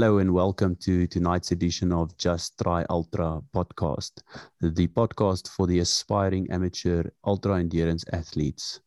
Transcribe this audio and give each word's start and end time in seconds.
Hello 0.00 0.16
and 0.16 0.32
welcome 0.32 0.76
to 0.76 1.06
tonight's 1.06 1.52
edition 1.52 1.92
of 1.92 2.16
Just 2.16 2.58
Try 2.58 2.86
Ultra 2.88 3.42
podcast, 3.54 4.22
the 4.58 4.88
podcast 4.88 5.48
for 5.48 5.66
the 5.66 5.80
aspiring 5.80 6.50
amateur 6.50 7.02
ultra 7.26 7.58
endurance 7.58 8.02
athletes. 8.10 8.80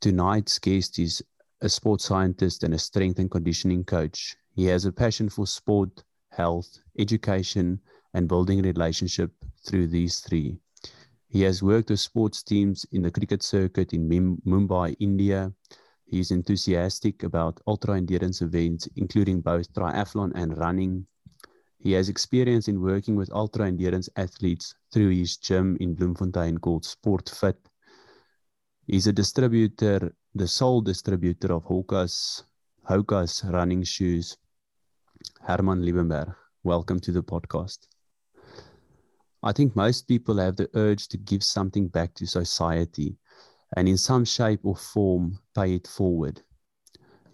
Tonight's 0.00 0.58
guest 0.58 0.98
is 0.98 1.22
a 1.60 1.68
sports 1.68 2.04
scientist 2.04 2.64
and 2.64 2.74
a 2.74 2.78
strength 2.80 3.20
and 3.20 3.30
conditioning 3.30 3.84
coach. 3.84 4.36
He 4.56 4.64
has 4.64 4.86
a 4.86 4.90
passion 4.90 5.28
for 5.28 5.46
sport, 5.46 6.02
health, 6.32 6.80
education, 6.98 7.78
and 8.12 8.26
building 8.26 8.60
relationship 8.62 9.30
through 9.68 9.86
these 9.86 10.18
three. 10.18 10.58
He 11.28 11.42
has 11.42 11.62
worked 11.62 11.90
with 11.90 12.00
sports 12.00 12.42
teams 12.42 12.84
in 12.90 13.02
the 13.02 13.12
cricket 13.12 13.44
circuit 13.44 13.92
in 13.92 14.08
Mumbai, 14.44 14.96
India, 14.98 15.52
he 16.10 16.20
is 16.20 16.30
enthusiastic 16.30 17.22
about 17.22 17.60
ultra 17.66 17.98
endurance 17.98 18.40
events, 18.40 18.88
including 18.96 19.42
both 19.42 19.70
triathlon 19.74 20.32
and 20.34 20.56
running. 20.56 21.06
He 21.78 21.92
has 21.92 22.08
experience 22.08 22.66
in 22.66 22.80
working 22.80 23.14
with 23.14 23.30
ultra 23.30 23.66
endurance 23.66 24.08
athletes 24.16 24.74
through 24.90 25.10
his 25.10 25.36
gym 25.36 25.76
in 25.80 25.94
Bloemfontein 25.94 26.58
called 26.58 26.84
SportFit. 26.84 27.56
He's 28.86 29.06
a 29.06 29.12
distributor, 29.12 30.14
the 30.34 30.48
sole 30.48 30.80
distributor 30.80 31.52
of 31.52 31.64
Hoka's, 31.64 32.42
Hoka's 32.88 33.44
running 33.44 33.82
shoes. 33.82 34.38
Herman 35.42 35.82
Liebenberg, 35.82 36.34
welcome 36.62 37.00
to 37.00 37.12
the 37.12 37.22
podcast. 37.22 37.86
I 39.42 39.52
think 39.52 39.76
most 39.76 40.08
people 40.08 40.38
have 40.38 40.56
the 40.56 40.70
urge 40.74 41.08
to 41.08 41.18
give 41.18 41.44
something 41.44 41.86
back 41.88 42.14
to 42.14 42.26
society 42.26 43.18
and 43.76 43.88
in 43.88 43.98
some 43.98 44.24
shape 44.24 44.60
or 44.62 44.76
form 44.76 45.38
pay 45.54 45.74
it 45.74 45.86
forward. 45.86 46.42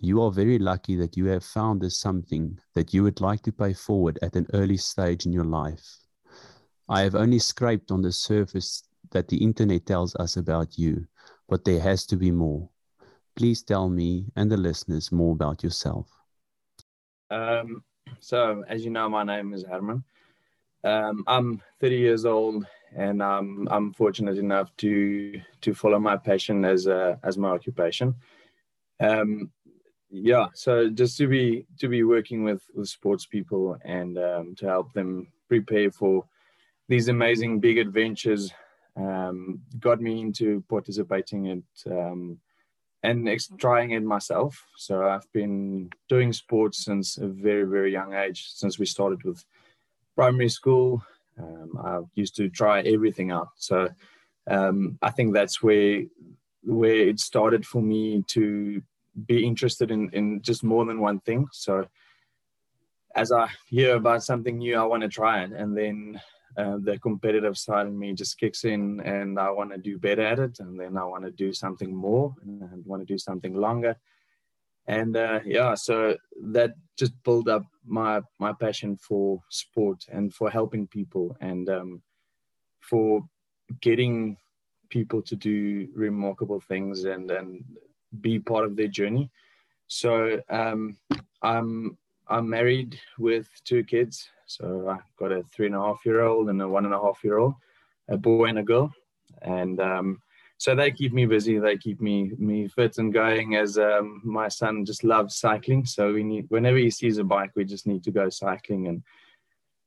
You 0.01 0.21
are 0.23 0.31
very 0.31 0.59
lucky 0.59 0.97
that 0.97 1.17
you 1.17 1.27
have 1.27 1.45
found 1.45 1.81
this 1.81 1.99
something 1.99 2.59
that 2.75 2.93
you 2.93 3.03
would 3.05 3.21
like 3.21 3.43
to 3.43 3.53
pay 3.53 3.73
forward 3.73 4.19
at 4.21 4.37
an 4.37 4.47
early 4.53 4.77
stage 4.77 5.25
in 5.25 5.33
your 5.33 5.45
life. 5.45 5.99
I 6.89 7.01
have 7.01 7.15
only 7.15 7.39
scraped 7.39 7.91
on 7.91 8.03
the 8.03 8.13
surface 8.13 8.83
that 9.13 9.29
the 9.29 9.39
internet 9.39 9.87
tells 9.87 10.15
us 10.17 10.37
about 10.37 10.77
you, 10.77 11.07
but 11.49 11.65
there 11.65 11.81
has 11.81 12.05
to 12.07 12.17
be 12.17 12.31
more. 12.31 12.69
Please 13.37 13.63
tell 13.63 13.89
me 13.89 14.27
and 14.37 14.51
the 14.51 14.57
listeners 14.57 15.11
more 15.11 15.33
about 15.33 15.63
yourself. 15.63 16.09
Um, 17.31 17.83
so, 18.21 18.65
as 18.69 18.85
you 18.85 18.91
know, 18.91 19.09
my 19.09 19.25
name 19.25 19.55
is 19.55 19.65
Herman. 19.65 20.05
Um, 20.85 21.25
I'm 21.27 21.63
30 21.81 21.97
years 21.97 22.25
old 22.27 22.67
and 22.97 23.23
um, 23.23 23.69
I'm 23.71 23.93
fortunate 23.93 24.39
enough 24.39 24.75
to 24.79 25.41
to 25.61 25.75
follow 25.75 25.99
my 25.99 26.17
passion 26.17 26.65
as 26.65 26.87
a, 26.87 27.19
as 27.23 27.37
my 27.37 27.51
occupation. 27.51 28.15
Um, 29.01 29.51
yeah, 30.11 30.47
so 30.55 30.89
just 30.91 31.17
to 31.19 31.27
be 31.27 31.67
to 31.81 31.89
be 31.89 32.05
working 32.05 32.45
with 32.45 32.63
with 32.75 32.89
sports 32.89 33.27
people 33.27 33.77
and 33.85 34.19
um, 34.19 34.55
to 34.57 34.67
help 34.67 34.93
them 34.93 35.29
prepare 35.49 35.91
for 35.91 36.25
these 36.89 37.09
amazing 37.09 37.61
big 37.61 37.79
adventures 37.79 38.53
um, 38.97 39.61
got 39.81 40.01
me 40.01 40.21
into 40.21 40.63
participating 40.69 41.47
in 41.47 41.63
um, 41.91 42.39
and 43.03 43.29
ex- 43.29 43.51
trying 43.59 43.91
it 43.91 44.03
myself. 44.03 44.65
So 44.77 45.07
I've 45.09 45.31
been 45.33 45.91
doing 46.09 46.33
sports 46.33 46.85
since 46.85 47.19
a 47.19 47.27
very 47.27 47.65
very 47.65 47.91
young 47.91 48.15
age, 48.15 48.51
since 48.53 48.79
we 48.79 48.87
started 48.87 49.23
with 49.25 49.45
primary 50.15 50.49
school 50.49 51.03
um, 51.39 51.79
I 51.83 52.01
used 52.15 52.37
to 52.37 52.49
try 52.49 52.81
everything 52.83 53.31
out. 53.31 53.49
So 53.57 53.89
um, 54.49 54.99
I 55.03 55.11
think 55.11 55.35
that's 55.35 55.63
where 55.63 56.05
where 56.63 57.09
it 57.09 57.21
started 57.21 57.67
for 57.67 57.83
me 57.83 58.25
to 58.29 58.83
be 59.27 59.45
interested 59.45 59.91
in 59.91 60.11
in 60.13 60.43
just 60.43 60.65
more 60.65 60.85
than 60.85 61.01
one 61.01 61.21
thing. 61.21 61.47
So 61.53 61.87
as 63.15 63.31
I 63.31 63.49
hear 63.69 63.97
about 63.97 64.25
something 64.25 64.59
new, 64.59 64.77
I 64.77 64.85
want 64.85 65.03
to 65.03 65.09
try 65.09 65.45
it, 65.45 65.53
and 65.53 65.77
then 65.77 66.21
uh, 66.57 66.79
the 66.81 66.99
competitive 66.99 67.57
side 67.57 67.87
in 67.87 67.99
me 67.99 68.13
just 68.13 68.39
kicks 68.39 68.65
in, 68.65 69.01
and 69.01 69.39
I 69.39 69.51
want 69.51 69.71
to 69.73 69.79
do 69.79 69.99
better 69.99 70.23
at 70.23 70.39
it, 70.39 70.59
and 70.61 70.79
then 70.79 70.97
I 70.97 71.05
want 71.05 71.25
to 71.25 71.31
do 71.31 71.53
something 71.53 71.95
more, 71.95 72.35
and 72.43 72.63
I 72.63 72.69
want 72.85 73.03
to 73.03 73.07
do 73.07 73.19
something 73.19 73.55
longer 73.55 73.97
and 74.87 75.17
uh, 75.17 75.41
yeah 75.45 75.75
so 75.75 76.17
that 76.43 76.75
just 76.97 77.13
built 77.25 77.49
up 77.49 77.65
my 77.87 78.21
my 78.39 78.53
passion 78.53 78.97
for 78.97 79.41
sport 79.51 80.05
and 80.11 80.33
for 80.35 80.51
helping 80.51 80.87
people 80.87 81.37
and 81.41 81.69
um, 81.69 82.03
for 82.81 83.23
getting 83.81 84.37
people 84.91 85.23
to 85.23 85.35
do 85.37 85.89
remarkable 85.95 86.61
things 86.61 87.05
and 87.05 87.31
and 87.31 87.65
be 88.21 88.39
part 88.39 88.65
of 88.65 88.77
their 88.77 88.89
journey. 88.89 89.31
So 89.87 90.41
um, 90.49 90.97
i'm 91.43 91.99
i'm 92.29 92.49
married 92.49 92.99
with 93.19 93.49
two 93.65 93.85
kids. 93.85 94.29
So 94.47 94.89
i've 94.89 95.17
got 95.19 95.33
a 95.33 95.43
three 95.43 95.67
and 95.67 95.75
a 95.75 95.81
half 95.81 96.01
year 96.05 96.23
old 96.23 96.49
and 96.49 96.61
a 96.63 96.69
one 96.69 96.85
and 96.85 96.95
a 96.95 97.01
half 97.01 97.25
year 97.25 97.39
old 97.39 97.55
a 98.09 98.17
boy 98.17 98.47
and 98.47 98.59
a 98.59 98.63
girl. 98.63 98.93
And 99.43 99.81
um, 99.81 100.21
so 100.65 100.75
they 100.75 100.91
keep 100.91 101.13
me 101.13 101.27
busy. 101.27 101.59
They 101.59 101.77
keep 101.77 102.01
me 102.01 102.33
me 102.39 102.69
fit 102.69 102.97
and 102.97 103.13
going. 103.13 103.55
As 103.55 103.77
um, 103.77 104.23
my 104.25 104.49
son 104.49 104.87
just 104.87 105.05
loves 105.05 105.37
cycling, 105.37 105.85
so 105.85 106.15
we 106.15 106.23
need 106.23 106.47
whenever 106.49 106.79
he 106.79 106.91
sees 106.91 107.19
a 107.19 107.25
bike, 107.25 107.51
we 107.55 107.67
just 107.67 107.87
need 107.87 108.03
to 108.05 108.11
go 108.11 108.31
cycling, 108.31 108.89
and 108.89 109.03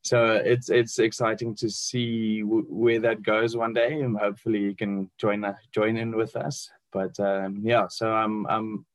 so 0.03 0.33
it's 0.33 0.69
it's 0.69 0.99
exciting 0.99 1.55
to 1.55 1.67
see 1.67 2.41
w- 2.41 2.67
where 2.69 2.99
that 2.99 3.23
goes 3.23 3.57
one 3.57 3.73
day, 3.73 4.01
and 4.01 4.19
hopefully 4.19 4.67
he 4.67 4.75
can 4.75 5.09
join 5.17 5.43
uh, 5.43 5.55
join 5.73 5.97
in 5.97 6.15
with 6.15 6.35
us. 6.35 6.69
But 6.93 7.19
um, 7.19 7.59
yeah, 7.63 7.87
so 7.89 8.11
I'm 8.11 8.45
I'm 8.45 8.85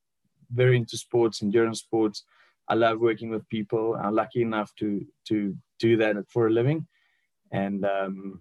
very 0.53 0.77
into 0.77 0.97
sports, 0.97 1.43
endurance 1.43 1.81
sports. 1.81 2.23
I 2.69 2.75
love 2.75 3.01
working 3.01 3.31
with 3.31 3.49
people. 3.49 3.99
I'm 4.01 4.15
lucky 4.15 4.43
enough 4.43 4.73
to 4.77 5.05
to 5.31 5.57
do 5.81 5.97
that 5.97 6.15
for 6.29 6.47
a 6.47 6.53
living, 6.53 6.87
and 7.51 7.85
um, 7.85 8.41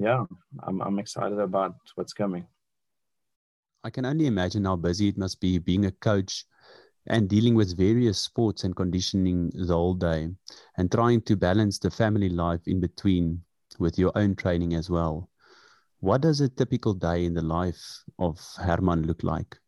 yeah, 0.00 0.24
I'm 0.64 0.82
I'm 0.82 0.98
excited 0.98 1.38
about 1.38 1.76
what's 1.94 2.12
coming. 2.12 2.48
I 3.84 3.90
can 3.90 4.04
only 4.04 4.26
imagine 4.26 4.64
how 4.64 4.76
busy 4.76 5.08
it 5.08 5.18
must 5.18 5.40
be 5.40 5.58
being 5.58 5.86
a 5.86 5.90
coach 5.90 6.44
and 7.08 7.28
dealing 7.28 7.56
with 7.56 7.76
various 7.76 8.18
sports 8.18 8.62
and 8.62 8.76
conditioning 8.76 9.50
the 9.54 9.74
whole 9.74 9.94
day 9.94 10.28
and 10.76 10.90
trying 10.90 11.20
to 11.22 11.36
balance 11.36 11.80
the 11.80 11.90
family 11.90 12.28
life 12.28 12.60
in 12.66 12.80
between 12.80 13.42
with 13.80 13.98
your 13.98 14.12
own 14.14 14.36
training 14.36 14.74
as 14.74 14.88
well. 14.88 15.28
What 15.98 16.20
does 16.20 16.40
a 16.40 16.48
typical 16.48 16.94
day 16.94 17.24
in 17.24 17.34
the 17.34 17.42
life 17.42 18.04
of 18.20 18.38
Herman 18.56 19.02
look 19.02 19.24
like? 19.24 19.58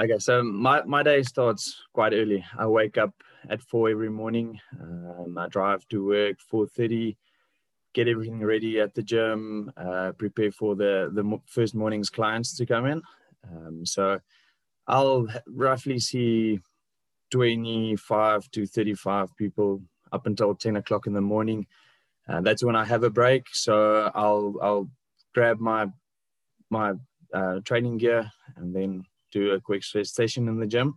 Okay, 0.00 0.18
so 0.18 0.42
my, 0.42 0.82
my 0.84 1.02
day 1.02 1.22
starts 1.22 1.82
quite 1.92 2.14
early. 2.14 2.44
I 2.58 2.66
wake 2.66 2.96
up 2.96 3.12
at 3.50 3.60
four 3.60 3.90
every 3.90 4.10
morning. 4.10 4.58
Um, 4.80 5.36
I 5.38 5.46
drive 5.48 5.86
to 5.90 6.06
work 6.06 6.38
4.30 6.52 7.16
get 7.94 8.08
everything 8.08 8.40
ready 8.40 8.80
at 8.80 8.94
the 8.94 9.02
gym, 9.02 9.72
uh, 9.76 10.12
prepare 10.18 10.52
for 10.52 10.74
the 10.74 11.10
the 11.12 11.40
first 11.46 11.74
morning's 11.74 12.10
clients 12.10 12.56
to 12.56 12.66
come 12.66 12.86
in. 12.86 13.02
Um, 13.50 13.86
so 13.86 14.20
I'll 14.86 15.26
roughly 15.46 15.98
see 15.98 16.60
25 17.30 18.50
to 18.50 18.66
35 18.66 19.36
people 19.36 19.82
up 20.12 20.26
until 20.26 20.54
10 20.54 20.76
o'clock 20.76 21.06
in 21.06 21.14
the 21.14 21.20
morning. 21.20 21.66
Uh, 22.28 22.40
that's 22.40 22.64
when 22.64 22.76
I 22.76 22.84
have 22.84 23.04
a 23.04 23.10
break. 23.10 23.46
So 23.52 24.10
I'll 24.14 24.54
I'll 24.62 24.90
grab 25.34 25.60
my 25.60 25.86
my 26.70 26.94
uh, 27.32 27.60
training 27.64 27.98
gear 27.98 28.30
and 28.56 28.74
then 28.74 29.04
do 29.32 29.52
a 29.52 29.60
quick 29.60 29.82
stress 29.84 30.14
session 30.14 30.48
in 30.48 30.58
the 30.58 30.66
gym. 30.66 30.94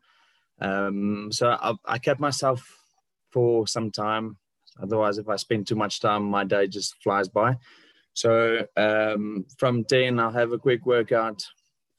Um, 0.59 1.29
so 1.31 1.49
I, 1.49 1.73
I 1.85 1.97
kept 1.99 2.19
myself 2.19 2.61
for 3.31 3.67
some 3.67 3.91
time 3.91 4.37
Otherwise, 4.81 5.17
if 5.17 5.29
I 5.29 5.35
spend 5.35 5.67
too 5.67 5.75
much 5.75 5.99
time, 5.99 6.23
my 6.23 6.43
day 6.43 6.67
just 6.67 6.95
flies 7.03 7.27
by. 7.27 7.55
So 8.13 8.65
um, 8.75 9.45
from 9.57 9.83
10, 9.83 10.19
I'll 10.19 10.31
have 10.31 10.51
a 10.51 10.57
quick 10.57 10.85
workout. 10.85 11.43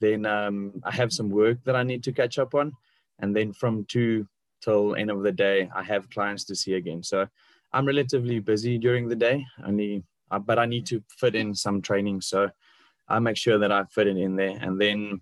Then 0.00 0.26
um, 0.26 0.72
I 0.84 0.92
have 0.92 1.12
some 1.12 1.30
work 1.30 1.58
that 1.64 1.76
I 1.76 1.82
need 1.82 2.02
to 2.04 2.12
catch 2.12 2.38
up 2.38 2.54
on. 2.54 2.72
And 3.20 3.34
then 3.34 3.52
from 3.52 3.84
2 3.88 4.26
till 4.60 4.96
end 4.96 5.10
of 5.10 5.22
the 5.22 5.32
day, 5.32 5.70
I 5.74 5.82
have 5.82 6.10
clients 6.10 6.44
to 6.46 6.56
see 6.56 6.74
again. 6.74 7.02
So 7.02 7.26
I'm 7.72 7.86
relatively 7.86 8.40
busy 8.40 8.78
during 8.78 9.08
the 9.08 9.16
day, 9.16 9.44
only, 9.64 10.02
uh, 10.30 10.38
but 10.38 10.58
I 10.58 10.66
need 10.66 10.86
to 10.86 11.02
fit 11.08 11.34
in 11.34 11.54
some 11.54 11.82
training. 11.82 12.20
So 12.20 12.50
I 13.08 13.18
make 13.18 13.36
sure 13.36 13.58
that 13.58 13.72
I 13.72 13.84
fit 13.84 14.06
it 14.06 14.16
in 14.16 14.36
there. 14.36 14.58
And 14.60 14.80
then 14.80 15.20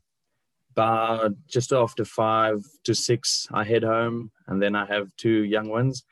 about 0.73 1.33
just 1.47 1.73
after 1.73 2.05
five 2.05 2.65
to 2.85 2.95
six, 2.95 3.47
I 3.53 3.65
head 3.65 3.83
home. 3.83 4.31
And 4.47 4.63
then 4.63 4.75
I 4.75 4.85
have 4.87 5.15
two 5.17 5.45
young 5.45 5.69
ones 5.69 6.05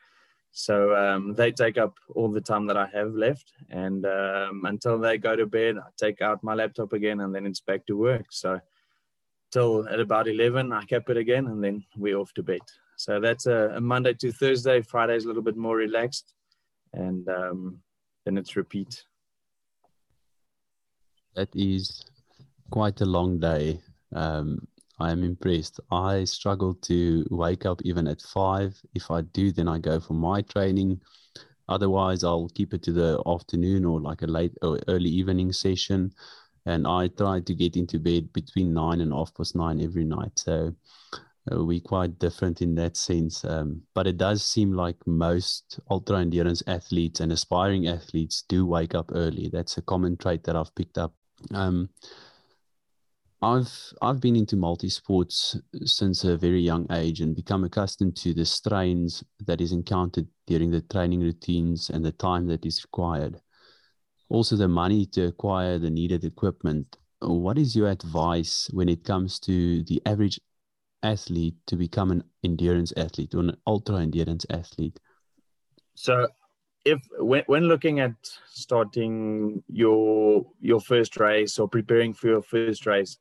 so 0.57 0.95
um, 0.95 1.33
they 1.33 1.51
take 1.51 1.77
up 1.77 1.95
all 2.15 2.31
the 2.31 2.39
time 2.39 2.65
that 2.67 2.77
I 2.77 2.87
have 2.93 3.13
left, 3.13 3.51
and 3.69 4.05
um, 4.05 4.63
until 4.63 4.97
they 4.97 5.17
go 5.17 5.35
to 5.35 5.45
bed, 5.45 5.75
I 5.77 5.89
take 5.97 6.21
out 6.21 6.45
my 6.45 6.53
laptop 6.53 6.93
again, 6.93 7.19
and 7.19 7.35
then 7.35 7.45
it's 7.45 7.59
back 7.59 7.85
to 7.87 7.97
work. 7.97 8.27
So 8.29 8.61
till 9.51 9.85
at 9.89 9.99
about 9.99 10.29
eleven, 10.29 10.71
I 10.71 10.85
cap 10.85 11.09
it 11.09 11.17
again, 11.17 11.47
and 11.47 11.61
then 11.61 11.83
we're 11.97 12.17
off 12.17 12.33
to 12.35 12.43
bed. 12.43 12.61
So 12.95 13.19
that's 13.19 13.47
a, 13.47 13.73
a 13.75 13.81
Monday 13.81 14.13
to 14.13 14.31
Thursday. 14.31 14.81
Friday 14.81 15.17
is 15.17 15.25
a 15.25 15.27
little 15.27 15.43
bit 15.43 15.57
more 15.57 15.75
relaxed, 15.75 16.33
and 16.93 17.27
um, 17.27 17.81
then 18.23 18.37
it's 18.37 18.55
repeat. 18.55 19.03
That 21.35 21.49
is 21.53 22.05
quite 22.69 23.01
a 23.01 23.05
long 23.05 23.39
day. 23.39 23.81
Um, 24.13 24.69
I 24.99 25.11
am 25.11 25.23
impressed. 25.23 25.79
I 25.91 26.23
struggle 26.23 26.73
to 26.83 27.25
wake 27.29 27.65
up 27.65 27.81
even 27.83 28.07
at 28.07 28.21
five. 28.21 28.79
If 28.93 29.11
I 29.11 29.21
do, 29.21 29.51
then 29.51 29.67
I 29.67 29.77
go 29.79 29.99
for 29.99 30.13
my 30.13 30.41
training. 30.41 31.01
Otherwise, 31.67 32.23
I'll 32.23 32.49
keep 32.49 32.73
it 32.73 32.83
to 32.83 32.91
the 32.91 33.21
afternoon 33.25 33.85
or 33.85 33.99
like 33.99 34.21
a 34.21 34.27
late 34.27 34.53
or 34.61 34.79
early 34.87 35.09
evening 35.09 35.51
session. 35.51 36.13
And 36.65 36.87
I 36.87 37.09
try 37.09 37.41
to 37.41 37.53
get 37.53 37.75
into 37.75 37.99
bed 37.99 38.31
between 38.33 38.73
nine 38.73 39.01
and 39.01 39.11
half 39.11 39.33
past 39.35 39.55
nine 39.55 39.81
every 39.81 40.05
night. 40.05 40.31
So 40.35 40.73
uh, 41.51 41.63
we're 41.63 41.79
quite 41.79 42.17
different 42.17 42.61
in 42.61 42.75
that 42.75 42.97
sense. 42.97 43.43
Um, 43.45 43.81
but 43.93 44.07
it 44.07 44.17
does 44.17 44.43
seem 44.43 44.73
like 44.73 44.95
most 45.05 45.79
ultra 45.91 46.19
endurance 46.19 46.63
athletes 46.67 47.19
and 47.19 47.31
aspiring 47.31 47.87
athletes 47.87 48.43
do 48.47 48.65
wake 48.65 48.95
up 48.95 49.11
early. 49.13 49.49
That's 49.51 49.77
a 49.77 49.81
common 49.81 50.17
trait 50.17 50.43
that 50.45 50.55
I've 50.55 50.73
picked 50.75 50.97
up. 50.97 51.13
Um, 51.53 51.89
I've 53.45 53.93
I've 54.01 54.19
been 54.19 54.35
into 54.35 54.55
multi 54.55 54.89
sports 54.89 55.55
uh, 55.55 55.85
since 55.85 56.23
a 56.23 56.35
very 56.35 56.61
young 56.61 56.87
age 56.91 57.21
and 57.21 57.35
become 57.35 57.63
accustomed 57.63 58.15
to 58.17 58.33
the 58.33 58.43
strains 58.43 59.23
that 59.45 59.61
is 59.61 59.71
encountered 59.71 60.27
during 60.47 60.71
the 60.71 60.81
training 60.81 61.21
routines 61.21 61.91
and 61.91 62.03
the 62.03 62.11
time 62.11 62.47
that 62.47 62.65
is 62.65 62.83
required. 62.83 63.39
Also, 64.29 64.55
the 64.55 64.67
money 64.67 65.05
to 65.05 65.27
acquire 65.27 65.77
the 65.77 65.91
needed 65.91 66.23
equipment. 66.23 66.97
What 67.19 67.59
is 67.59 67.75
your 67.75 67.89
advice 67.89 68.67
when 68.73 68.89
it 68.89 69.03
comes 69.03 69.39
to 69.41 69.83
the 69.83 70.01
average 70.07 70.39
athlete 71.03 71.57
to 71.67 71.75
become 71.75 72.09
an 72.09 72.23
endurance 72.43 72.93
athlete 72.97 73.35
or 73.35 73.41
an 73.41 73.55
ultra 73.67 73.97
endurance 73.97 74.47
athlete? 74.49 74.99
So, 75.93 76.27
if 76.83 76.99
when, 77.19 77.43
when 77.45 77.65
looking 77.65 77.99
at 77.99 78.15
starting 78.47 79.63
your 79.67 80.47
your 80.59 80.81
first 80.81 81.17
race 81.17 81.59
or 81.59 81.67
preparing 81.69 82.11
for 82.11 82.27
your 82.27 82.41
first 82.41 82.87
race, 82.87 83.19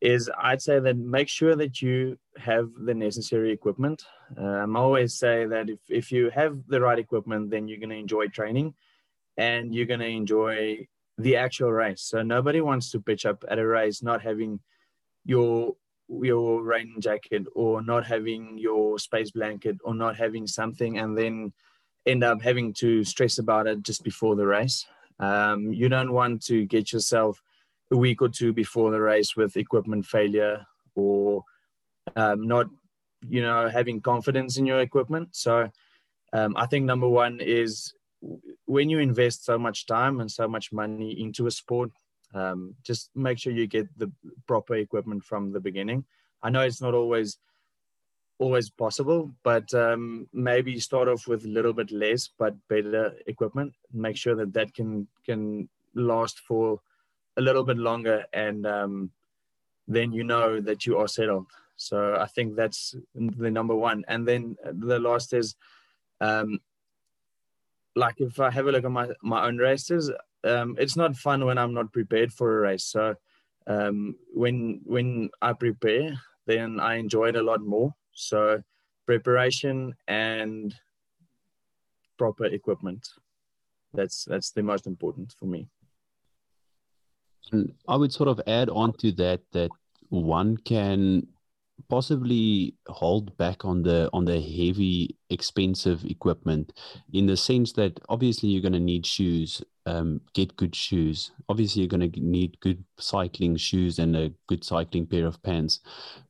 is 0.00 0.30
I'd 0.38 0.62
say 0.62 0.80
that 0.80 0.96
make 0.96 1.28
sure 1.28 1.56
that 1.56 1.80
you 1.80 2.18
have 2.36 2.68
the 2.78 2.94
necessary 2.94 3.52
equipment. 3.52 4.02
Um, 4.36 4.76
I 4.76 4.80
always 4.80 5.14
say 5.14 5.46
that 5.46 5.70
if, 5.70 5.78
if 5.88 6.12
you 6.12 6.30
have 6.30 6.58
the 6.68 6.80
right 6.80 6.98
equipment, 6.98 7.50
then 7.50 7.68
you're 7.68 7.78
going 7.78 7.90
to 7.90 7.96
enjoy 7.96 8.28
training 8.28 8.74
and 9.36 9.74
you're 9.74 9.86
going 9.86 10.00
to 10.00 10.06
enjoy 10.06 10.86
the 11.18 11.36
actual 11.36 11.72
race. 11.72 12.02
So 12.02 12.22
nobody 12.22 12.60
wants 12.60 12.90
to 12.90 13.00
pitch 13.00 13.24
up 13.24 13.44
at 13.48 13.58
a 13.58 13.66
race 13.66 14.02
not 14.02 14.22
having 14.22 14.60
your 15.24 15.74
your 16.08 16.62
rain 16.62 16.96
jacket 16.98 17.46
or 17.54 17.82
not 17.82 18.04
having 18.04 18.58
your 18.58 18.98
space 18.98 19.30
blanket 19.30 19.78
or 19.84 19.94
not 19.94 20.16
having 20.16 20.46
something 20.46 20.98
and 20.98 21.16
then 21.16 21.50
end 22.04 22.22
up 22.22 22.42
having 22.42 22.74
to 22.74 23.02
stress 23.04 23.38
about 23.38 23.66
it 23.66 23.82
just 23.82 24.04
before 24.04 24.36
the 24.36 24.46
race. 24.46 24.86
Um, 25.18 25.72
you 25.72 25.88
don't 25.88 26.12
want 26.12 26.44
to 26.44 26.66
get 26.66 26.92
yourself 26.92 27.42
a 27.90 27.96
week 27.96 28.22
or 28.22 28.28
two 28.28 28.52
before 28.52 28.90
the 28.90 29.00
race 29.00 29.36
with 29.36 29.56
equipment 29.56 30.04
failure 30.06 30.64
or 30.94 31.44
um, 32.16 32.46
not, 32.46 32.66
you 33.28 33.42
know, 33.42 33.68
having 33.68 34.00
confidence 34.00 34.56
in 34.56 34.66
your 34.66 34.80
equipment. 34.80 35.28
So 35.32 35.70
um, 36.32 36.54
I 36.56 36.66
think 36.66 36.84
number 36.84 37.08
one 37.08 37.40
is 37.40 37.94
when 38.66 38.88
you 38.88 38.98
invest 38.98 39.44
so 39.44 39.58
much 39.58 39.86
time 39.86 40.20
and 40.20 40.30
so 40.30 40.48
much 40.48 40.72
money 40.72 41.20
into 41.20 41.46
a 41.46 41.50
sport, 41.50 41.90
um, 42.34 42.74
just 42.82 43.10
make 43.14 43.38
sure 43.38 43.52
you 43.52 43.66
get 43.66 43.86
the 43.98 44.10
proper 44.46 44.74
equipment 44.76 45.24
from 45.24 45.52
the 45.52 45.60
beginning. 45.60 46.04
I 46.42 46.50
know 46.50 46.60
it's 46.60 46.82
not 46.82 46.94
always 46.94 47.38
always 48.38 48.68
possible, 48.68 49.32
but 49.44 49.72
um, 49.74 50.26
maybe 50.32 50.80
start 50.80 51.06
off 51.08 51.28
with 51.28 51.44
a 51.44 51.48
little 51.48 51.72
bit 51.72 51.92
less 51.92 52.28
but 52.36 52.54
better 52.68 53.14
equipment. 53.26 53.72
Make 53.92 54.16
sure 54.16 54.34
that 54.34 54.52
that 54.54 54.74
can 54.74 55.06
can 55.24 55.68
last 55.94 56.40
for 56.40 56.80
a 57.36 57.40
little 57.40 57.64
bit 57.64 57.76
longer, 57.76 58.24
and 58.32 58.66
um, 58.66 59.10
then 59.88 60.12
you 60.12 60.24
know 60.24 60.60
that 60.60 60.86
you 60.86 60.98
are 60.98 61.08
settled. 61.08 61.46
So 61.76 62.16
I 62.16 62.26
think 62.26 62.56
that's 62.56 62.94
the 63.14 63.50
number 63.50 63.74
one. 63.74 64.04
And 64.08 64.26
then 64.26 64.56
the 64.64 64.98
last 64.98 65.32
is, 65.32 65.56
um, 66.20 66.60
like 67.96 68.14
if 68.18 68.38
I 68.38 68.50
have 68.50 68.66
a 68.66 68.72
look 68.72 68.84
at 68.84 68.90
my 68.90 69.08
my 69.22 69.46
own 69.46 69.58
races, 69.58 70.10
um, 70.44 70.76
it's 70.78 70.96
not 70.96 71.16
fun 71.16 71.44
when 71.44 71.58
I'm 71.58 71.74
not 71.74 71.92
prepared 71.92 72.32
for 72.32 72.58
a 72.58 72.60
race. 72.60 72.84
So 72.84 73.16
um, 73.66 74.16
when 74.32 74.80
when 74.84 75.30
I 75.42 75.52
prepare, 75.52 76.14
then 76.46 76.80
I 76.80 76.96
enjoy 76.96 77.28
it 77.28 77.36
a 77.36 77.42
lot 77.42 77.60
more. 77.62 77.94
So 78.12 78.62
preparation 79.06 79.94
and 80.06 80.74
proper 82.16 82.46
equipment. 82.46 83.08
That's 83.92 84.24
that's 84.24 84.50
the 84.50 84.62
most 84.62 84.86
important 84.86 85.34
for 85.38 85.46
me. 85.46 85.68
And 87.52 87.74
I 87.88 87.96
would 87.96 88.12
sort 88.12 88.28
of 88.28 88.40
add 88.46 88.68
on 88.70 88.92
to 88.94 89.12
that 89.12 89.40
that 89.52 89.70
one 90.08 90.56
can 90.56 91.26
possibly 91.88 92.74
hold 92.86 93.36
back 93.36 93.64
on 93.64 93.82
the 93.82 94.08
on 94.12 94.24
the 94.24 94.40
heavy 94.40 95.16
expensive 95.28 96.04
equipment 96.04 96.72
in 97.12 97.26
the 97.26 97.36
sense 97.36 97.72
that 97.72 97.98
obviously 98.08 98.48
you're 98.48 98.62
going 98.62 98.72
to 98.72 98.80
need 98.80 99.04
shoes 99.04 99.62
um, 99.86 100.20
get 100.32 100.56
good 100.56 100.74
shoes. 100.74 101.32
Obviously 101.48 101.82
you're 101.82 101.90
going 101.90 102.10
to 102.10 102.20
need 102.20 102.58
good 102.60 102.84
cycling 102.98 103.56
shoes 103.56 103.98
and 103.98 104.16
a 104.16 104.32
good 104.46 104.64
cycling 104.64 105.06
pair 105.06 105.26
of 105.26 105.42
pants. 105.42 105.80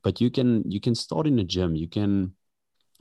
But 0.02 0.20
you 0.20 0.30
can 0.30 0.68
you 0.70 0.80
can 0.80 0.94
start 0.94 1.26
in 1.26 1.38
a 1.38 1.44
gym. 1.44 1.76
You 1.76 1.88
can 1.88 2.34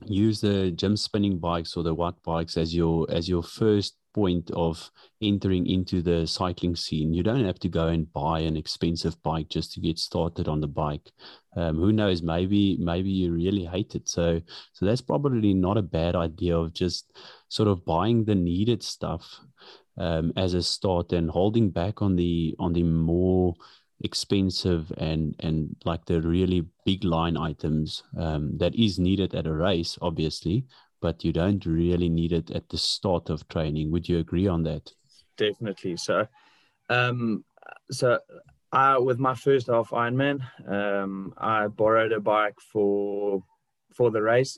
use 0.08 0.42
the 0.42 0.72
gym 0.72 0.98
spinning 0.98 1.38
bikes 1.38 1.76
or 1.76 1.84
the 1.84 1.94
watt 1.94 2.16
bikes 2.24 2.58
as 2.58 2.76
your 2.76 3.06
as 3.10 3.28
your 3.28 3.44
first 3.44 3.96
point 4.14 4.52
of 4.52 4.92
entering 5.22 5.66
into 5.66 6.02
the 6.02 6.26
cycling 6.28 6.76
scene. 6.76 7.14
You 7.14 7.24
don't 7.24 7.46
have 7.46 7.60
to 7.60 7.70
go 7.70 7.88
and 7.88 8.12
buy 8.14 8.40
an 8.42 8.56
expensive 8.56 9.22
bike 9.24 9.50
just 9.50 9.74
to 9.74 9.80
get 9.80 9.98
started 9.98 10.48
on 10.48 10.62
the 10.62 10.68
bike. 10.68 11.12
Um, 11.56 11.78
who 11.78 11.92
knows? 11.92 12.22
Maybe 12.22 12.78
maybe 12.80 13.10
you 13.10 13.34
really 13.34 13.66
hate 13.66 13.96
it. 13.96 14.08
So 14.08 14.42
so 14.74 14.86
that's 14.86 15.02
probably 15.02 15.54
not 15.54 15.78
a 15.78 15.82
bad 15.82 16.16
idea 16.16 16.58
of 16.58 16.74
just 16.74 17.12
sort 17.50 17.68
of 17.70 17.86
buying 17.86 18.26
the 18.26 18.36
needed 18.36 18.84
stuff 18.84 19.40
um, 19.98 20.34
as 20.36 20.54
a 20.54 20.64
start 20.64 21.14
and 21.14 21.30
holding 21.30 21.70
back 21.70 22.02
on 22.02 22.16
the 22.16 22.56
on 22.60 22.74
the 22.74 22.84
more 22.84 23.56
expensive 24.04 24.92
and 24.98 25.36
and 25.40 25.76
like 25.86 26.06
the 26.06 26.22
really 26.22 26.66
big 26.86 27.04
line 27.04 27.38
items 27.38 28.04
um, 28.18 28.58
that 28.58 28.76
is 28.76 29.00
needed 29.00 29.34
at 29.34 29.48
a 29.48 29.54
race 29.54 29.98
obviously 30.02 30.66
but 31.04 31.26
you 31.26 31.34
don't 31.34 31.66
really 31.66 32.08
need 32.08 32.32
it 32.32 32.50
at 32.52 32.70
the 32.70 32.78
start 32.78 33.30
of 33.30 33.46
training. 33.50 33.92
Would 33.92 34.08
you 34.08 34.20
agree 34.20 34.48
on 34.48 34.64
that? 34.64 34.90
Definitely. 35.36 35.98
So, 35.98 36.26
um, 36.90 37.44
so 37.92 38.20
I, 38.72 38.98
with 38.98 39.20
my 39.20 39.36
first 39.36 39.68
half 39.68 39.90
Ironman, 39.90 40.40
um, 40.66 41.34
I 41.38 41.68
borrowed 41.68 42.14
a 42.14 42.22
bike 42.22 42.56
for 42.72 43.44
for 43.94 44.12
the 44.12 44.22
race. 44.22 44.58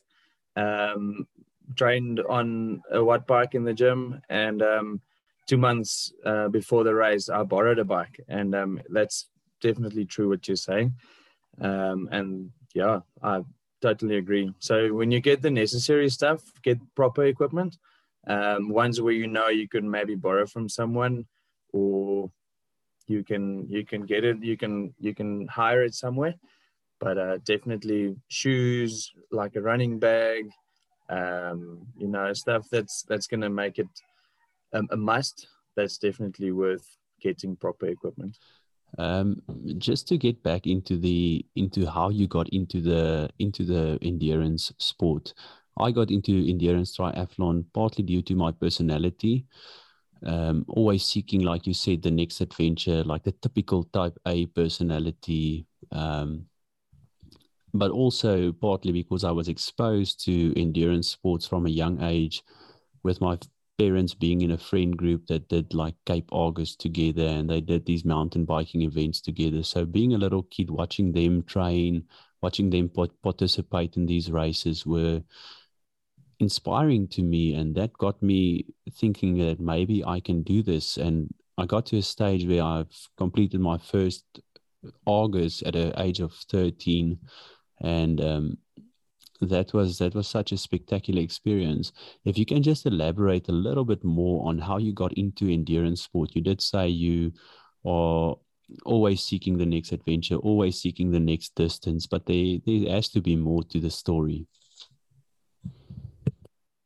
Um, 0.56 1.28
trained 1.76 2.20
on 2.20 2.84
a 2.92 3.04
watt 3.04 3.26
bike 3.26 3.56
in 3.56 3.64
the 3.64 3.74
gym, 3.74 4.22
and 4.30 4.62
um, 4.62 5.02
two 5.48 5.58
months 5.58 6.14
uh, 6.24 6.48
before 6.50 6.84
the 6.84 6.94
race, 6.94 7.28
I 7.28 7.42
borrowed 7.42 7.80
a 7.80 7.84
bike, 7.84 8.20
and 8.28 8.54
um, 8.54 8.80
that's 8.90 9.30
definitely 9.68 10.06
true 10.06 10.30
what 10.30 10.48
you're 10.48 10.66
saying. 10.70 10.94
Um, 11.60 12.08
and 12.12 12.52
yeah, 12.74 13.00
I 13.24 13.42
totally 13.82 14.18
agree. 14.18 14.54
So 14.60 14.94
when 14.94 15.10
you 15.12 15.20
get 15.20 15.42
the 15.42 15.52
necessary 15.64 16.10
stuff, 16.10 16.42
get 16.62 16.78
proper 16.96 17.24
equipment. 17.26 17.78
Um, 18.28 18.70
ones 18.70 19.00
where 19.02 19.14
you 19.22 19.28
know 19.28 19.50
you 19.50 19.68
can 19.68 19.90
maybe 19.90 20.16
borrow 20.16 20.46
from 20.48 20.68
someone, 20.68 21.26
or 21.74 22.32
you 23.08 23.24
can 23.24 23.68
you 23.70 23.86
can 23.86 24.02
get 24.06 24.24
it. 24.24 24.38
You 24.44 24.58
can 24.58 24.94
you 25.00 25.14
can 25.14 25.48
hire 25.48 25.84
it 25.84 25.94
somewhere. 25.94 26.36
But 27.00 27.18
uh, 27.18 27.38
definitely 27.44 28.16
shoes, 28.30 29.12
like 29.32 29.56
a 29.56 29.62
running 29.62 30.00
bag, 30.00 30.44
um, 31.10 31.86
you 31.98 32.08
know, 32.08 32.34
stuff 32.34 32.64
that's 32.72 33.04
that's 33.10 33.28
gonna 33.28 33.50
make 33.50 33.78
it 33.78 33.94
a, 34.74 34.82
a 34.92 34.98
must. 34.98 35.48
That's 35.76 35.98
definitely 35.98 36.52
worth 36.52 36.88
getting 37.22 37.56
proper 37.56 37.88
equipment. 37.88 38.38
Um, 38.98 39.42
just 39.78 40.08
to 40.08 40.18
get 40.18 40.42
back 40.42 40.68
into 40.68 40.98
the 40.98 41.46
into 41.56 41.86
how 41.86 42.10
you 42.10 42.28
got 42.28 42.48
into 42.50 42.80
the 42.82 43.30
into 43.40 43.66
the 43.66 44.00
endurance 44.02 44.72
sport. 44.80 45.34
I 45.78 45.92
got 45.92 46.12
into 46.12 46.48
endurance 46.48 46.96
triathlon 46.98 47.66
partly 47.74 48.04
due 48.04 48.22
to 48.22 48.36
my 48.36 48.52
personality. 48.52 49.46
Um, 50.26 50.66
always 50.70 51.04
seeking, 51.04 51.42
like 51.42 51.68
you 51.68 51.74
said, 51.74 52.02
the 52.02 52.12
next 52.12 52.40
adventure, 52.40 53.04
like 53.04 53.24
the 53.24 53.34
typical 53.34 53.84
type 53.84 54.18
A 54.26 54.46
personality. 54.48 55.66
Um, 55.92 56.46
but 57.74 57.92
also 57.92 58.54
partly 58.54 58.94
because 58.94 59.26
I 59.26 59.32
was 59.32 59.50
exposed 59.50 60.24
to 60.26 60.60
endurance 60.60 61.10
sports 61.10 61.46
from 61.46 61.66
a 61.66 61.70
young 61.70 62.02
age 62.02 62.42
with 63.04 63.20
my 63.20 63.38
parents 63.78 64.14
being 64.14 64.42
in 64.42 64.52
a 64.52 64.58
friend 64.58 64.96
group 64.96 65.28
that 65.28 65.50
did 65.50 65.74
like 65.74 65.96
Cape 66.06 66.30
Argus 66.32 66.76
together 66.76 67.26
and 67.26 67.50
they 67.50 67.62
did 67.62 67.86
these 67.86 68.06
mountain 68.06 68.46
biking 68.46 68.82
events 68.82 69.22
together. 69.22 69.64
So 69.64 69.86
being 69.86 70.14
a 70.14 70.18
little 70.18 70.44
kid, 70.44 70.70
watching 70.70 71.12
them 71.12 71.44
train, 71.44 72.04
watching 72.42 72.70
them 72.70 72.90
participate 73.22 73.98
in 73.98 74.06
these 74.06 74.32
races 74.32 74.86
were 74.86 75.22
inspiring 76.40 77.08
to 77.10 77.24
me. 77.24 77.54
And 77.56 77.76
that 77.76 77.94
got 77.94 78.22
me 78.22 78.66
thinking 78.94 79.38
that 79.40 79.60
maybe 79.60 80.04
I 80.04 80.20
can 80.20 80.44
do 80.44 80.64
this. 80.64 80.98
And 80.98 81.34
I 81.58 81.66
got 81.66 81.86
to 81.88 81.98
a 81.98 82.02
stage 82.02 82.46
where 82.46 82.64
I've 82.64 82.96
completed 83.18 83.60
my 83.60 83.78
first 83.78 84.26
Argus 85.06 85.64
at 85.66 85.74
the 85.74 85.94
age 86.02 86.20
of 86.20 86.34
13. 86.50 87.20
And 87.82 88.22
um, 88.22 88.58
that 89.42 89.74
was 89.74 89.98
that 89.98 90.16
was 90.16 90.28
such 90.28 90.52
a 90.52 90.58
spectacular 90.58 91.22
experience. 91.22 91.92
If 92.24 92.38
you 92.38 92.46
can 92.46 92.64
just 92.64 92.86
elaborate 92.86 93.50
a 93.50 93.54
little 93.54 93.86
bit 93.86 94.04
more 94.04 94.48
on 94.48 94.58
how 94.58 94.78
you 94.78 94.94
got 94.94 95.14
into 95.14 95.50
endurance 95.50 96.02
sport. 96.02 96.36
You 96.36 96.42
did 96.42 96.62
say 96.62 96.88
you 96.88 97.34
are 97.86 98.36
always 98.86 99.22
seeking 99.22 99.58
the 99.58 99.66
next 99.66 99.92
adventure, 99.92 100.36
always 100.36 100.82
seeking 100.82 101.12
the 101.12 101.20
next 101.20 101.56
distance, 101.56 102.08
but 102.08 102.26
there 102.26 102.58
there 102.66 102.90
has 102.94 103.10
to 103.10 103.22
be 103.22 103.36
more 103.36 103.64
to 103.64 103.80
the 103.80 103.92
story. 103.92 104.48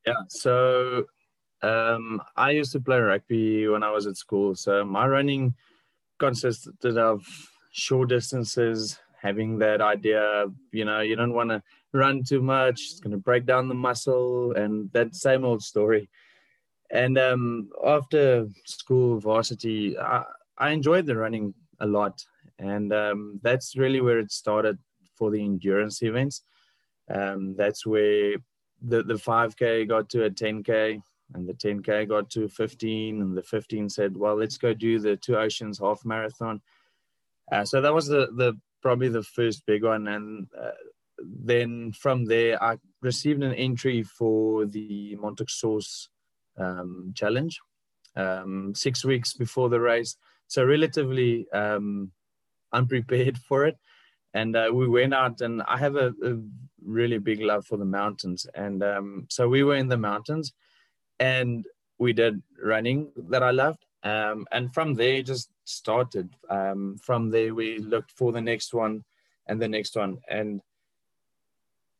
Yeah, 0.05 0.23
so 0.29 1.05
um, 1.61 2.21
I 2.35 2.51
used 2.51 2.71
to 2.71 2.79
play 2.79 2.99
rugby 2.99 3.67
when 3.67 3.83
I 3.83 3.91
was 3.91 4.07
at 4.07 4.17
school. 4.17 4.55
So 4.55 4.83
my 4.85 5.07
running 5.07 5.53
consisted 6.19 6.97
of 6.97 7.25
short 7.71 8.09
distances, 8.09 8.99
having 9.21 9.59
that 9.59 9.81
idea, 9.81 10.21
of, 10.21 10.53
you 10.71 10.85
know, 10.85 11.01
you 11.01 11.15
don't 11.15 11.33
want 11.33 11.49
to 11.49 11.61
run 11.93 12.23
too 12.23 12.41
much, 12.41 12.81
it's 12.91 12.99
going 12.99 13.11
to 13.11 13.17
break 13.17 13.45
down 13.45 13.67
the 13.67 13.75
muscle, 13.75 14.53
and 14.53 14.91
that 14.93 15.15
same 15.15 15.43
old 15.43 15.61
story. 15.61 16.09
And 16.91 17.17
um, 17.17 17.69
after 17.85 18.47
school, 18.65 19.19
varsity, 19.19 19.97
I, 19.97 20.23
I 20.57 20.71
enjoyed 20.71 21.05
the 21.05 21.15
running 21.15 21.53
a 21.79 21.85
lot. 21.85 22.23
And 22.57 22.91
um, 22.93 23.39
that's 23.43 23.77
really 23.77 24.01
where 24.01 24.19
it 24.19 24.31
started 24.31 24.77
for 25.15 25.31
the 25.31 25.43
endurance 25.43 26.01
events. 26.01 26.43
Um, 27.13 27.55
that's 27.55 27.85
where 27.85 28.35
the, 28.81 29.03
the 29.03 29.15
5K 29.15 29.87
got 29.87 30.09
to 30.09 30.25
a 30.25 30.29
10K, 30.29 31.01
and 31.35 31.47
the 31.47 31.53
10K 31.53 32.07
got 32.07 32.29
to 32.31 32.47
15, 32.47 33.21
and 33.21 33.37
the 33.37 33.43
15 33.43 33.89
said, 33.89 34.17
well, 34.17 34.35
let's 34.35 34.57
go 34.57 34.73
do 34.73 34.99
the 34.99 35.15
Two 35.15 35.37
Oceans 35.37 35.79
half 35.79 36.03
marathon. 36.05 36.61
Uh, 37.51 37.65
so 37.65 37.81
that 37.81 37.93
was 37.93 38.07
the, 38.07 38.27
the 38.35 38.57
probably 38.81 39.09
the 39.09 39.23
first 39.23 39.65
big 39.65 39.83
one. 39.83 40.07
And 40.07 40.47
uh, 40.59 40.71
then 41.19 41.91
from 41.91 42.25
there, 42.25 42.61
I 42.63 42.77
received 43.01 43.43
an 43.43 43.53
entry 43.53 44.03
for 44.03 44.65
the 44.65 45.15
Mont-aux-Sources 45.15 46.09
um, 46.57 47.13
challenge 47.15 47.59
um, 48.15 48.73
six 48.75 49.05
weeks 49.05 49.33
before 49.33 49.69
the 49.69 49.79
race. 49.79 50.17
So 50.47 50.65
relatively 50.65 51.49
um, 51.51 52.11
unprepared 52.73 53.37
for 53.47 53.65
it. 53.65 53.77
And 54.33 54.55
uh, 54.55 54.69
we 54.71 54.87
went 54.87 55.13
out, 55.13 55.41
and 55.41 55.63
I 55.63 55.77
have 55.77 55.95
a, 55.95 56.13
a, 56.23 56.37
really 56.85 57.17
big 57.17 57.41
love 57.41 57.65
for 57.65 57.77
the 57.77 57.85
mountains. 57.85 58.45
And 58.53 58.83
um, 58.83 59.25
so 59.27 59.49
we 59.49 59.63
were 59.63 59.75
in 59.75 59.87
the 59.87 59.97
mountains, 59.97 60.53
and 61.19 61.65
we 61.97 62.13
did 62.13 62.41
running 62.63 63.11
that 63.29 63.41
I 63.41 63.49
loved. 63.49 63.83
Um, 64.03 64.45
and 64.51 64.71
from 64.73 64.93
there, 64.93 65.23
just 65.23 65.49
started. 65.69 66.29
Um, 66.49 66.97
from 67.01 67.29
there, 67.29 67.53
we 67.53 67.79
looked 67.79 68.11
for 68.11 68.31
the 68.31 68.41
next 68.41 68.73
one 68.73 69.03
and 69.47 69.61
the 69.61 69.67
next 69.67 69.95
one. 69.95 70.19
And 70.29 70.61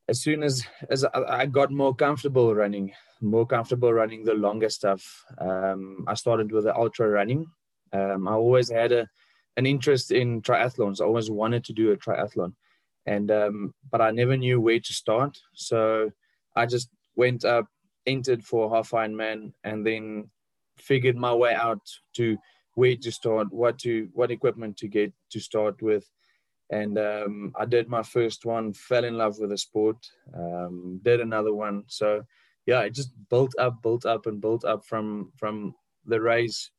as 0.07 0.21
soon 0.21 0.43
as 0.43 0.65
as 0.89 1.05
I 1.05 1.45
got 1.45 1.71
more 1.71 1.95
comfortable 1.95 2.53
running, 2.55 2.93
more 3.21 3.45
comfortable 3.45 3.93
running 3.93 4.23
the 4.23 4.33
longer 4.33 4.69
stuff, 4.69 5.23
um, 5.37 6.05
I 6.07 6.15
started 6.15 6.51
with 6.51 6.63
the 6.63 6.75
ultra 6.75 7.07
running. 7.07 7.45
Um, 7.93 8.27
I 8.27 8.33
always 8.33 8.69
had 8.69 8.91
a 8.91 9.07
an 9.57 9.65
interest 9.65 10.11
in 10.11 10.41
triathlons. 10.41 11.01
I 11.01 11.05
always 11.05 11.29
wanted 11.29 11.63
to 11.65 11.73
do 11.73 11.91
a 11.91 11.97
triathlon, 11.97 12.53
and 13.05 13.29
um, 13.29 13.73
but 13.91 14.01
I 14.01 14.11
never 14.11 14.35
knew 14.35 14.59
where 14.59 14.79
to 14.79 14.93
start. 14.93 15.37
So 15.53 16.11
I 16.55 16.65
just 16.65 16.89
went 17.15 17.45
up, 17.45 17.67
entered 18.05 18.43
for 18.43 18.73
half 18.73 18.91
Ironman, 18.91 19.53
and 19.63 19.85
then 19.85 20.29
figured 20.77 21.17
my 21.17 21.33
way 21.33 21.53
out 21.53 21.81
to 22.15 22.37
where 22.79 22.97
to 23.05 23.11
start, 23.11 23.47
what 23.61 23.75
to 23.83 23.91
what 24.17 24.31
equipment 24.31 24.73
to 24.77 24.87
get 24.87 25.11
to 25.33 25.39
start 25.49 25.75
with, 25.89 26.05
and 26.69 26.93
um, 26.97 27.51
I 27.61 27.65
did 27.65 27.89
my 27.89 28.03
first 28.03 28.45
one, 28.45 28.73
fell 28.73 29.05
in 29.05 29.15
love 29.23 29.35
with 29.39 29.49
the 29.49 29.57
sport, 29.57 29.99
um, 30.41 30.99
did 31.03 31.19
another 31.19 31.53
one. 31.53 31.83
So 31.87 32.23
yeah, 32.65 32.81
it 32.85 32.93
just 32.93 33.11
built 33.29 33.53
up, 33.65 33.81
built 33.81 34.05
up, 34.05 34.25
and 34.27 34.41
built 34.45 34.63
up 34.65 34.81
from 34.85 35.31
from 35.39 35.55
the 36.11 36.21
race. 36.21 36.71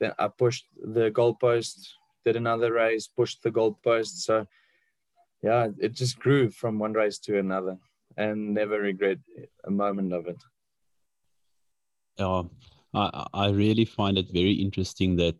Then 0.00 0.12
I 0.18 0.28
pushed 0.28 0.66
the 0.96 1.10
goalpost, 1.10 1.76
did 2.24 2.36
another 2.36 2.72
race, 2.72 3.06
pushed 3.20 3.42
the 3.42 3.50
goalpost. 3.50 4.14
So 4.26 4.46
yeah, 5.42 5.68
it 5.78 5.92
just 6.02 6.18
grew 6.18 6.50
from 6.50 6.78
one 6.78 6.92
race 6.92 7.18
to 7.20 7.38
another, 7.38 7.76
and 8.16 8.54
never 8.54 8.78
regret 8.80 9.18
a 9.64 9.70
moment 9.70 10.12
of 10.12 10.26
it. 10.32 10.40
Yeah, 12.18 12.42
I 12.94 13.26
I 13.32 13.48
really 13.50 13.84
find 13.84 14.18
it 14.18 14.32
very 14.32 14.52
interesting 14.52 15.16
that 15.16 15.36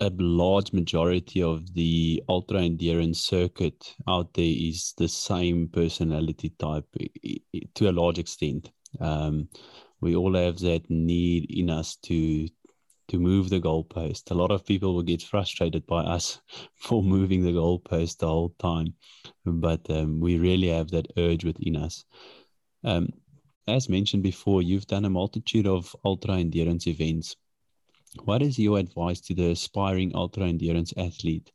a 0.00 0.10
large 0.18 0.72
majority 0.72 1.42
of 1.42 1.72
the 1.74 2.22
ultra 2.28 2.60
endurance 2.62 3.20
circuit 3.20 3.94
out 4.06 4.34
there 4.34 4.44
is 4.44 4.92
the 4.98 5.08
same 5.08 5.68
personality 5.68 6.50
type 6.58 6.84
to 7.74 7.88
a 7.88 7.92
large 7.92 8.18
extent. 8.18 8.70
Um, 9.00 9.48
we 10.00 10.14
all 10.14 10.34
have 10.34 10.58
that 10.58 10.90
need 10.90 11.50
in 11.50 11.70
us 11.70 11.96
to 12.04 12.48
to 13.08 13.20
move 13.20 13.50
the 13.50 13.60
goalpost. 13.60 14.32
A 14.32 14.34
lot 14.34 14.50
of 14.50 14.66
people 14.66 14.92
will 14.92 15.02
get 15.02 15.22
frustrated 15.22 15.86
by 15.86 16.02
us 16.16 16.40
for 16.74 17.02
moving 17.02 17.42
the 17.42 17.52
goalpost 17.52 18.18
the 18.18 18.26
whole 18.26 18.54
time, 18.58 18.94
but 19.44 19.88
um, 19.90 20.20
we 20.20 20.38
really 20.38 20.68
have 20.68 20.90
that 20.90 21.06
urge 21.16 21.44
within 21.44 21.76
us. 21.76 22.04
Um, 22.84 23.08
as 23.68 23.88
mentioned 23.88 24.22
before, 24.22 24.62
you've 24.62 24.86
done 24.86 25.04
a 25.04 25.10
multitude 25.10 25.66
of 25.66 25.94
ultra 26.04 26.36
endurance 26.36 26.86
events 26.86 27.36
what 28.24 28.42
is 28.42 28.58
your 28.58 28.78
advice 28.78 29.20
to 29.20 29.34
the 29.34 29.50
aspiring 29.50 30.12
ultra 30.14 30.44
endurance 30.44 30.92
athlete 30.96 31.52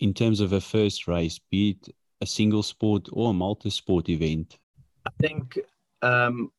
in 0.00 0.14
terms 0.14 0.40
of 0.40 0.52
a 0.52 0.60
first 0.60 1.06
race, 1.06 1.40
be 1.50 1.70
it 1.70 1.94
a 2.20 2.26
single 2.26 2.62
sport 2.62 3.08
or 3.12 3.30
a 3.30 3.34
multi 3.34 3.70
sport 3.70 4.08
event? 4.08 4.58
I 5.06 5.10
think 5.20 5.58
um, 6.02 6.52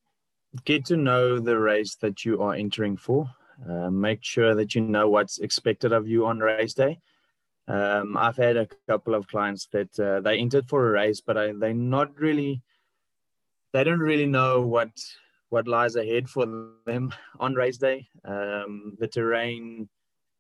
get 0.66 0.86
to 0.86 0.98
know 0.98 1.40
the 1.40 1.58
race 1.58 1.96
that 1.96 2.26
you 2.26 2.42
are 2.42 2.54
entering 2.54 2.98
for. 2.98 3.30
Uh, 3.70 3.90
make 3.90 4.24
sure 4.24 4.54
that 4.56 4.76
you 4.76 4.82
know 4.82 5.10
what's 5.10 5.38
expected 5.38 5.94
of 5.94 6.08
you 6.08 6.26
on 6.26 6.40
race 6.40 6.74
day. 6.74 7.00
Um, 7.68 8.16
I've 8.18 8.38
had 8.38 8.58
a 8.58 8.68
couple 8.88 9.16
of 9.16 9.28
clients 9.28 9.68
that 9.72 9.98
uh, 10.00 10.20
they 10.20 10.38
entered 10.38 10.68
for 10.68 10.88
a 10.88 10.92
race, 10.92 11.22
but 11.22 11.38
I, 11.38 11.54
they're 11.54 11.74
not 11.74 12.18
really, 12.20 12.62
they 13.76 13.84
don't 13.84 14.00
really 14.00 14.26
know 14.26 14.62
what 14.62 14.92
what 15.50 15.68
lies 15.68 15.98
ahead 15.98 16.30
for 16.30 16.46
them 16.86 17.14
on 17.42 17.54
race 17.54 17.78
day, 17.78 18.08
um, 18.24 18.96
the 19.00 19.08
terrain, 19.08 19.90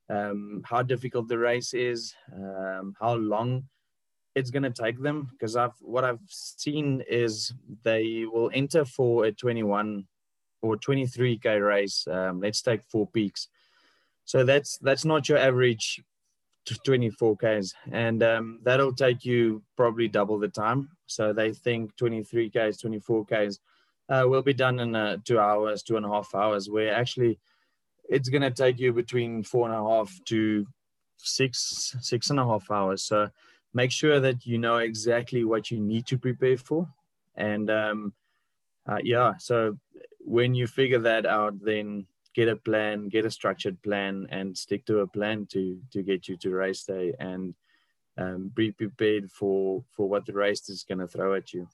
um, 0.10 0.62
how 0.63 0.82
difficult 0.82 1.27
the 1.27 1.38
race 1.38 1.74
is, 1.74 2.15
um, 2.34 2.96
how 2.98 3.13
long 3.15 3.68
it's 4.36 4.51
going 4.51 4.63
to 4.63 4.84
take 4.84 5.01
them. 5.01 5.27
Because 5.32 5.58
I've 5.58 5.75
what 5.82 6.06
I've 6.06 6.25
seen 6.30 7.04
is 7.10 7.54
they 7.84 8.24
will 8.25 8.51
enter 8.54 8.86
for 8.86 9.25
a 9.25 9.34
21 9.34 10.06
or 10.62 10.77
23k 10.77 11.62
race. 11.62 12.08
Um, 12.10 12.39
let's 12.39 12.62
take 12.62 12.84
four 12.86 13.06
peaks. 13.06 13.50
So 14.24 14.46
that's 14.46 14.77
that's 14.77 15.04
not 15.04 15.27
your 15.27 15.39
average 15.39 16.01
24ks 16.74 17.74
and 17.91 18.24
um, 18.24 18.60
that'll 18.63 18.93
take 18.93 19.24
you 19.24 19.62
probably 19.77 20.07
double 20.07 20.39
the 20.39 20.48
time 20.48 20.89
so 21.05 21.31
they 21.31 21.53
think 21.53 21.95
23ks 21.95 22.84
24ks 22.84 23.60
uh, 24.10 24.24
will 24.27 24.41
be 24.41 24.53
done 24.53 24.79
in 24.79 24.95
uh, 24.95 25.17
two 25.24 25.39
hours, 25.39 25.84
two 25.84 25.98
and 25.98 26.05
a 26.05 26.10
half 26.10 26.34
hours, 26.36 26.69
where 26.69 26.93
actually 26.93 27.39
it's 28.10 28.29
going 28.29 28.41
to 28.41 28.51
take 28.51 28.79
you 28.79 28.93
between 28.93 29.43
four 29.43 29.67
and 29.67 29.75
a 29.75 29.84
half 29.84 30.13
to 30.25 30.65
six, 31.17 31.95
six 32.01 32.29
and 32.29 32.39
a 32.39 32.45
half 32.45 32.69
hours. 32.69 33.03
So 33.03 33.29
make 33.74 33.91
sure 33.91 34.19
that 34.19 34.45
you 34.45 34.57
know 34.57 34.77
exactly 34.77 35.43
what 35.43 35.72
you 35.72 35.79
need 35.79 36.05
to 36.07 36.17
prepare 36.17 36.57
for. 36.57 36.88
And 37.36 37.69
um, 37.69 38.13
uh, 38.88 39.00
yeah, 39.03 39.34
so 39.39 39.77
when 40.19 40.53
you 40.53 40.67
figure 40.67 41.00
that 41.00 41.25
out, 41.25 41.60
then 41.63 42.05
get 42.36 42.50
a 42.50 42.56
plan, 42.56 43.08
get 43.08 43.25
a 43.25 43.32
structured 43.32 43.82
plan, 43.82 44.27
and 44.30 44.56
stick 44.56 44.86
to 44.86 45.00
a 45.00 45.08
plan 45.08 45.48
to 45.48 45.80
to 45.92 46.04
get 46.04 46.27
you 46.27 46.38
to 46.38 46.50
race 46.51 46.84
day 46.84 47.13
and 47.20 47.56
um, 48.18 48.51
be 48.54 48.72
prepared 48.72 49.32
for 49.32 49.84
for 49.96 50.08
what 50.08 50.25
the 50.25 50.34
race 50.34 50.70
is 50.70 50.84
going 50.84 51.00
to 51.00 51.08
throw 51.08 51.34
at 51.34 51.54
you. 51.54 51.68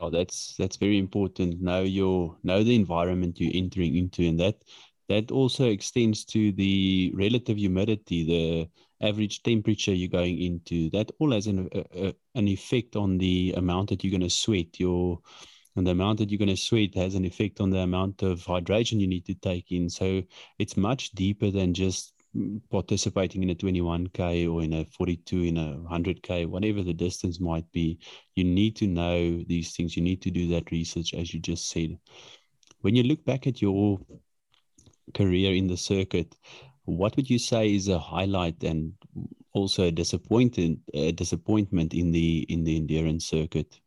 Oh, 0.00 0.10
that's 0.10 0.56
that's 0.58 0.76
very 0.76 0.98
important. 0.98 1.60
Know 1.60 1.82
your 1.82 2.36
know 2.42 2.62
the 2.64 2.74
environment 2.74 3.40
you're 3.40 3.52
entering 3.54 3.96
into, 3.96 4.26
and 4.26 4.38
that 4.40 4.56
that 5.08 5.30
also 5.30 5.68
extends 5.68 6.24
to 6.24 6.52
the 6.52 7.12
relative 7.14 7.56
humidity, 7.56 8.24
the 8.24 9.06
average 9.06 9.42
temperature 9.42 9.92
you're 9.92 10.08
going 10.08 10.40
into. 10.40 10.90
That 10.90 11.10
all 11.18 11.32
has 11.32 11.46
an 11.46 11.68
a, 11.72 12.14
an 12.34 12.48
effect 12.48 12.96
on 12.96 13.18
the 13.18 13.54
amount 13.56 13.90
that 13.90 14.02
you're 14.02 14.16
going 14.18 14.28
to 14.28 14.30
sweat. 14.30 14.80
Your 14.80 15.20
and 15.80 15.86
the 15.86 15.92
amount 15.92 16.18
that 16.18 16.30
you're 16.30 16.38
going 16.38 16.50
to 16.50 16.56
sweat 16.58 16.94
has 16.94 17.14
an 17.14 17.24
effect 17.24 17.58
on 17.58 17.70
the 17.70 17.78
amount 17.78 18.20
of 18.20 18.44
hydration 18.44 19.00
you 19.00 19.06
need 19.06 19.24
to 19.24 19.34
take 19.34 19.72
in. 19.72 19.88
So 19.88 20.22
it's 20.58 20.76
much 20.76 21.12
deeper 21.12 21.50
than 21.50 21.72
just 21.72 22.12
participating 22.70 23.42
in 23.42 23.48
a 23.48 23.54
21k 23.54 24.52
or 24.52 24.62
in 24.62 24.74
a 24.74 24.84
42 24.84 25.42
in 25.42 25.56
a 25.56 25.78
100k 25.90 26.46
whatever 26.46 26.82
the 26.84 26.92
distance 26.92 27.40
might 27.40 27.68
be 27.72 27.98
you 28.36 28.44
need 28.44 28.76
to 28.76 28.86
know 28.86 29.42
these 29.48 29.74
things 29.74 29.96
you 29.96 30.02
need 30.02 30.22
to 30.22 30.30
do 30.30 30.46
that 30.46 30.70
research 30.70 31.12
as 31.12 31.34
you 31.34 31.40
just 31.40 31.68
said 31.68 31.98
when 32.82 32.94
you 32.94 33.02
look 33.02 33.24
back 33.24 33.48
at 33.48 33.60
your 33.60 33.98
career 35.12 35.54
in 35.54 35.66
the 35.66 35.76
circuit 35.76 36.36
what 36.84 37.16
would 37.16 37.28
you 37.28 37.38
say 37.40 37.74
is 37.74 37.88
a 37.88 37.98
highlight 37.98 38.62
and 38.62 38.92
also 39.52 39.86
a 39.86 39.90
disappointed 39.90 40.78
a 40.94 41.10
disappointment 41.10 41.94
in 41.94 42.12
the 42.12 42.46
in 42.48 42.62
the 42.62 42.76
endurance 42.76 43.26
circuit? 43.26 43.80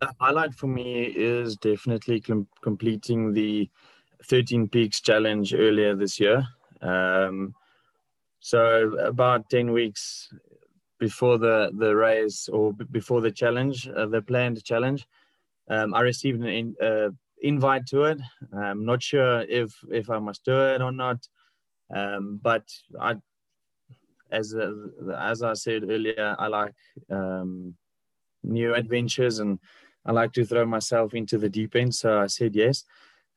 The 0.00 0.14
highlight 0.20 0.54
for 0.54 0.66
me 0.66 1.04
is 1.04 1.56
definitely 1.56 2.20
com- 2.20 2.48
completing 2.62 3.32
the 3.32 3.68
13 4.24 4.68
Peaks 4.68 5.00
Challenge 5.00 5.54
earlier 5.54 5.94
this 5.94 6.20
year. 6.20 6.46
Um, 6.80 7.54
so 8.40 8.96
about 8.98 9.48
10 9.50 9.72
weeks 9.72 10.32
before 10.98 11.38
the, 11.38 11.70
the 11.76 11.94
race 11.94 12.48
or 12.48 12.72
b- 12.72 12.84
before 12.90 13.20
the 13.20 13.30
challenge, 13.30 13.88
uh, 13.88 14.06
the 14.06 14.22
planned 14.22 14.62
challenge, 14.64 15.06
um, 15.68 15.94
I 15.94 16.00
received 16.00 16.40
an 16.42 16.48
in, 16.48 16.74
uh, 16.82 17.10
invite 17.40 17.86
to 17.88 18.04
it. 18.04 18.20
I'm 18.52 18.84
not 18.84 19.02
sure 19.02 19.42
if, 19.42 19.74
if 19.90 20.10
I 20.10 20.18
must 20.18 20.44
do 20.44 20.56
it 20.60 20.80
or 20.80 20.92
not. 20.92 21.26
Um, 21.94 22.40
but 22.42 22.68
I, 23.00 23.16
as, 24.30 24.54
uh, 24.54 24.72
as 25.18 25.42
I 25.42 25.54
said 25.54 25.84
earlier, 25.88 26.36
I 26.38 26.46
like 26.46 26.74
um, 27.10 27.74
new 28.42 28.74
adventures 28.74 29.38
and 29.38 29.58
I 30.04 30.12
like 30.12 30.32
to 30.32 30.44
throw 30.44 30.66
myself 30.66 31.14
into 31.14 31.38
the 31.38 31.48
deep 31.48 31.76
end. 31.76 31.94
So 31.94 32.20
I 32.20 32.26
said 32.26 32.54
yes. 32.54 32.84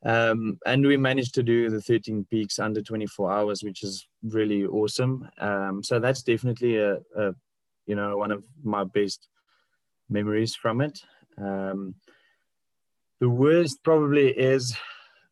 Um, 0.03 0.59
and 0.65 0.85
we 0.85 0.97
managed 0.97 1.33
to 1.35 1.43
do 1.43 1.69
the 1.69 1.81
13 1.81 2.27
peaks 2.29 2.59
under 2.59 2.81
24 2.81 3.31
hours, 3.31 3.63
which 3.63 3.83
is 3.83 4.07
really 4.23 4.65
awesome. 4.65 5.27
Um, 5.39 5.83
so 5.83 5.99
that's 5.99 6.21
definitely 6.21 6.77
a, 6.77 6.97
a, 7.15 7.33
you 7.87 7.95
know, 7.95 8.17
one 8.17 8.31
of 8.31 8.43
my 8.63 8.83
best 8.83 9.27
memories 10.09 10.55
from 10.55 10.81
it. 10.81 10.99
Um, 11.37 11.95
the 13.19 13.29
worst 13.29 13.83
probably 13.83 14.29
is 14.29 14.75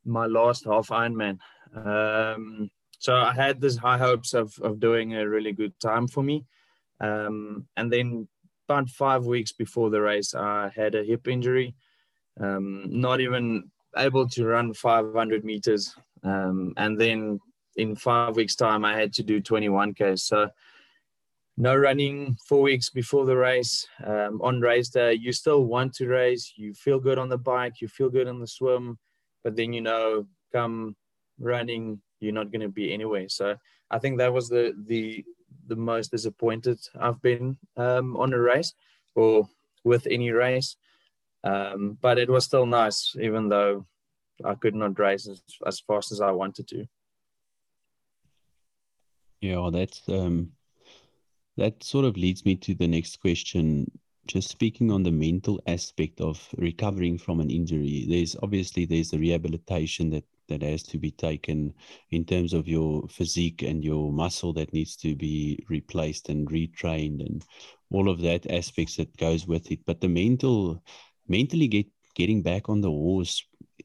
my 0.05 0.25
last 0.25 0.65
half 0.65 0.87
Ironman. 0.87 1.37
Um, 1.75 2.71
so 2.99 3.15
I 3.15 3.33
had 3.33 3.59
this 3.59 3.77
high 3.77 3.97
hopes 3.97 4.33
of, 4.33 4.57
of 4.61 4.79
doing 4.79 5.15
a 5.15 5.27
really 5.27 5.51
good 5.51 5.79
time 5.79 6.07
for 6.07 6.23
me. 6.23 6.45
Um, 6.99 7.67
and 7.75 7.91
then 7.91 8.27
about 8.67 8.89
five 8.89 9.25
weeks 9.25 9.51
before 9.51 9.89
the 9.89 10.01
race, 10.01 10.33
I 10.33 10.71
had 10.75 10.95
a 10.95 11.03
hip 11.03 11.27
injury. 11.27 11.75
Um, 12.39 12.85
not 12.87 13.21
even 13.21 13.69
able 13.97 14.27
to 14.29 14.45
run 14.45 14.73
500 14.73 15.43
meters. 15.43 15.95
Um, 16.23 16.73
and 16.77 16.99
then 16.99 17.39
in 17.75 17.95
five 17.95 18.35
weeks' 18.35 18.55
time, 18.55 18.85
I 18.85 18.97
had 18.97 19.13
to 19.13 19.23
do 19.23 19.41
21K. 19.41 20.19
So 20.19 20.49
no 21.57 21.75
running 21.75 22.35
four 22.47 22.61
weeks 22.61 22.89
before 22.89 23.25
the 23.25 23.37
race. 23.37 23.87
Um, 24.03 24.41
on 24.41 24.59
race 24.59 24.89
day, 24.89 25.13
you 25.13 25.31
still 25.31 25.65
want 25.65 25.93
to 25.95 26.07
race. 26.07 26.53
You 26.55 26.73
feel 26.73 26.99
good 26.99 27.19
on 27.19 27.29
the 27.29 27.37
bike. 27.37 27.81
You 27.81 27.87
feel 27.87 28.09
good 28.09 28.27
on 28.27 28.39
the 28.39 28.47
swim. 28.47 28.97
But 29.43 29.55
then, 29.55 29.73
you 29.73 29.81
know, 29.81 30.25
come 30.51 30.95
running, 31.39 32.01
you're 32.19 32.33
not 32.33 32.51
going 32.51 32.61
to 32.61 32.69
be 32.69 32.93
anyway. 32.93 33.27
So 33.27 33.55
I 33.91 33.99
think 33.99 34.17
that 34.17 34.33
was 34.33 34.49
the, 34.49 34.73
the, 34.87 35.23
the 35.67 35.75
most 35.75 36.11
disappointed 36.11 36.79
I've 36.99 37.21
been 37.21 37.57
um, 37.77 38.15
on 38.17 38.33
a 38.33 38.39
race 38.39 38.73
or 39.15 39.47
with 39.83 40.07
any 40.07 40.31
race. 40.31 40.75
Um, 41.43 41.97
but 42.01 42.17
it 42.17 42.29
was 42.29 42.45
still 42.45 42.65
nice, 42.65 43.15
even 43.19 43.49
though 43.49 43.85
I 44.45 44.55
could 44.55 44.75
not 44.75 44.97
race 44.97 45.27
as, 45.27 45.41
as 45.65 45.79
fast 45.79 46.11
as 46.11 46.21
I 46.21 46.31
wanted 46.31 46.67
to. 46.69 46.85
Yeah, 49.41 49.69
that's 49.73 50.07
um, 50.07 50.51
that 51.57 51.83
sort 51.83 52.05
of 52.05 52.15
leads 52.15 52.45
me 52.45 52.55
to 52.55 52.73
the 52.73 52.87
next 52.87 53.19
question. 53.19 53.91
Just 54.25 54.49
speaking 54.49 54.89
on 54.89 55.03
the 55.03 55.11
mental 55.11 55.61
aspect 55.67 56.21
of 56.21 56.47
recovering 56.57 57.17
from 57.17 57.41
an 57.41 57.49
injury, 57.49 58.05
there's 58.07 58.37
obviously 58.41 58.85
there's 58.85 59.11
the 59.11 59.19
rehabilitation 59.19 60.09
that 60.11 60.23
that 60.53 60.61
has 60.61 60.83
to 60.83 60.97
be 60.97 61.11
taken 61.11 61.73
in 62.11 62.23
terms 62.23 62.53
of 62.53 62.67
your 62.67 63.07
physique 63.09 63.63
and 63.63 63.83
your 63.83 64.11
muscle 64.11 64.53
that 64.53 64.73
needs 64.73 64.95
to 64.95 65.15
be 65.15 65.59
replaced 65.69 66.29
and 66.29 66.47
retrained 66.49 67.19
and 67.25 67.43
all 67.91 68.09
of 68.09 68.21
that 68.21 68.49
aspects 68.49 68.97
that 68.97 69.17
goes 69.17 69.47
with 69.47 69.71
it. 69.71 69.79
But 69.85 70.01
the 70.01 70.07
mental 70.07 70.81
mentally 71.27 71.67
get 71.67 71.87
getting 72.15 72.41
back 72.43 72.69
on 72.69 72.81
the 72.81 72.89
horse 72.89 73.43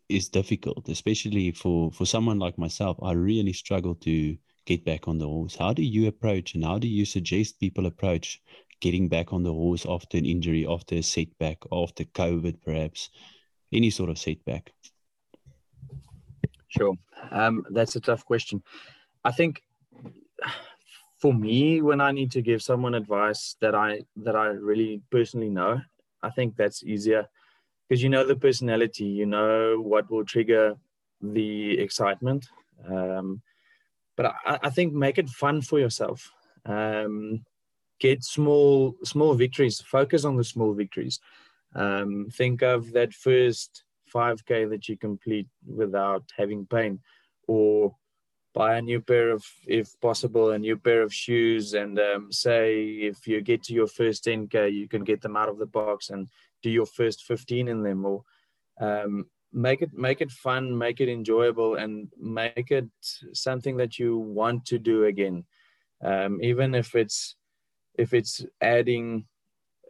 is 0.08 0.28
difficult, 0.28 0.88
especially 0.88 1.50
for 1.52 1.90
for 1.92 2.06
someone 2.06 2.38
like 2.38 2.58
myself. 2.58 2.96
I 3.02 3.12
really 3.12 3.52
struggle 3.52 3.94
to 3.96 4.36
get 4.66 4.84
back 4.84 5.08
on 5.08 5.18
the 5.18 5.26
horse. 5.26 5.56
How 5.56 5.72
do 5.72 5.82
you 5.82 6.08
approach 6.08 6.54
and 6.54 6.64
how 6.64 6.78
do 6.78 6.88
you 6.88 7.04
suggest 7.04 7.60
people 7.60 7.86
approach 7.86 8.40
getting 8.80 9.08
back 9.08 9.32
on 9.32 9.42
the 9.42 9.52
horse 9.52 9.86
after 9.88 10.18
an 10.18 10.26
injury, 10.26 10.66
after 10.66 10.96
a 10.96 11.02
setback, 11.02 11.58
after 11.72 12.04
COVID, 12.04 12.60
perhaps 12.62 13.10
any 13.72 13.90
sort 13.90 14.10
of 14.10 14.18
setback? 14.18 14.72
Sure, 16.68 16.94
um, 17.30 17.64
that's 17.70 17.96
a 17.96 18.00
tough 18.00 18.24
question. 18.24 18.62
I 19.24 19.32
think 19.32 19.62
for 21.18 21.34
me, 21.34 21.82
when 21.82 22.00
I 22.00 22.12
need 22.12 22.30
to 22.32 22.42
give 22.42 22.62
someone 22.62 22.94
advice 22.94 23.56
that 23.60 23.74
I 23.74 24.02
that 24.16 24.36
I 24.36 24.48
really 24.48 25.02
personally 25.10 25.50
know, 25.50 25.80
I 26.22 26.30
think 26.30 26.56
that's 26.56 26.84
easier 26.84 27.26
because 27.88 28.02
you 28.02 28.08
know 28.08 28.24
the 28.24 28.36
personality, 28.36 29.04
you 29.04 29.26
know 29.26 29.80
what 29.80 30.10
will 30.10 30.24
trigger 30.24 30.76
the 31.20 31.78
excitement. 31.78 32.48
Um, 32.88 33.42
but 34.16 34.26
I, 34.46 34.58
I, 34.64 34.70
think 34.70 34.92
make 34.92 35.18
it 35.18 35.28
fun 35.28 35.62
for 35.62 35.78
yourself. 35.80 36.30
Um, 36.64 37.44
get 37.98 38.22
small 38.22 38.94
small 39.04 39.34
victories. 39.34 39.80
Focus 39.80 40.24
on 40.24 40.36
the 40.36 40.44
small 40.44 40.74
victories. 40.74 41.18
Um, 41.74 42.28
think 42.32 42.62
of 42.62 42.92
that 42.92 43.12
first 43.12 43.84
5k 44.14 44.70
that 44.70 44.88
you 44.88 44.96
complete 44.96 45.48
without 45.66 46.24
having 46.36 46.66
pain, 46.66 47.00
or 47.46 47.94
buy 48.54 48.76
a 48.78 48.82
new 48.82 49.00
pair 49.00 49.30
of, 49.30 49.44
if 49.66 49.88
possible, 50.00 50.50
a 50.50 50.58
new 50.58 50.76
pair 50.76 51.02
of 51.02 51.14
shoes. 51.14 51.74
And 51.74 51.98
um, 51.98 52.32
say 52.32 52.84
if 52.84 53.26
you 53.26 53.40
get 53.40 53.62
to 53.64 53.74
your 53.74 53.86
first 53.86 54.24
10k, 54.24 54.72
you 54.72 54.88
can 54.88 55.04
get 55.04 55.20
them 55.20 55.36
out 55.36 55.48
of 55.48 55.58
the 55.58 55.66
box 55.66 56.10
and 56.10 56.28
do 56.62 56.70
your 56.70 56.86
first 56.86 57.24
15 57.24 57.68
in 57.68 57.82
them 57.82 58.04
or 58.04 58.24
um, 58.80 59.26
make 59.52 59.82
it 59.82 59.92
make 59.94 60.20
it 60.20 60.30
fun 60.30 60.76
make 60.76 61.00
it 61.00 61.08
enjoyable 61.08 61.76
and 61.76 62.08
make 62.18 62.70
it 62.70 62.86
something 63.32 63.76
that 63.78 63.98
you 63.98 64.18
want 64.18 64.64
to 64.66 64.78
do 64.78 65.04
again 65.04 65.44
um, 66.04 66.38
even 66.42 66.74
if 66.74 66.94
it's 66.94 67.36
if 67.94 68.12
it's 68.12 68.44
adding 68.60 69.24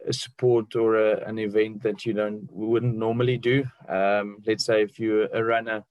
a 0.07 0.13
sport 0.13 0.75
or 0.75 0.95
a, 0.95 1.27
an 1.27 1.39
event 1.39 1.83
that 1.83 2.05
you 2.05 2.13
don't 2.13 2.49
wouldn't 2.51 2.95
normally 2.95 3.37
do. 3.37 3.65
Um, 3.87 4.37
let's 4.45 4.65
say 4.65 4.81
if 4.81 4.99
you're 4.99 5.27
a 5.33 5.43
runner 5.43 5.83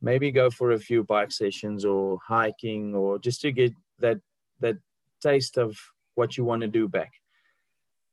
maybe 0.00 0.30
go 0.30 0.50
for 0.50 0.72
a 0.72 0.78
few 0.78 1.04
bike 1.04 1.32
sessions 1.32 1.84
or 1.84 2.18
hiking 2.26 2.94
or 2.94 3.18
just 3.18 3.40
to 3.40 3.52
get 3.52 3.72
that 3.98 4.18
that 4.60 4.76
taste 5.20 5.58
of 5.58 5.76
what 6.14 6.36
you 6.36 6.44
want 6.44 6.62
to 6.62 6.68
do 6.68 6.88
back. 6.88 7.12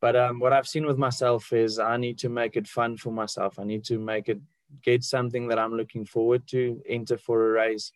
But 0.01 0.15
um, 0.15 0.39
what 0.39 0.53
I've 0.53 0.67
seen 0.67 0.85
with 0.85 0.97
myself 0.97 1.53
is 1.53 1.79
I 1.79 1.97
need 1.97 2.19
to 2.19 2.29
make 2.29 2.55
it 2.55 2.67
fun 2.67 2.97
for 2.97 3.11
myself. 3.11 3.57
I 3.59 3.63
need 3.63 3.83
to 3.85 3.97
make 3.97 4.29
it 4.29 4.39
get 4.83 5.03
something 5.03 5.47
that 5.47 5.59
I'm 5.59 5.73
looking 5.73 6.05
forward 6.05 6.47
to, 6.47 6.81
enter 6.88 7.17
for 7.17 7.49
a 7.49 7.51
race 7.51 7.91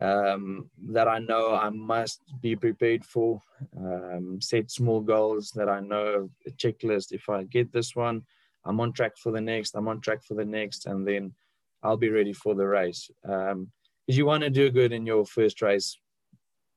um, 0.00 0.70
that 0.88 1.08
I 1.08 1.18
know 1.18 1.54
I 1.54 1.70
must 1.70 2.22
be 2.40 2.56
prepared 2.56 3.04
for. 3.04 3.42
Um, 3.76 4.40
set 4.40 4.70
small 4.70 5.00
goals 5.00 5.50
that 5.52 5.68
I 5.68 5.80
know 5.80 6.30
a 6.46 6.50
checklist. 6.50 7.12
If 7.12 7.28
I 7.28 7.44
get 7.44 7.72
this 7.72 7.94
one, 7.94 8.22
I'm 8.64 8.80
on 8.80 8.92
track 8.92 9.16
for 9.16 9.32
the 9.32 9.40
next. 9.40 9.74
I'm 9.74 9.88
on 9.88 10.00
track 10.00 10.22
for 10.24 10.34
the 10.34 10.44
next, 10.44 10.86
and 10.86 11.06
then 11.06 11.34
I'll 11.82 11.96
be 11.96 12.10
ready 12.10 12.32
for 12.32 12.54
the 12.54 12.66
race. 12.66 13.10
Because 13.22 13.52
um, 13.52 13.70
you 14.06 14.26
want 14.26 14.42
to 14.42 14.50
do 14.50 14.70
good 14.70 14.92
in 14.92 15.06
your 15.06 15.26
first 15.26 15.62
race, 15.62 15.98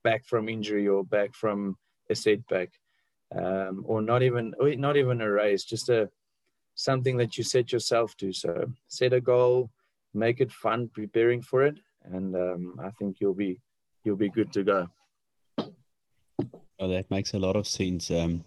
back 0.04 0.26
from 0.26 0.50
injury 0.50 0.88
or 0.88 1.04
back 1.04 1.34
from 1.34 1.78
a 2.10 2.16
setback 2.16 2.70
um, 3.36 3.84
or 3.86 4.02
not 4.02 4.22
even 4.22 4.54
not 4.60 4.98
even 4.98 5.22
a 5.22 5.30
race, 5.30 5.64
just 5.64 5.90
a 5.90 6.10
something 6.76 7.18
that 7.18 7.38
you 7.38 7.44
set 7.44 7.72
yourself 7.72 8.16
to. 8.18 8.34
So 8.34 8.72
set 8.88 9.14
a 9.14 9.22
goal, 9.22 9.70
make 10.14 10.42
it 10.42 10.52
fun, 10.52 10.90
preparing 10.94 11.42
for 11.42 11.64
it, 11.64 11.78
and 12.12 12.36
um, 12.36 12.80
I 12.84 12.92
think 12.92 13.18
you'll 13.20 13.34
be 13.34 13.60
you'll 14.04 14.16
be 14.16 14.30
good 14.30 14.52
to 14.54 14.64
go. 14.64 14.88
Oh, 16.80 16.88
that 16.88 17.10
makes 17.10 17.34
a 17.34 17.40
lot 17.40 17.56
of 17.56 17.68
sense. 17.68 18.12
Um, 18.12 18.44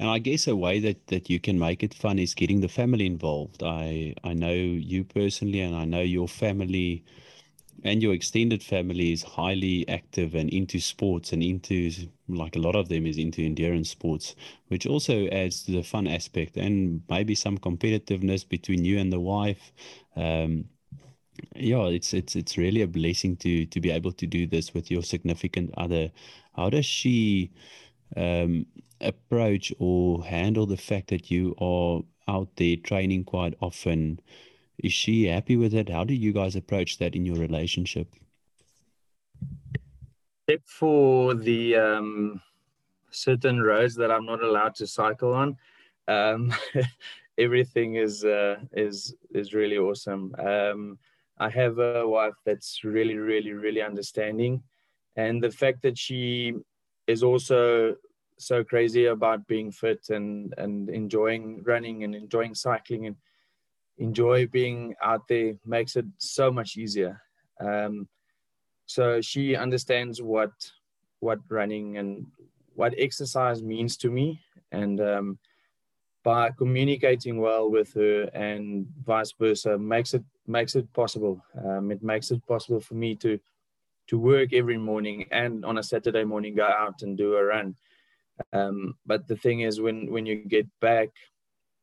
and 0.00 0.08
I 0.08 0.18
guess 0.18 0.46
a 0.46 0.56
way 0.56 0.80
that, 0.80 1.08
that 1.08 1.28
you 1.28 1.40
can 1.40 1.58
make 1.58 1.82
it 1.82 1.92
fun 1.92 2.18
is 2.18 2.34
getting 2.34 2.60
the 2.60 2.68
family 2.68 3.06
involved. 3.06 3.62
I 3.62 4.14
I 4.24 4.32
know 4.32 4.52
you 4.52 5.04
personally, 5.04 5.60
and 5.60 5.74
I 5.76 5.84
know 5.84 6.00
your 6.00 6.28
family 6.28 7.04
and 7.84 8.02
your 8.02 8.12
extended 8.12 8.62
family 8.62 9.12
is 9.12 9.22
highly 9.22 9.88
active 9.88 10.34
and 10.34 10.50
into 10.50 10.80
sports 10.80 11.32
and 11.32 11.42
into 11.42 11.90
like 12.28 12.56
a 12.56 12.58
lot 12.58 12.74
of 12.74 12.88
them 12.88 13.06
is 13.06 13.18
into 13.18 13.42
endurance 13.42 13.90
sports 13.90 14.34
which 14.68 14.86
also 14.86 15.26
adds 15.28 15.62
to 15.62 15.72
the 15.72 15.82
fun 15.82 16.06
aspect 16.06 16.56
and 16.56 17.02
maybe 17.08 17.34
some 17.34 17.56
competitiveness 17.58 18.48
between 18.48 18.84
you 18.84 18.98
and 18.98 19.12
the 19.12 19.20
wife 19.20 19.72
um, 20.16 20.64
yeah 21.54 21.86
it's 21.86 22.12
it's 22.12 22.36
it's 22.36 22.56
really 22.56 22.82
a 22.82 22.86
blessing 22.86 23.36
to 23.36 23.66
to 23.66 23.80
be 23.80 23.90
able 23.90 24.12
to 24.12 24.26
do 24.26 24.46
this 24.46 24.74
with 24.74 24.90
your 24.90 25.02
significant 25.02 25.70
other 25.76 26.10
how 26.56 26.68
does 26.70 26.86
she 26.86 27.50
um, 28.16 28.66
approach 29.00 29.72
or 29.78 30.24
handle 30.24 30.66
the 30.66 30.76
fact 30.76 31.08
that 31.08 31.30
you 31.30 31.54
are 31.60 32.02
out 32.26 32.48
there 32.56 32.76
training 32.76 33.24
quite 33.24 33.54
often 33.60 34.20
is 34.78 34.92
she 34.92 35.26
happy 35.26 35.56
with 35.56 35.74
it? 35.74 35.88
How 35.88 36.04
do 36.04 36.14
you 36.14 36.32
guys 36.32 36.54
approach 36.54 36.98
that 36.98 37.16
in 37.16 37.26
your 37.26 37.36
relationship? 37.36 38.14
except 40.48 40.68
for 40.68 41.34
the 41.34 41.76
um, 41.76 42.40
certain 43.10 43.60
roads 43.60 43.94
that 43.94 44.10
I'm 44.10 44.24
not 44.24 44.42
allowed 44.42 44.74
to 44.76 44.86
cycle 44.86 45.34
on. 45.34 45.56
Um, 46.06 46.54
everything 47.38 47.96
is 47.96 48.24
uh, 48.24 48.56
is 48.72 49.14
is 49.30 49.52
really 49.52 49.76
awesome. 49.76 50.34
Um, 50.38 50.98
I 51.40 51.48
have 51.50 51.78
a 51.78 52.06
wife 52.06 52.34
that's 52.44 52.84
really, 52.84 53.16
really, 53.16 53.52
really 53.52 53.82
understanding, 53.82 54.62
and 55.16 55.42
the 55.42 55.50
fact 55.50 55.82
that 55.82 55.96
she 55.96 56.54
is 57.06 57.22
also 57.22 57.96
so 58.38 58.62
crazy 58.62 59.06
about 59.06 59.46
being 59.46 59.72
fit 59.72 60.10
and 60.10 60.54
and 60.58 60.88
enjoying 60.88 61.62
running 61.64 62.04
and 62.04 62.14
enjoying 62.14 62.54
cycling 62.54 63.06
and 63.06 63.16
enjoy 63.98 64.46
being 64.46 64.94
out 65.02 65.26
there 65.28 65.54
makes 65.64 65.96
it 65.96 66.06
so 66.18 66.50
much 66.50 66.76
easier. 66.76 67.20
Um, 67.60 68.08
so 68.86 69.20
she 69.20 69.56
understands 69.56 70.22
what 70.22 70.52
what 71.20 71.38
running 71.48 71.98
and 71.98 72.26
what 72.74 72.94
exercise 72.96 73.62
means 73.62 73.96
to 73.98 74.10
me, 74.10 74.40
and 74.70 75.00
um, 75.00 75.38
by 76.24 76.50
communicating 76.50 77.40
well 77.40 77.70
with 77.70 77.94
her 77.94 78.24
and 78.34 78.86
vice 79.04 79.32
versa 79.38 79.78
makes 79.78 80.14
it 80.14 80.24
makes 80.46 80.74
it 80.74 80.92
possible. 80.92 81.44
Um, 81.64 81.90
it 81.90 82.02
makes 82.02 82.30
it 82.30 82.44
possible 82.46 82.80
for 82.80 82.94
me 82.94 83.14
to 83.16 83.38
to 84.08 84.18
work 84.18 84.52
every 84.52 84.78
morning 84.78 85.26
and 85.30 85.64
on 85.64 85.78
a 85.78 85.82
Saturday 85.82 86.24
morning 86.24 86.54
go 86.54 86.66
out 86.66 87.02
and 87.02 87.16
do 87.16 87.34
a 87.36 87.44
run. 87.44 87.76
Um, 88.52 88.96
but 89.06 89.26
the 89.28 89.36
thing 89.36 89.60
is, 89.60 89.80
when 89.80 90.10
when 90.10 90.26
you 90.26 90.36
get 90.36 90.66
back, 90.80 91.10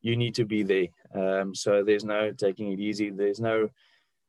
you 0.00 0.16
need 0.16 0.34
to 0.34 0.44
be 0.44 0.62
there. 0.62 0.88
Um, 1.14 1.54
so 1.54 1.82
there's 1.82 2.04
no 2.04 2.32
taking 2.32 2.72
it 2.72 2.80
easy. 2.80 3.10
There's 3.10 3.40
no 3.40 3.70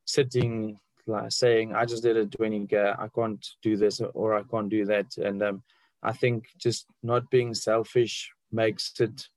sitting 0.05 0.79
like 1.05 1.31
saying, 1.31 1.73
"I 1.73 1.85
just 1.85 2.03
did 2.03 2.17
a 2.17 2.25
20k. 2.25 2.99
I 2.99 3.07
can't 3.15 3.45
do 3.61 3.77
this 3.77 4.01
or 4.13 4.33
I 4.35 4.43
can't 4.43 4.69
do 4.69 4.85
that." 4.85 5.17
And 5.17 5.41
um, 5.41 5.63
I 6.03 6.13
think 6.13 6.47
just 6.57 6.85
not 7.03 7.29
being 7.29 7.53
selfish 7.53 8.31
makes 8.51 8.93
it 8.99 9.27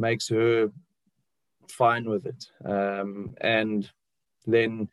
makes 0.00 0.28
her 0.28 0.70
fine 1.68 2.08
with 2.08 2.26
it. 2.26 2.44
Um, 2.64 3.34
and 3.40 3.88
then 4.46 4.88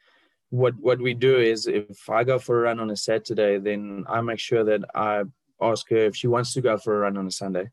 what 0.49 0.75
what 0.79 0.99
we 0.99 1.13
do 1.13 1.37
is 1.37 1.67
if 1.67 2.09
I 2.09 2.23
go 2.23 2.39
for 2.39 2.59
a 2.59 2.61
run 2.63 2.79
on 2.79 2.91
a 2.91 2.95
Saturday, 2.95 3.57
then 3.57 4.05
I 4.07 4.21
make 4.21 4.39
sure 4.39 4.63
that 4.63 4.81
I 4.95 5.23
ask 5.61 5.89
her 5.89 5.97
if 5.97 6.15
she 6.15 6.27
wants 6.27 6.53
to 6.53 6.61
go 6.61 6.77
for 6.77 6.95
a 6.95 6.99
run 6.99 7.17
on 7.17 7.27
a 7.27 7.31
Sunday. 7.31 7.69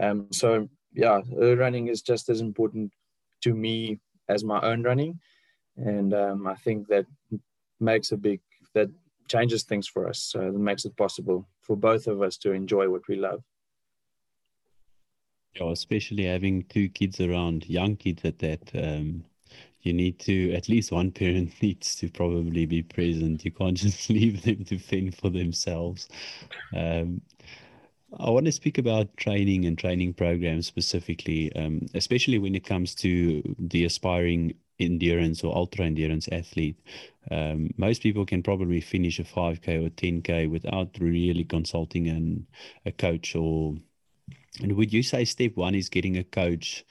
Um, 0.00 0.26
so 0.32 0.68
yeah, 0.92 1.20
running 1.30 1.88
is 1.88 2.02
just 2.02 2.28
as 2.28 2.40
important 2.40 2.92
to 3.42 3.54
me 3.54 4.00
as 4.28 4.44
my 4.44 4.60
own 4.60 4.82
running, 4.82 5.20
and 5.76 6.12
um, 6.12 6.46
I 6.46 6.54
think 6.54 6.88
that 6.88 7.06
makes 7.80 8.12
a 8.12 8.16
big 8.16 8.40
that 8.74 8.90
changes 9.28 9.62
things 9.62 9.86
for 9.86 10.08
us. 10.08 10.18
So 10.20 10.40
it 10.40 10.54
makes 10.54 10.84
it 10.84 10.96
possible 10.96 11.48
for 11.62 11.76
both 11.76 12.06
of 12.06 12.22
us 12.22 12.36
to 12.38 12.52
enjoy 12.52 12.88
what 12.88 13.02
we 13.08 13.16
love. 13.16 13.42
Yeah, 15.54 15.70
especially 15.72 16.24
having 16.24 16.64
two 16.64 16.88
kids 16.88 17.20
around, 17.20 17.68
young 17.68 17.96
kids 17.96 18.24
at 18.24 18.38
that. 18.40 18.70
Um, 18.74 19.24
you 19.82 19.92
need 19.92 20.18
to 20.20 20.52
at 20.54 20.68
least 20.68 20.92
one 20.92 21.10
parent 21.12 21.52
needs 21.62 21.96
to 21.96 22.10
probably 22.10 22.66
be 22.66 22.82
present. 22.82 23.44
You 23.44 23.52
can't 23.52 23.76
just 23.76 24.10
leave 24.10 24.42
them 24.42 24.64
to 24.66 24.78
fend 24.78 25.16
for 25.16 25.30
themselves. 25.30 26.08
Um, 26.74 27.22
I 28.18 28.30
want 28.30 28.46
to 28.46 28.52
speak 28.52 28.78
about 28.78 29.16
training 29.16 29.66
and 29.66 29.78
training 29.78 30.14
programs 30.14 30.66
specifically, 30.66 31.52
um, 31.54 31.86
especially 31.94 32.38
when 32.38 32.54
it 32.54 32.64
comes 32.64 32.94
to 32.96 33.42
the 33.58 33.84
aspiring 33.84 34.54
endurance 34.80 35.44
or 35.44 35.54
ultra 35.56 35.84
endurance 35.86 36.28
athlete. 36.32 36.78
Um, 37.30 37.70
most 37.76 38.02
people 38.02 38.24
can 38.26 38.42
probably 38.42 38.80
finish 38.80 39.18
a 39.18 39.24
5K 39.24 39.76
or 39.84 39.90
10K 39.90 40.46
without 40.46 40.96
really 41.00 41.44
consulting 41.44 42.08
an, 42.08 42.46
a 42.86 42.92
coach 42.92 43.34
or 43.36 43.76
and 44.62 44.72
would 44.76 44.92
you 44.92 45.02
say 45.02 45.24
step 45.24 45.56
one 45.56 45.74
is 45.74 45.88
getting 45.88 46.16
a 46.16 46.24
coach? 46.24 46.84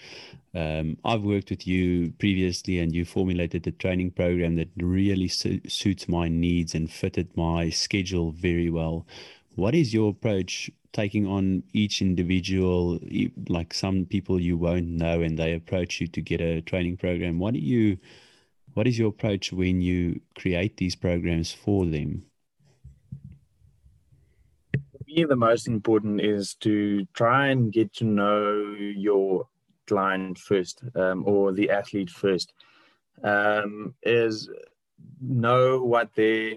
Um, 0.53 0.97
I've 1.03 1.23
worked 1.23 1.49
with 1.49 1.67
you 1.67 2.11
previously, 2.17 2.79
and 2.79 2.95
you 2.95 3.05
formulated 3.05 3.63
the 3.63 3.71
training 3.71 4.11
program 4.11 4.55
that 4.55 4.69
really 4.77 5.27
su- 5.27 5.61
suits 5.67 6.07
my 6.07 6.29
needs 6.29 6.73
and 6.73 6.91
fitted 6.91 7.35
my 7.35 7.69
schedule 7.69 8.31
very 8.31 8.69
well. 8.69 9.05
What 9.55 9.75
is 9.75 9.93
your 9.93 10.11
approach 10.11 10.71
taking 10.93 11.27
on 11.27 11.63
each 11.73 12.01
individual? 12.01 12.99
Like 13.49 13.73
some 13.73 14.05
people 14.05 14.39
you 14.39 14.57
won't 14.57 14.87
know, 14.87 15.21
and 15.21 15.37
they 15.37 15.53
approach 15.53 15.99
you 15.99 16.07
to 16.07 16.21
get 16.21 16.41
a 16.41 16.61
training 16.61 16.97
program. 16.97 17.39
What 17.39 17.53
do 17.53 17.59
you? 17.59 17.97
What 18.73 18.87
is 18.87 18.97
your 18.97 19.09
approach 19.09 19.51
when 19.51 19.81
you 19.81 20.21
create 20.35 20.77
these 20.77 20.95
programs 20.95 21.51
for 21.51 21.85
them? 21.85 22.25
The 25.25 25.35
most 25.35 25.67
important 25.67 26.21
is 26.21 26.53
to 26.55 27.05
try 27.13 27.47
and 27.47 27.71
get 27.71 27.93
to 27.95 28.05
know 28.05 28.75
your 28.77 29.47
client 29.87 30.37
first 30.37 30.83
um, 30.95 31.23
or 31.25 31.51
the 31.51 31.69
athlete 31.69 32.09
first. 32.09 32.53
Um, 33.23 33.95
is 34.03 34.49
know 35.21 35.83
what 35.83 36.13
their 36.15 36.53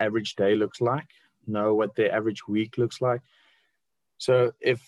average 0.00 0.34
day 0.36 0.54
looks 0.54 0.80
like, 0.80 1.08
know 1.46 1.74
what 1.74 1.94
their 1.94 2.12
average 2.14 2.46
week 2.46 2.76
looks 2.76 3.00
like. 3.00 3.22
So 4.18 4.52
if 4.60 4.80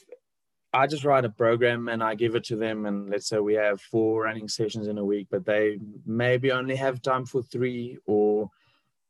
I 0.72 0.86
just 0.86 1.04
write 1.04 1.24
a 1.24 1.30
program 1.30 1.88
and 1.88 2.02
I 2.02 2.14
give 2.14 2.34
it 2.34 2.44
to 2.44 2.56
them, 2.56 2.84
and 2.84 3.08
let's 3.08 3.28
say 3.28 3.38
we 3.38 3.54
have 3.54 3.80
four 3.80 4.24
running 4.24 4.48
sessions 4.48 4.88
in 4.88 4.98
a 4.98 5.04
week, 5.04 5.28
but 5.30 5.46
they 5.46 5.78
maybe 6.04 6.52
only 6.52 6.76
have 6.76 7.00
time 7.00 7.24
for 7.24 7.42
three, 7.42 7.98
or 8.04 8.50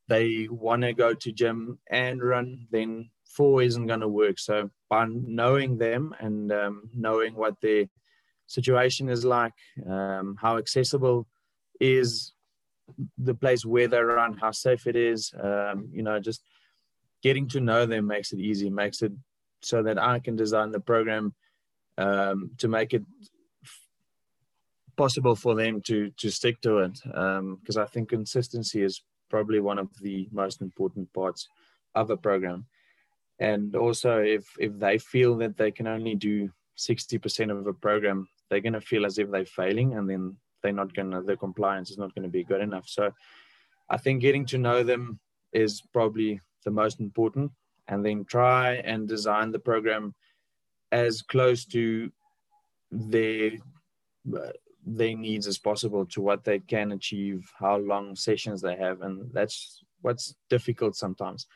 they 0.07 0.47
want 0.49 0.83
to 0.83 0.93
go 0.93 1.13
to 1.13 1.33
gym 1.33 1.79
and 1.91 2.23
run, 2.23 2.69
then 2.71 3.11
four 3.27 3.63
isn't 3.63 3.87
going 3.87 4.01
to 4.01 4.09
work. 4.09 4.39
So 4.39 4.71
by 4.89 5.07
knowing 5.09 5.79
them 5.79 6.15
and 6.21 6.53
um, 6.53 6.91
knowing 6.95 7.35
what 7.35 7.61
their 7.61 7.87
situation 8.47 9.09
is 9.09 9.25
like, 9.25 9.55
um, 9.89 10.37
how 10.41 10.59
accessible 10.59 11.27
is 11.81 12.33
the 13.19 13.35
place 13.35 13.65
where 13.65 13.89
they 13.89 13.99
run, 14.01 14.35
how 14.35 14.53
safe 14.53 14.87
it 14.87 14.97
is, 14.97 15.33
um, 15.43 15.89
you 15.93 16.03
know, 16.03 16.21
just 16.21 16.43
getting 17.23 17.49
to 17.49 17.61
know 17.61 17.85
them 17.87 18.07
makes 18.07 18.33
it 18.33 18.39
easy, 18.39 18.71
makes 18.71 19.03
it 19.03 19.13
so 19.61 19.83
that 19.83 19.99
I 19.99 20.21
can 20.21 20.37
design 20.37 20.71
the 20.71 20.81
program 20.81 21.35
um, 21.99 22.51
to 22.59 22.69
make 22.69 22.95
it 22.95 23.03
possible 24.97 25.35
for 25.35 25.55
them 25.55 25.81
to 25.83 26.11
to 26.11 26.31
stick 26.31 26.61
to 26.63 26.79
it. 26.79 26.93
Because 27.03 27.77
um, 27.77 27.83
I 27.83 27.87
think 27.87 28.09
consistency 28.09 28.83
is 28.83 29.03
probably 29.29 29.61
one 29.61 29.79
of 29.79 29.89
the 30.01 30.29
most 30.31 30.63
important 30.63 31.13
parts 31.13 31.49
of 31.95 32.11
a 32.11 32.17
program 32.17 32.67
and 33.39 33.77
also 33.77 34.19
if 34.19 34.47
if 34.59 34.79
they 34.79 34.99
feel 34.99 35.37
that 35.37 35.57
they 35.57 35.71
can 35.71 35.87
only 35.87 36.15
do 36.15 36.51
60% 36.79 37.51
of 37.51 37.67
a 37.67 37.73
program 37.73 38.29
they're 38.49 38.61
going 38.61 38.73
to 38.73 38.81
feel 38.81 39.07
as 39.07 39.19
if 39.19 39.31
they're 39.31 39.47
failing 39.47 39.95
and 39.95 40.09
then 40.09 40.37
they're 40.63 40.73
not 40.73 40.95
going 40.95 41.11
to 41.11 41.23
the 41.23 41.37
compliance 41.37 41.91
is 41.91 41.99
not 41.99 42.15
going 42.15 42.25
to 42.25 42.29
be 42.29 42.45
good 42.45 42.61
enough. 42.61 42.89
So 42.89 43.13
i 43.89 43.97
think 43.97 44.21
getting 44.21 44.47
to 44.47 44.59
know 44.59 44.83
them 44.83 45.21
is 45.53 45.81
probably 45.93 46.41
the 46.65 46.71
most 46.71 47.01
important. 47.01 47.53
And 47.89 48.05
then 48.05 48.25
try 48.25 48.75
and 48.75 49.09
design 49.09 49.53
the 49.53 49.61
program 49.61 50.15
as 50.91 51.23
close 51.23 51.65
to 51.67 52.11
their 52.91 53.53
their 54.85 55.17
needs 55.17 55.47
as 55.47 55.59
possible 55.59 56.05
to 56.07 56.21
what 56.21 56.45
they 56.45 56.59
can 56.59 56.93
achieve 56.93 57.49
how 57.59 57.77
long 57.77 58.17
sessions 58.17 58.61
they 58.61 58.77
have. 58.77 59.03
And 59.03 59.31
that's 59.33 59.85
what's 60.03 60.35
difficult 60.51 60.97
sometimes 60.97 61.47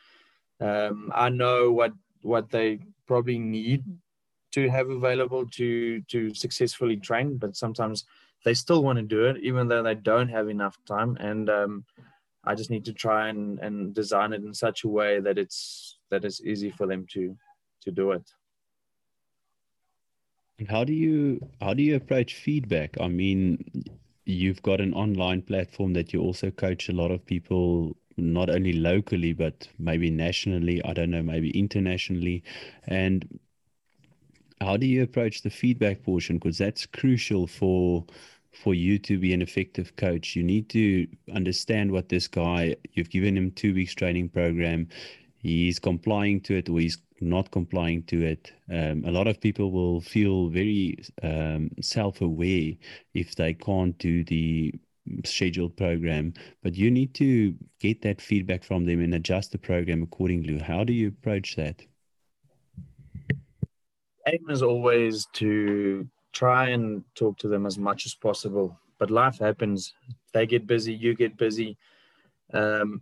um, 0.61 1.11
I 1.13 1.29
know 1.29 1.71
what 1.71 1.93
what 2.21 2.49
they 2.49 2.79
probably 3.07 3.39
need 3.39 3.83
to 4.51 4.69
have 4.69 4.89
available 4.89 5.45
to 5.47 6.01
to 6.01 6.33
successfully 6.33 6.97
train, 6.97 7.37
but 7.37 7.55
sometimes 7.55 8.05
they 8.45 8.53
still 8.53 8.83
want 8.83 8.97
to 8.97 9.03
do 9.03 9.25
it 9.25 9.37
even 9.41 9.67
though 9.67 9.83
they 9.83 9.95
don't 9.95 10.29
have 10.29 10.49
enough 10.49 10.77
time. 10.85 11.17
And 11.19 11.49
um, 11.49 11.85
I 12.43 12.55
just 12.55 12.69
need 12.69 12.85
to 12.85 12.93
try 12.93 13.29
and, 13.29 13.59
and 13.59 13.93
design 13.93 14.33
it 14.33 14.43
in 14.43 14.53
such 14.53 14.83
a 14.83 14.87
way 14.87 15.19
that 15.19 15.37
it's 15.37 15.97
that 16.09 16.25
it's 16.25 16.41
easy 16.41 16.69
for 16.69 16.87
them 16.87 17.05
to 17.13 17.35
to 17.81 17.91
do 17.91 18.11
it. 18.11 18.23
And 20.59 20.69
how 20.69 20.83
do 20.83 20.93
you 20.93 21.39
how 21.59 21.73
do 21.73 21.81
you 21.81 21.95
approach 21.95 22.35
feedback? 22.35 22.95
I 22.99 23.07
mean, 23.07 23.63
you've 24.25 24.61
got 24.61 24.79
an 24.79 24.93
online 24.93 25.41
platform 25.41 25.93
that 25.93 26.13
you 26.13 26.21
also 26.21 26.51
coach 26.51 26.89
a 26.89 26.93
lot 26.93 27.11
of 27.11 27.25
people 27.25 27.95
not 28.21 28.49
only 28.49 28.73
locally 28.73 29.33
but 29.33 29.67
maybe 29.79 30.09
nationally 30.09 30.83
i 30.85 30.93
don't 30.93 31.09
know 31.09 31.23
maybe 31.23 31.51
internationally. 31.57 32.43
And 32.87 33.39
how 34.59 34.77
do 34.77 34.85
you 34.85 35.03
approach 35.03 35.41
the 35.41 35.49
feedback 35.49 36.03
portion? 36.03 36.37
Because 36.37 36.57
that's 36.57 36.85
crucial 36.85 37.47
for 37.47 38.05
for 38.53 38.73
you 38.73 38.99
to 38.99 39.17
be 39.17 39.33
an 39.33 39.41
effective 39.41 39.95
coach. 39.95 40.35
You 40.35 40.43
need 40.43 40.67
to 40.69 41.07
understand 41.33 41.89
what 41.91 42.09
this 42.09 42.27
guy 42.27 42.75
you've 42.93 43.09
given 43.09 43.37
him 43.37 43.51
2 43.51 43.73
weeks 43.73 43.95
training 43.95 44.29
program. 44.29 44.89
He's 45.37 45.79
complying 45.79 46.41
to 46.41 46.55
it 46.55 46.69
or 46.69 46.79
he's 46.79 46.97
not 47.21 47.49
complying 47.51 48.03
to 48.03 48.21
it. 48.21 48.51
Um, 48.69 49.05
a 49.05 49.11
lot 49.11 49.27
of 49.27 49.39
people 49.39 49.71
will 49.71 50.01
feel 50.01 50.49
very 50.49 50.97
um, 51.23 51.71
self 51.81 52.21
aware 52.21 52.73
if 53.13 53.35
they 53.35 53.53
can't 53.53 53.97
do 53.99 54.23
the 54.25 54.73
scheduled 55.25 55.75
program, 55.77 56.33
but 56.63 56.75
you 56.75 56.91
need 56.91 57.13
to 57.15 57.55
get 57.79 58.01
that 58.01 58.21
feedback 58.21 58.63
from 58.63 58.85
them 58.85 59.01
and 59.01 59.13
adjust 59.13 59.51
the 59.51 59.57
program 59.57 60.03
accordingly. 60.03 60.59
How 60.59 60.83
do 60.83 60.93
you 60.93 61.09
approach 61.09 61.55
that? 61.55 61.81
Aim 64.27 64.49
is 64.49 64.61
always 64.61 65.27
to 65.33 66.07
try 66.31 66.69
and 66.69 67.03
talk 67.15 67.37
to 67.39 67.47
them 67.47 67.65
as 67.65 67.77
much 67.77 68.05
as 68.05 68.13
possible, 68.13 68.79
but 68.99 69.11
life 69.11 69.39
happens. 69.39 69.93
They 70.33 70.45
get 70.45 70.67
busy, 70.67 70.93
you 70.93 71.15
get 71.15 71.37
busy. 71.37 71.77
Um, 72.53 73.01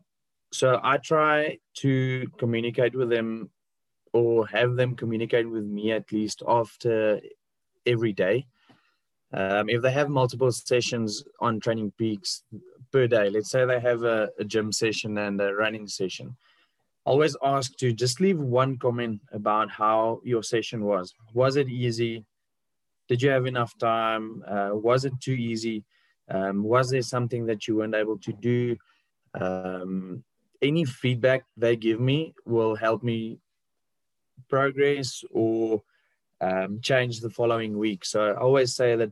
so 0.51 0.79
I 0.83 0.97
try 0.97 1.59
to 1.75 2.27
communicate 2.37 2.95
with 2.95 3.09
them 3.09 3.49
or 4.13 4.47
have 4.47 4.75
them 4.75 4.95
communicate 4.95 5.49
with 5.49 5.63
me 5.63 5.91
at 5.91 6.11
least 6.11 6.41
after 6.47 7.19
every 7.85 8.13
day. 8.13 8.47
Um, 9.31 9.69
if 9.69 9.81
they 9.81 9.91
have 9.91 10.09
multiple 10.09 10.51
sessions 10.51 11.23
on 11.39 11.59
Training 11.59 11.93
Peaks 11.97 12.43
per 12.91 13.07
day, 13.07 13.29
let's 13.29 13.51
say 13.51 13.65
they 13.65 13.79
have 13.79 14.03
a, 14.03 14.29
a 14.39 14.43
gym 14.43 14.71
session 14.71 15.17
and 15.17 15.39
a 15.39 15.53
running 15.53 15.87
session, 15.87 16.35
always 17.05 17.35
ask 17.43 17.75
to 17.77 17.93
just 17.93 18.19
leave 18.19 18.39
one 18.39 18.77
comment 18.77 19.21
about 19.31 19.69
how 19.69 20.21
your 20.23 20.43
session 20.43 20.83
was. 20.83 21.13
Was 21.33 21.55
it 21.55 21.69
easy? 21.69 22.25
Did 23.07 23.21
you 23.21 23.29
have 23.29 23.45
enough 23.45 23.77
time? 23.77 24.43
Uh, 24.47 24.69
was 24.73 25.05
it 25.05 25.13
too 25.19 25.33
easy? 25.33 25.83
Um, 26.29 26.63
was 26.63 26.89
there 26.89 27.01
something 27.01 27.45
that 27.47 27.67
you 27.67 27.77
weren't 27.77 27.95
able 27.95 28.17
to 28.19 28.33
do? 28.33 28.77
Um, 29.39 30.23
any 30.61 30.85
feedback 30.85 31.45
they 31.55 31.75
give 31.75 31.99
me 31.99 32.33
will 32.45 32.75
help 32.75 33.03
me 33.03 33.39
progress 34.47 35.23
or 35.31 35.81
um, 36.41 36.79
change 36.81 37.19
the 37.19 37.29
following 37.29 37.77
week. 37.77 38.05
So 38.05 38.29
I 38.29 38.35
always 38.35 38.75
say 38.75 38.95
that 38.95 39.11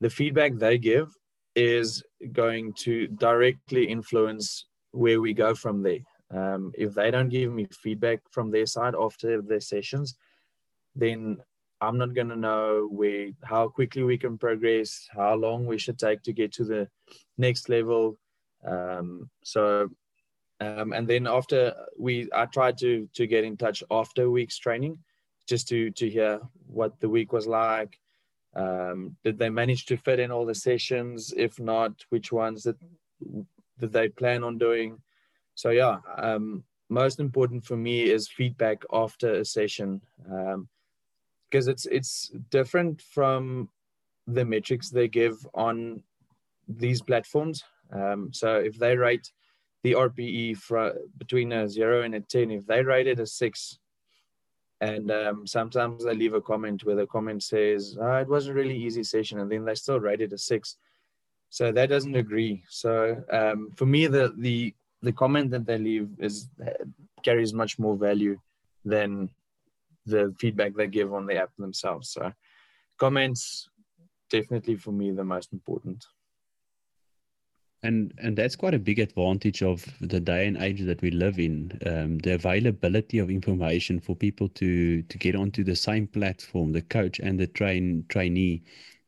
the 0.00 0.10
feedback 0.10 0.54
they 0.56 0.78
give 0.78 1.14
is 1.54 2.02
going 2.32 2.72
to 2.74 3.06
directly 3.08 3.84
influence 3.84 4.66
where 4.92 5.20
we 5.20 5.32
go 5.32 5.54
from 5.54 5.82
there. 5.82 6.00
Um, 6.30 6.72
if 6.74 6.94
they 6.94 7.10
don't 7.10 7.28
give 7.28 7.52
me 7.52 7.66
feedback 7.70 8.20
from 8.30 8.50
their 8.50 8.66
side 8.66 8.94
after 9.00 9.40
their 9.40 9.60
sessions, 9.60 10.16
then 10.94 11.38
I'm 11.80 11.98
not 11.98 12.14
going 12.14 12.28
to 12.30 12.36
know 12.36 12.88
where 12.90 13.30
how 13.44 13.68
quickly 13.68 14.02
we 14.02 14.18
can 14.18 14.38
progress, 14.38 15.06
how 15.14 15.34
long 15.34 15.66
we 15.66 15.78
should 15.78 15.98
take 15.98 16.22
to 16.22 16.32
get 16.32 16.52
to 16.54 16.64
the 16.64 16.88
next 17.38 17.68
level. 17.68 18.18
Um, 18.66 19.30
so, 19.44 19.90
um, 20.60 20.92
and 20.92 21.06
then 21.06 21.26
after 21.26 21.74
we, 21.98 22.28
I 22.34 22.46
tried 22.46 22.78
to 22.78 23.08
to 23.14 23.26
get 23.26 23.44
in 23.44 23.56
touch 23.56 23.84
after 23.90 24.30
week's 24.30 24.58
training, 24.58 24.98
just 25.46 25.68
to 25.68 25.90
to 25.92 26.08
hear 26.08 26.40
what 26.66 26.98
the 27.00 27.08
week 27.08 27.32
was 27.32 27.46
like. 27.46 27.98
Um, 28.54 29.16
did 29.22 29.38
they 29.38 29.50
manage 29.50 29.84
to 29.86 29.96
fit 29.96 30.18
in 30.18 30.30
all 30.30 30.46
the 30.46 30.54
sessions? 30.54 31.34
If 31.36 31.60
not, 31.60 31.92
which 32.08 32.32
ones 32.32 32.62
that 32.62 32.76
did 33.78 33.92
they 33.92 34.08
plan 34.08 34.44
on 34.44 34.58
doing? 34.58 34.98
So 35.54 35.70
yeah, 35.70 35.98
um, 36.16 36.64
most 36.88 37.20
important 37.20 37.64
for 37.64 37.76
me 37.76 38.02
is 38.02 38.28
feedback 38.28 38.82
after 38.92 39.34
a 39.34 39.44
session 39.44 40.00
because 40.18 41.66
um, 41.68 41.72
it's 41.72 41.86
it's 41.86 42.32
different 42.50 43.02
from 43.02 43.68
the 44.26 44.44
metrics 44.44 44.90
they 44.90 45.08
give 45.08 45.46
on 45.54 46.02
these 46.68 47.00
platforms. 47.00 47.62
Um, 47.92 48.32
so 48.32 48.56
if 48.56 48.78
they 48.78 48.96
rate 48.96 49.30
the 49.82 49.92
RPE 49.92 50.56
for 50.56 50.94
between 51.18 51.52
a 51.52 51.68
zero 51.68 52.02
and 52.02 52.14
a 52.14 52.20
ten, 52.20 52.50
if 52.50 52.66
they 52.66 52.82
rate 52.82 53.06
it 53.06 53.20
a 53.20 53.26
six, 53.26 53.78
and 54.80 55.10
um, 55.10 55.46
sometimes 55.46 56.04
they 56.04 56.14
leave 56.14 56.34
a 56.34 56.40
comment 56.40 56.84
where 56.84 56.96
the 56.96 57.06
comment 57.06 57.42
says 57.42 57.96
oh, 58.00 58.16
it 58.16 58.28
was 58.28 58.46
a 58.46 58.54
really 58.54 58.76
easy 58.76 59.02
session, 59.02 59.40
and 59.40 59.50
then 59.50 59.64
they 59.64 59.74
still 59.74 60.00
rate 60.00 60.20
it 60.20 60.32
a 60.32 60.38
six. 60.38 60.76
So 61.48 61.72
that 61.72 61.88
doesn't 61.88 62.16
agree. 62.16 62.62
So 62.68 63.22
um, 63.32 63.70
for 63.76 63.86
me, 63.86 64.06
the 64.06 64.34
the 64.36 64.74
the 65.02 65.12
comment 65.12 65.50
that 65.52 65.66
they 65.66 65.78
leave 65.78 66.10
is 66.18 66.48
carries 67.22 67.52
much 67.52 67.78
more 67.78 67.96
value 67.96 68.38
than 68.84 69.30
the 70.04 70.34
feedback 70.38 70.74
they 70.74 70.86
give 70.86 71.12
on 71.12 71.26
the 71.26 71.36
app 71.36 71.50
themselves. 71.58 72.10
So 72.10 72.32
comments 72.98 73.68
definitely 74.30 74.76
for 74.76 74.92
me 74.92 75.10
the 75.10 75.24
most 75.24 75.52
important. 75.52 76.04
And 77.86 78.12
and 78.18 78.36
that's 78.36 78.56
quite 78.56 78.74
a 78.74 78.78
big 78.78 78.98
advantage 78.98 79.62
of 79.62 79.86
the 80.00 80.20
day 80.20 80.46
and 80.46 80.56
age 80.56 80.82
that 80.82 81.02
we 81.02 81.10
live 81.10 81.38
in. 81.38 81.78
Um, 81.86 82.18
the 82.18 82.34
availability 82.34 83.18
of 83.18 83.30
information 83.30 84.00
for 84.00 84.16
people 84.16 84.48
to 84.60 85.02
to 85.02 85.18
get 85.18 85.36
onto 85.36 85.62
the 85.62 85.76
same 85.76 86.06
platform, 86.06 86.72
the 86.72 86.82
coach 86.82 87.20
and 87.20 87.38
the 87.38 87.46
train 87.46 88.04
trainee 88.08 88.62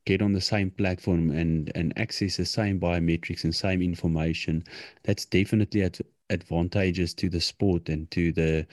get 0.08 0.22
on 0.22 0.32
the 0.32 0.40
same 0.40 0.70
platform 0.70 1.30
and 1.30 1.70
and 1.74 1.92
access 1.98 2.36
the 2.36 2.46
same 2.46 2.80
biometrics 2.80 3.44
and 3.44 3.54
same 3.54 3.82
information 3.82 4.64
that's 5.02 5.26
definitely 5.26 5.82
at 5.82 6.00
advantageous 6.30 7.12
to 7.14 7.28
the 7.28 7.40
sport 7.40 7.88
and 7.88 8.10
to 8.10 8.32
the 8.32 8.66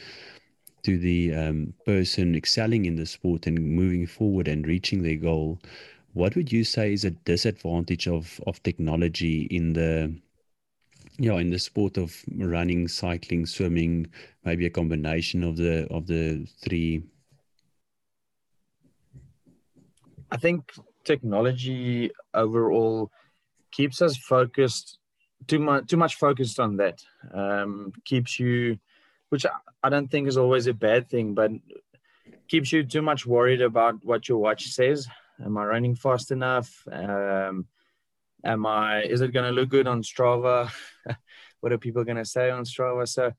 to 0.83 0.97
the 0.97 1.33
um, 1.33 1.73
person 1.85 2.35
excelling 2.35 2.85
in 2.85 2.95
the 2.95 3.05
sport 3.05 3.47
and 3.47 3.59
moving 3.59 4.05
forward 4.05 4.47
and 4.47 4.67
reaching 4.67 5.01
their 5.01 5.15
goal 5.15 5.59
what 6.15 6.33
would 6.37 6.49
you 6.49 6.63
say 6.63 6.93
is 6.93 7.03
a 7.03 7.11
disadvantage 7.11 8.07
of 8.07 8.39
of 8.47 8.63
technology 8.63 9.43
in 9.51 9.73
the 9.73 10.15
you 11.17 11.29
know 11.29 11.37
in 11.37 11.49
the 11.49 11.59
sport 11.59 11.97
of 11.97 12.15
running 12.37 12.87
cycling 12.87 13.45
swimming 13.45 14.07
maybe 14.45 14.65
a 14.65 14.69
combination 14.69 15.43
of 15.43 15.57
the 15.57 15.85
of 15.91 16.07
the 16.07 16.47
three? 16.63 17.03
I 20.31 20.37
think 20.37 20.71
technology 21.03 22.11
overall 22.33 23.11
keeps 23.71 24.01
us 24.01 24.15
focused 24.17 24.97
too 25.47 25.59
much 25.59 25.87
too 25.87 25.97
much 25.97 26.15
focused 26.15 26.59
on 26.61 26.77
that. 26.77 26.97
Um, 27.33 27.91
keeps 28.05 28.39
you 28.39 28.79
which 29.29 29.45
i 29.83 29.89
don't 29.89 30.09
think 30.09 30.27
is 30.27 30.37
always 30.37 30.67
a 30.67 30.73
bad 30.73 31.09
thing 31.09 31.33
but 31.33 31.51
keeps 32.47 32.71
you 32.71 32.83
too 32.83 33.01
much 33.01 33.25
worried 33.25 33.61
about 33.61 33.95
what 34.03 34.29
your 34.29 34.37
watch 34.37 34.67
says 34.67 35.07
am 35.43 35.57
i 35.57 35.65
running 35.65 35.95
fast 35.95 36.31
enough 36.31 36.87
um, 36.91 37.65
am 38.43 38.65
i 38.65 39.01
is 39.03 39.21
it 39.21 39.33
going 39.33 39.45
to 39.45 39.51
look 39.51 39.69
good 39.69 39.87
on 39.87 40.01
strava 40.01 40.69
what 41.59 41.71
are 41.71 41.77
people 41.77 42.03
going 42.03 42.17
to 42.17 42.25
say 42.25 42.49
on 42.49 42.63
strava 42.63 43.07
so 43.07 43.31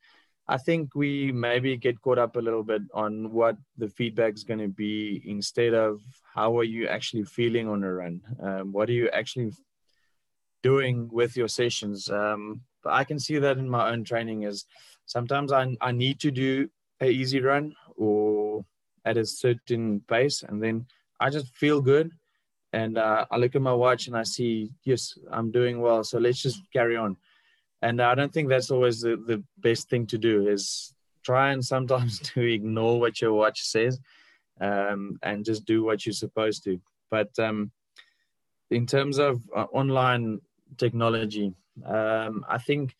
I 0.48 0.58
think 0.58 0.94
we 0.94 1.32
maybe 1.32 1.76
get 1.76 2.00
caught 2.00 2.18
up 2.18 2.36
a 2.36 2.40
little 2.40 2.62
bit 2.62 2.82
on 2.94 3.32
what 3.32 3.56
the 3.76 3.88
feedback 3.88 4.34
is 4.34 4.44
going 4.44 4.60
to 4.60 4.68
be 4.68 5.20
instead 5.24 5.74
of 5.74 6.00
how 6.34 6.56
are 6.58 6.64
you 6.64 6.86
actually 6.86 7.24
feeling 7.24 7.68
on 7.68 7.82
a 7.82 7.92
run? 7.92 8.20
Um, 8.40 8.72
what 8.72 8.88
are 8.88 8.92
you 8.92 9.08
actually 9.10 9.52
doing 10.62 11.08
with 11.10 11.36
your 11.36 11.48
sessions? 11.48 12.08
Um, 12.08 12.60
I 12.84 13.02
can 13.02 13.18
see 13.18 13.38
that 13.38 13.58
in 13.58 13.68
my 13.68 13.90
own 13.90 14.04
training 14.04 14.44
is 14.44 14.66
sometimes 15.06 15.50
I, 15.50 15.76
I 15.80 15.90
need 15.90 16.20
to 16.20 16.30
do 16.30 16.68
a 17.00 17.08
easy 17.08 17.40
run 17.40 17.74
or 17.96 18.64
at 19.04 19.16
a 19.16 19.26
certain 19.26 20.00
pace 20.06 20.44
and 20.44 20.62
then 20.62 20.86
I 21.20 21.30
just 21.30 21.54
feel 21.54 21.80
good 21.80 22.10
and 22.72 22.98
uh, 22.98 23.26
I 23.30 23.36
look 23.36 23.54
at 23.54 23.62
my 23.62 23.72
watch 23.72 24.06
and 24.06 24.16
I 24.16 24.22
see 24.22 24.70
yes 24.84 25.18
I'm 25.30 25.50
doing 25.50 25.80
well 25.80 26.04
so 26.04 26.18
let's 26.18 26.42
just 26.42 26.60
carry 26.72 26.96
on. 26.96 27.16
And 27.82 28.00
i 28.00 28.14
don't 28.14 28.32
think 28.32 28.48
that's 28.48 28.70
always 28.70 29.00
the, 29.00 29.16
the 29.16 29.44
best 29.58 29.90
thing 29.90 30.06
to 30.06 30.18
do 30.18 30.48
is 30.48 30.94
try 31.22 31.52
and 31.52 31.64
sometimes 31.64 32.18
to 32.30 32.40
ignore 32.40 32.98
what 32.98 33.20
your 33.20 33.34
watch 33.34 33.62
says 33.62 34.00
um, 34.60 35.18
and 35.22 35.44
just 35.44 35.64
do 35.66 35.84
what 35.84 36.04
you're 36.06 36.12
supposed 36.12 36.64
to. 36.64 36.80
But 37.10 37.38
um, 37.38 37.70
in 38.70 38.86
terms 38.86 39.18
of 39.18 39.42
uh, 39.54 39.66
online 39.72 40.40
technology 40.76 41.52
um, 41.84 42.44
i 42.48 42.58
think 42.58 42.96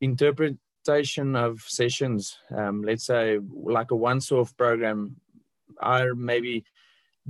interpretation 0.00 1.34
of 1.36 1.60
sessions 1.60 2.38
um, 2.56 2.82
let's 2.82 3.04
say 3.04 3.38
like 3.52 3.90
a 3.90 3.94
OneSource 3.94 4.56
program 4.56 5.16
i 5.80 6.06
maybe 6.16 6.64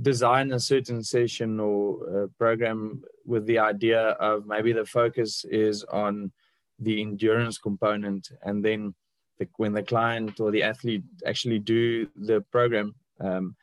design 0.01 0.51
a 0.53 0.59
certain 0.59 1.03
session 1.03 1.59
or 1.59 2.29
program 2.37 3.01
with 3.25 3.45
the 3.45 3.59
idea 3.59 4.01
of 4.19 4.45
maybe 4.45 4.71
the 4.71 4.85
focus 4.85 5.45
is 5.49 5.83
on 5.85 6.31
the 6.79 7.01
endurance 7.01 7.57
component 7.57 8.31
and 8.43 8.63
then 8.63 8.93
the, 9.37 9.47
when 9.57 9.73
the 9.73 9.83
client 9.83 10.39
or 10.39 10.51
the 10.51 10.63
athlete 10.63 11.03
actually 11.25 11.59
do 11.59 12.07
the 12.15 12.41
program 12.51 12.95
um, 13.19 13.55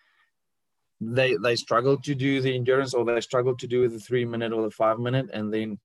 they 1.00 1.36
they 1.36 1.56
struggle 1.56 1.96
to 1.98 2.14
do 2.14 2.40
the 2.40 2.54
endurance 2.54 2.94
or 2.94 3.04
they 3.04 3.20
struggle 3.20 3.56
to 3.56 3.66
do 3.66 3.88
the 3.88 3.98
three 3.98 4.24
minute 4.24 4.52
or 4.52 4.62
the 4.62 4.70
five 4.70 4.98
minute 4.98 5.28
and 5.32 5.52
then 5.52 5.78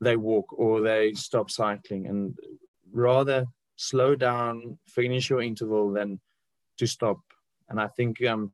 they 0.00 0.16
walk 0.16 0.46
or 0.52 0.80
they 0.80 1.12
stop 1.12 1.50
cycling. 1.50 2.06
And 2.06 2.38
rather 2.92 3.46
slow 3.76 4.14
down 4.14 4.78
finish 4.86 5.30
your 5.30 5.42
interval 5.42 5.92
than 5.92 6.20
to 6.78 6.86
stop. 6.86 7.20
And 7.68 7.80
i 7.80 7.88
think 7.88 8.24
um, 8.24 8.52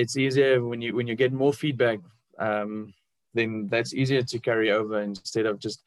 it's 0.00 0.16
easier 0.16 0.52
when 0.68 0.80
you 0.80 0.90
when 0.96 1.06
you 1.06 1.16
get 1.22 1.32
more 1.32 1.52
feedback 1.52 1.98
um, 2.38 2.94
then 3.34 3.68
that's 3.70 3.94
easier 3.94 4.22
to 4.22 4.38
carry 4.38 4.70
over 4.70 5.00
instead 5.00 5.46
of 5.46 5.58
just 5.58 5.82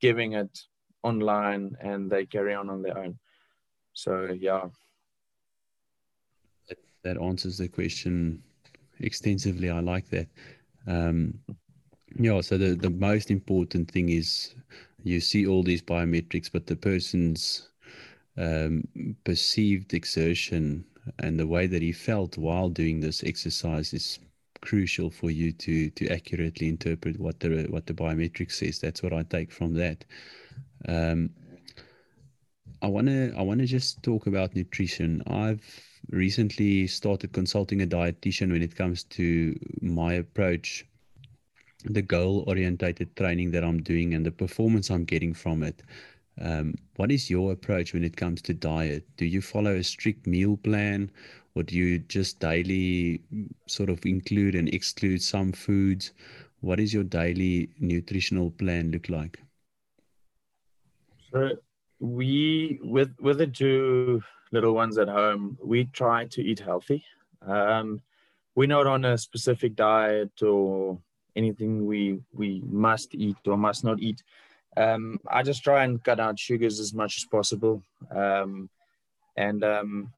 giving 0.00 0.32
it 0.32 0.58
online 1.02 1.76
and 1.80 2.10
they 2.10 2.26
carry 2.26 2.54
on 2.54 2.70
on 2.70 2.82
their 2.82 2.98
own. 2.98 3.18
So, 3.92 4.36
yeah. 4.38 4.64
That, 7.04 7.20
answers 7.22 7.58
the 7.58 7.68
question 7.68 8.42
extensively. 8.98 9.70
I 9.70 9.80
like 9.80 10.08
that. 10.10 10.26
Um, 10.86 11.38
Yeah, 12.18 12.40
so 12.40 12.58
the, 12.58 12.74
the 12.74 12.90
most 12.90 13.30
important 13.30 13.90
thing 13.90 14.08
is 14.08 14.54
you 15.04 15.20
see 15.20 15.46
all 15.46 15.62
these 15.62 15.82
biometrics, 15.82 16.50
but 16.52 16.66
the 16.66 16.76
person's 16.76 17.68
um, 18.36 18.82
perceived 19.24 19.94
exertion 19.94 20.84
and 21.18 21.38
the 21.38 21.46
way 21.46 21.66
that 21.66 21.82
he 21.82 21.92
felt 21.92 22.36
while 22.36 22.68
doing 22.68 23.00
this 23.00 23.22
exercise 23.24 23.92
is 23.92 24.18
crucial 24.60 25.10
for 25.10 25.30
you 25.30 25.52
to 25.52 25.90
to 25.90 26.08
accurately 26.08 26.68
interpret 26.68 27.18
what 27.20 27.38
the 27.40 27.66
what 27.70 27.86
the 27.86 27.94
biometric 27.94 28.50
says. 28.50 28.78
That's 28.78 29.02
what 29.02 29.12
I 29.12 29.22
take 29.22 29.52
from 29.52 29.74
that. 29.74 30.04
Um, 30.88 31.30
I 32.82 32.88
want 32.88 33.06
to 33.06 33.32
I 33.36 33.42
want 33.42 33.60
to 33.60 33.66
just 33.66 34.02
talk 34.02 34.26
about 34.26 34.54
nutrition. 34.54 35.22
I've 35.26 35.64
recently 36.10 36.86
started 36.86 37.32
consulting 37.32 37.82
a 37.82 37.86
dietitian 37.86 38.52
when 38.52 38.62
it 38.62 38.76
comes 38.76 39.04
to 39.04 39.58
my 39.80 40.14
approach, 40.14 40.84
the 41.84 42.02
goal 42.02 42.44
orientated 42.46 43.16
training 43.16 43.50
that 43.52 43.64
I'm 43.64 43.82
doing, 43.82 44.14
and 44.14 44.24
the 44.24 44.32
performance 44.32 44.90
I'm 44.90 45.04
getting 45.04 45.34
from 45.34 45.62
it. 45.62 45.82
Um, 46.40 46.74
what 46.96 47.10
is 47.10 47.30
your 47.30 47.52
approach 47.52 47.94
when 47.94 48.04
it 48.04 48.16
comes 48.16 48.42
to 48.42 48.54
diet? 48.54 49.06
Do 49.16 49.24
you 49.24 49.40
follow 49.40 49.74
a 49.74 49.82
strict 49.82 50.26
meal 50.26 50.56
plan, 50.56 51.10
or 51.54 51.62
do 51.62 51.74
you 51.74 51.98
just 52.00 52.40
daily 52.40 53.22
sort 53.66 53.88
of 53.88 54.04
include 54.04 54.54
and 54.54 54.68
exclude 54.68 55.22
some 55.22 55.52
foods? 55.52 56.12
What 56.60 56.80
is 56.80 56.92
your 56.92 57.04
daily 57.04 57.70
nutritional 57.78 58.50
plan 58.50 58.90
look 58.90 59.08
like? 59.08 59.38
So 61.32 61.50
we 62.00 62.78
with 62.82 63.14
with 63.20 63.38
the 63.38 63.46
two 63.46 64.22
little 64.52 64.74
ones 64.74 64.98
at 64.98 65.08
home, 65.08 65.58
we 65.62 65.86
try 65.86 66.26
to 66.26 66.42
eat 66.42 66.60
healthy. 66.60 67.04
Um, 67.42 68.00
we're 68.54 68.68
not 68.68 68.86
on 68.86 69.04
a 69.04 69.18
specific 69.18 69.74
diet 69.76 70.42
or 70.42 70.98
anything 71.34 71.86
we 71.86 72.20
we 72.32 72.62
must 72.66 73.14
eat 73.14 73.36
or 73.46 73.56
must 73.56 73.84
not 73.84 74.00
eat. 74.00 74.22
Um, 74.76 75.18
I 75.30 75.42
just 75.42 75.64
try 75.64 75.84
and 75.84 76.02
cut 76.02 76.20
out 76.20 76.38
sugars 76.38 76.80
as 76.80 76.92
much 76.92 77.16
as 77.16 77.24
possible. 77.24 77.82
Um, 78.14 78.68
and 79.36 79.64
um, 79.64 80.12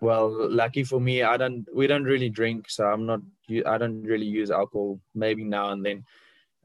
well, 0.00 0.30
lucky 0.50 0.84
for 0.84 1.00
me, 1.00 1.22
I 1.22 1.36
don't. 1.36 1.66
We 1.74 1.86
don't 1.86 2.04
really 2.04 2.28
drink, 2.28 2.70
so 2.70 2.84
I'm 2.84 3.06
not. 3.06 3.20
I 3.66 3.78
don't 3.78 4.02
really 4.02 4.26
use 4.26 4.50
alcohol. 4.50 5.00
Maybe 5.14 5.44
now 5.44 5.70
and 5.70 5.84
then. 5.84 6.04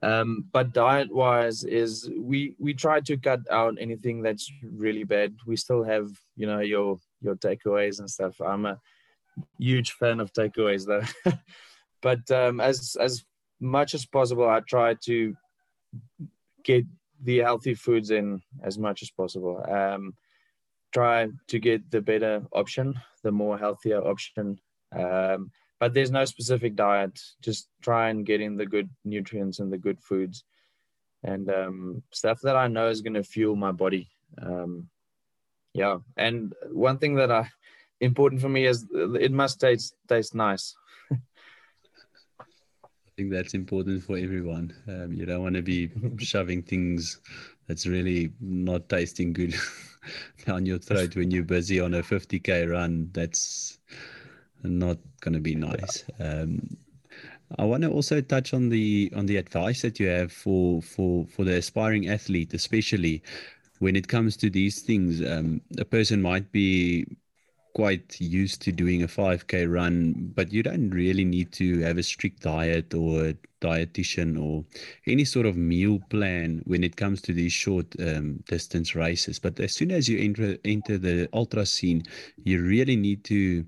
Um, 0.02 0.46
but 0.52 0.74
diet 0.74 1.14
wise 1.14 1.64
is 1.64 2.10
we 2.18 2.56
we 2.60 2.74
try 2.74 3.00
to 3.02 3.18
cut 3.18 3.40
out 3.52 3.78
anything 3.80 4.22
that's 4.22 4.52
really 4.64 5.04
bad. 5.04 5.36
We 5.46 5.56
still 5.56 5.84
have 5.84 6.12
you 6.36 6.48
know 6.48 6.60
your 6.60 7.00
your 7.22 7.36
takeaways 7.36 8.00
and 8.00 8.10
stuff. 8.10 8.40
I'm 8.40 8.66
a 8.66 8.80
huge 9.58 9.92
fan 9.94 10.20
of 10.20 10.32
takeaways 10.32 10.86
though. 10.86 11.32
but 12.02 12.30
um, 12.32 12.62
as 12.62 12.96
as 13.00 13.26
much 13.60 13.94
as 13.94 14.06
possible, 14.06 14.48
I 14.48 14.60
try 14.62 14.96
to 15.06 15.36
get 16.64 16.86
the 17.24 17.40
healthy 17.40 17.74
foods 17.74 18.12
in 18.12 18.42
as 18.64 18.78
much 18.78 19.02
as 19.02 19.10
possible. 19.10 19.64
Um, 19.70 20.14
try 20.94 21.30
to 21.48 21.60
get 21.60 21.90
the 21.92 22.02
better 22.02 22.44
option, 22.54 23.00
the 23.24 23.32
more 23.32 23.58
healthier 23.58 24.06
option. 24.06 24.60
Um, 24.96 25.52
but 25.80 25.94
there's 25.94 26.12
no 26.12 26.26
specific 26.26 26.76
diet. 26.76 27.20
Just 27.42 27.70
try 27.82 28.10
and 28.10 28.26
get 28.26 28.42
in 28.42 28.56
the 28.56 28.66
good 28.66 28.90
nutrients 29.04 29.60
and 29.60 29.72
the 29.72 29.78
good 29.78 30.00
foods 30.00 30.44
and 31.26 31.50
um, 31.50 32.04
stuff 32.12 32.40
that 32.44 32.56
I 32.56 32.68
know 32.68 32.90
is 32.90 33.02
going 33.02 33.16
to 33.16 33.24
fuel 33.24 33.56
my 33.56 33.72
body. 33.72 34.10
Um, 34.42 34.90
yeah. 35.74 35.98
And 36.16 36.54
one 36.72 36.98
thing 36.98 37.16
that 37.16 37.32
I 37.32 37.50
important 38.00 38.42
for 38.42 38.50
me 38.50 38.66
is 38.66 38.86
it 38.94 39.32
must 39.32 39.60
taste 39.60 39.96
taste 40.08 40.36
nice. 40.36 40.76
I 43.16 43.22
think 43.22 43.32
that's 43.32 43.54
important 43.54 44.04
for 44.04 44.18
everyone. 44.18 44.74
Um, 44.90 45.14
you 45.14 45.26
don't 45.26 45.42
want 45.42 45.56
to 45.56 45.62
be 45.62 45.90
shoving 46.18 46.62
things 46.62 47.20
that's 47.66 47.88
really 47.88 48.34
not 48.42 48.90
tasting 48.90 49.32
good 49.32 49.56
down 50.46 50.66
your 50.66 50.80
throat 50.80 51.16
when 51.16 51.32
you're 51.32 51.46
busy 51.46 51.80
on 51.80 51.94
a 51.94 52.04
50k 52.04 52.70
run. 52.70 53.10
That's 53.14 53.80
not 54.64 54.98
going 55.22 55.32
to 55.32 55.40
be 55.40 55.56
nice. 55.56 56.04
Um, 56.20 56.76
I 57.58 57.64
want 57.64 57.84
to 57.84 57.90
also 57.90 58.20
touch 58.20 58.54
on 58.54 58.68
the 58.68 59.10
on 59.16 59.28
the 59.28 59.38
advice 59.38 59.82
that 59.84 59.98
you 59.98 60.08
have 60.08 60.34
for 60.34 60.82
for 60.82 61.26
for 61.28 61.46
the 61.46 61.56
aspiring 61.56 62.10
athlete, 62.10 62.54
especially 62.54 63.24
when 63.80 63.96
it 63.96 64.10
comes 64.10 64.36
to 64.38 64.50
these 64.50 64.82
things. 64.82 65.22
Um, 65.26 65.62
a 65.78 65.86
person 65.86 66.22
might 66.22 66.52
be 66.52 67.06
quite 67.76 68.22
used 68.22 68.62
to 68.62 68.72
doing 68.72 69.04
a 69.04 69.08
5k 69.08 69.70
run 69.70 70.32
but 70.34 70.54
you 70.54 70.64
don't 70.64 70.92
really 70.92 71.26
need 71.26 71.52
to 71.52 71.82
have 71.82 71.98
a 71.98 72.04
strict 72.04 72.42
diet 72.42 72.94
or 72.94 73.26
a 73.26 73.36
dietitian 73.60 74.42
or 74.42 74.64
any 75.08 75.26
sort 75.26 75.46
of 75.46 75.58
meal 75.58 76.00
plan 76.10 76.62
when 76.64 76.86
it 76.86 76.96
comes 76.96 77.22
to 77.22 77.34
these 77.34 77.52
short 77.52 77.88
um, 78.00 78.38
distance 78.48 78.96
races. 78.96 79.40
But 79.40 79.60
as 79.60 79.74
soon 79.74 79.92
as 79.92 80.08
you 80.08 80.18
enter 80.20 80.58
enter 80.64 80.98
the 80.98 81.28
ultra 81.34 81.66
scene 81.66 82.04
you 82.46 82.64
really 82.64 82.96
need 82.96 83.26
to 83.26 83.66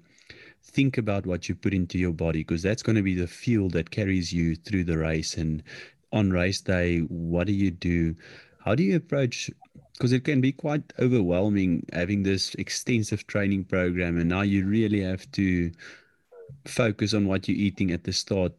think 0.64 0.98
about 0.98 1.26
what 1.26 1.50
you 1.50 1.56
put 1.56 1.74
into 1.74 1.98
your 1.98 2.14
body 2.14 2.40
because 2.40 2.62
that's 2.62 2.84
going 2.84 2.96
to 2.96 3.02
be 3.02 3.16
the 3.16 3.28
fuel 3.28 3.70
that 3.72 3.92
carries 3.92 4.32
you 4.32 4.56
through 4.56 4.86
the 4.86 4.98
race. 4.98 5.36
And 5.36 5.64
on 6.14 6.32
race 6.32 6.62
day 6.62 7.00
what 7.00 7.48
do 7.48 7.54
you 7.54 7.72
do? 7.72 8.16
How 8.64 8.74
do 8.74 8.84
you 8.84 8.96
approach 8.96 9.52
because 9.98 10.14
it 10.14 10.24
can 10.24 10.40
be 10.42 10.52
quite 10.52 10.94
overwhelming 11.00 11.84
having 11.92 12.22
this 12.22 12.54
extensive 12.56 13.26
training 13.26 13.64
program 13.64 14.20
and 14.20 14.30
now 14.30 14.42
you 14.42 14.66
really 14.66 15.02
have 15.02 15.30
to 15.32 15.72
focus 16.66 17.14
on 17.14 17.28
what 17.28 17.48
you're 17.48 17.58
eating 17.58 17.92
at 17.92 18.04
the 18.04 18.14
start. 18.14 18.54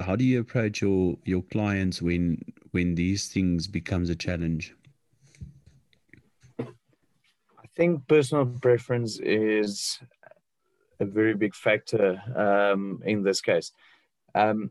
How 0.00 0.16
do 0.16 0.24
you 0.24 0.40
approach 0.40 0.82
your 0.82 1.16
your 1.24 1.42
clients 1.42 2.02
when 2.02 2.38
when 2.72 2.94
these 2.94 3.28
things 3.28 3.66
becomes 3.66 4.10
a 4.10 4.14
challenge? 4.14 4.74
I 6.58 7.66
think 7.76 8.06
personal 8.06 8.46
preference 8.46 9.18
is 9.20 10.00
a 10.98 11.06
very 11.06 11.34
big 11.34 11.54
factor 11.54 12.22
um, 12.36 13.02
in 13.06 13.22
this 13.22 13.40
case. 13.40 13.72
Um, 14.34 14.70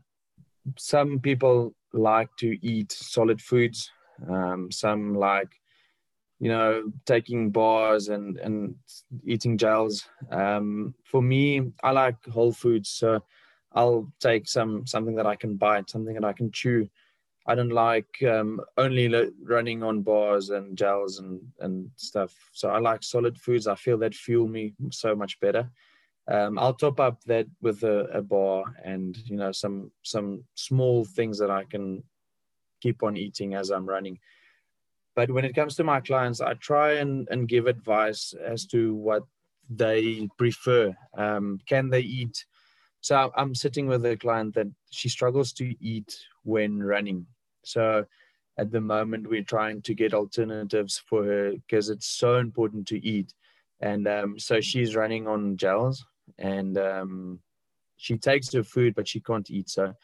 some 0.78 1.18
people 1.18 1.74
like 1.92 2.30
to 2.36 2.56
eat 2.64 2.92
solid 2.92 3.40
foods. 3.40 3.90
Um, 4.28 4.70
some 4.70 5.14
like 5.14 5.59
you 6.40 6.48
know, 6.48 6.90
taking 7.04 7.50
bars 7.50 8.08
and 8.08 8.38
and 8.38 8.74
eating 9.24 9.58
gels. 9.58 10.06
Um, 10.30 10.94
for 11.04 11.22
me, 11.22 11.70
I 11.82 11.90
like 11.90 12.16
whole 12.26 12.52
foods, 12.52 12.88
so 12.88 13.22
I'll 13.72 14.10
take 14.20 14.48
some 14.48 14.86
something 14.86 15.14
that 15.16 15.26
I 15.26 15.36
can 15.36 15.56
bite, 15.56 15.90
something 15.90 16.14
that 16.14 16.24
I 16.24 16.32
can 16.32 16.50
chew. 16.50 16.88
I 17.46 17.54
don't 17.54 17.70
like 17.72 18.22
um, 18.22 18.60
only 18.78 19.30
running 19.42 19.82
on 19.82 20.00
bars 20.02 20.48
and 20.48 20.76
gels 20.78 21.18
and 21.18 21.40
and 21.60 21.90
stuff. 21.96 22.34
So 22.52 22.70
I 22.70 22.78
like 22.78 23.02
solid 23.02 23.38
foods. 23.38 23.66
I 23.66 23.74
feel 23.74 23.98
that 23.98 24.14
fuel 24.14 24.48
me 24.48 24.72
so 24.90 25.14
much 25.14 25.38
better. 25.40 25.70
Um, 26.26 26.58
I'll 26.58 26.74
top 26.74 27.00
up 27.00 27.22
that 27.24 27.46
with 27.60 27.82
a, 27.82 28.04
a 28.14 28.22
bar 28.22 28.64
and 28.82 29.16
you 29.26 29.36
know 29.36 29.52
some 29.52 29.90
some 30.02 30.44
small 30.54 31.04
things 31.04 31.38
that 31.38 31.50
I 31.50 31.64
can 31.64 32.02
keep 32.80 33.02
on 33.02 33.18
eating 33.18 33.54
as 33.54 33.68
I'm 33.68 33.84
running 33.86 34.18
but 35.16 35.30
when 35.30 35.44
it 35.44 35.54
comes 35.54 35.74
to 35.74 35.84
my 35.84 36.00
clients 36.00 36.40
i 36.40 36.54
try 36.54 36.94
and, 36.94 37.28
and 37.30 37.48
give 37.48 37.66
advice 37.66 38.34
as 38.44 38.66
to 38.66 38.94
what 38.94 39.22
they 39.70 40.28
prefer. 40.36 40.92
Um, 41.16 41.60
can 41.66 41.88
they 41.90 42.00
eat? 42.00 42.44
So 43.00 43.30
i'm 43.36 43.54
sitting 43.54 43.86
with 43.86 44.04
a 44.04 44.16
client 44.16 44.54
that 44.54 44.66
she 44.90 45.08
struggles 45.08 45.52
to 45.54 45.74
eat 45.80 46.18
when 46.42 46.82
running. 46.82 47.26
So 47.64 48.04
at 48.58 48.70
the 48.70 48.80
moment 48.80 49.28
we're 49.28 49.42
trying 49.42 49.80
to 49.82 49.94
get 49.94 50.12
alternatives 50.12 51.02
for 51.08 51.24
her 51.24 51.52
because 51.52 51.88
it's 51.88 52.08
so 52.08 52.36
important 52.36 52.86
to 52.88 53.02
eat. 53.04 53.32
And 53.80 54.06
um, 54.06 54.38
so 54.38 54.60
she's 54.60 54.96
running 54.96 55.26
on 55.26 55.56
gels 55.56 56.04
and 56.38 56.76
um, 56.76 57.40
she 57.96 58.18
takes 58.18 58.52
her 58.52 58.64
food 58.64 58.94
but 58.94 59.08
she 59.08 59.20
can't 59.20 59.50
eat. 59.50 59.70
So 59.70 59.94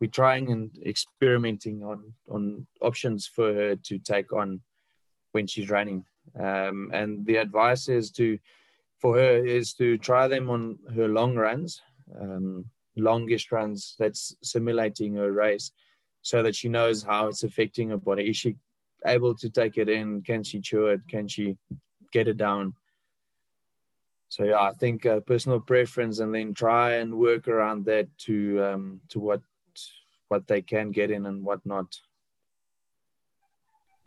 we're 0.00 0.10
trying 0.10 0.50
and 0.50 0.70
experimenting 0.84 1.82
on 1.82 2.12
on 2.28 2.66
options 2.80 3.26
for 3.26 3.52
her 3.54 3.76
to 3.76 3.98
take 3.98 4.32
on 4.32 4.60
when 5.32 5.46
she's 5.46 5.70
running. 5.70 6.04
Um, 6.38 6.90
and 6.92 7.24
the 7.26 7.36
advice 7.36 7.88
is 7.88 8.10
to 8.12 8.38
for 8.98 9.16
her 9.16 9.44
is 9.44 9.74
to 9.74 9.98
try 9.98 10.28
them 10.28 10.50
on 10.50 10.78
her 10.94 11.08
long 11.08 11.36
runs, 11.36 11.80
um, 12.20 12.64
longest 12.96 13.52
runs 13.52 13.94
that's 13.98 14.34
simulating 14.42 15.14
her 15.14 15.32
race, 15.32 15.72
so 16.22 16.42
that 16.42 16.54
she 16.54 16.68
knows 16.68 17.02
how 17.02 17.28
it's 17.28 17.44
affecting 17.44 17.90
her 17.90 17.98
body. 17.98 18.30
Is 18.30 18.36
she 18.36 18.56
able 19.06 19.34
to 19.36 19.50
take 19.50 19.78
it 19.78 19.88
in? 19.88 20.22
Can 20.22 20.42
she 20.42 20.60
chew 20.60 20.86
it? 20.86 21.00
Can 21.08 21.28
she 21.28 21.56
get 22.12 22.28
it 22.28 22.36
down? 22.36 22.74
So 24.28 24.44
yeah, 24.44 24.60
I 24.60 24.72
think 24.72 25.06
uh, 25.06 25.20
personal 25.20 25.60
preference, 25.60 26.18
and 26.18 26.34
then 26.34 26.52
try 26.52 26.94
and 26.94 27.14
work 27.14 27.48
around 27.48 27.84
that 27.86 28.08
to 28.26 28.64
um, 28.64 29.00
to 29.10 29.20
what 29.20 29.40
what 30.28 30.46
they 30.46 30.62
can 30.62 30.90
get 30.90 31.10
in 31.10 31.26
and 31.26 31.44
what 31.44 31.64
not. 31.64 31.86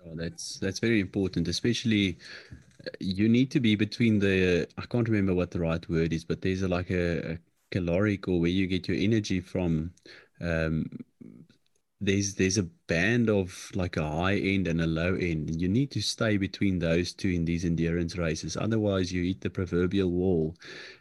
Oh, 0.05 0.15
that's 0.15 0.59
that's 0.59 0.79
very 0.79 0.99
important, 0.99 1.47
especially 1.47 2.17
uh, 2.85 2.91
you 2.99 3.27
need 3.27 3.51
to 3.51 3.59
be 3.59 3.75
between 3.75 4.19
the 4.19 4.67
I 4.77 4.85
can't 4.85 5.09
remember 5.09 5.33
what 5.33 5.51
the 5.51 5.59
right 5.59 5.89
word 5.89 6.13
is, 6.13 6.23
but 6.23 6.41
there's 6.41 6.61
a, 6.61 6.67
like 6.67 6.89
a, 6.89 7.33
a 7.33 7.37
caloric 7.71 8.27
or 8.27 8.39
where 8.39 8.49
you 8.49 8.67
get 8.67 8.87
your 8.87 8.97
energy 8.97 9.41
from. 9.41 9.91
Um, 10.41 10.89
there's 12.01 12.35
there's 12.35 12.57
a 12.57 12.63
band 12.63 13.29
of 13.29 13.71
like 13.75 13.97
a 13.97 14.07
high 14.07 14.37
end 14.37 14.67
and 14.67 14.79
a 14.79 14.87
low 14.87 15.15
end 15.15 15.49
and 15.49 15.61
you 15.61 15.67
need 15.67 15.91
to 15.91 16.01
stay 16.01 16.37
between 16.37 16.79
those 16.79 17.11
two 17.11 17.29
in 17.29 17.43
these 17.43 17.65
endurance 17.65 18.15
races 18.17 18.55
otherwise 18.55 19.11
you 19.11 19.23
hit 19.23 19.41
the 19.41 19.49
proverbial 19.49 20.09
wall. 20.09 20.55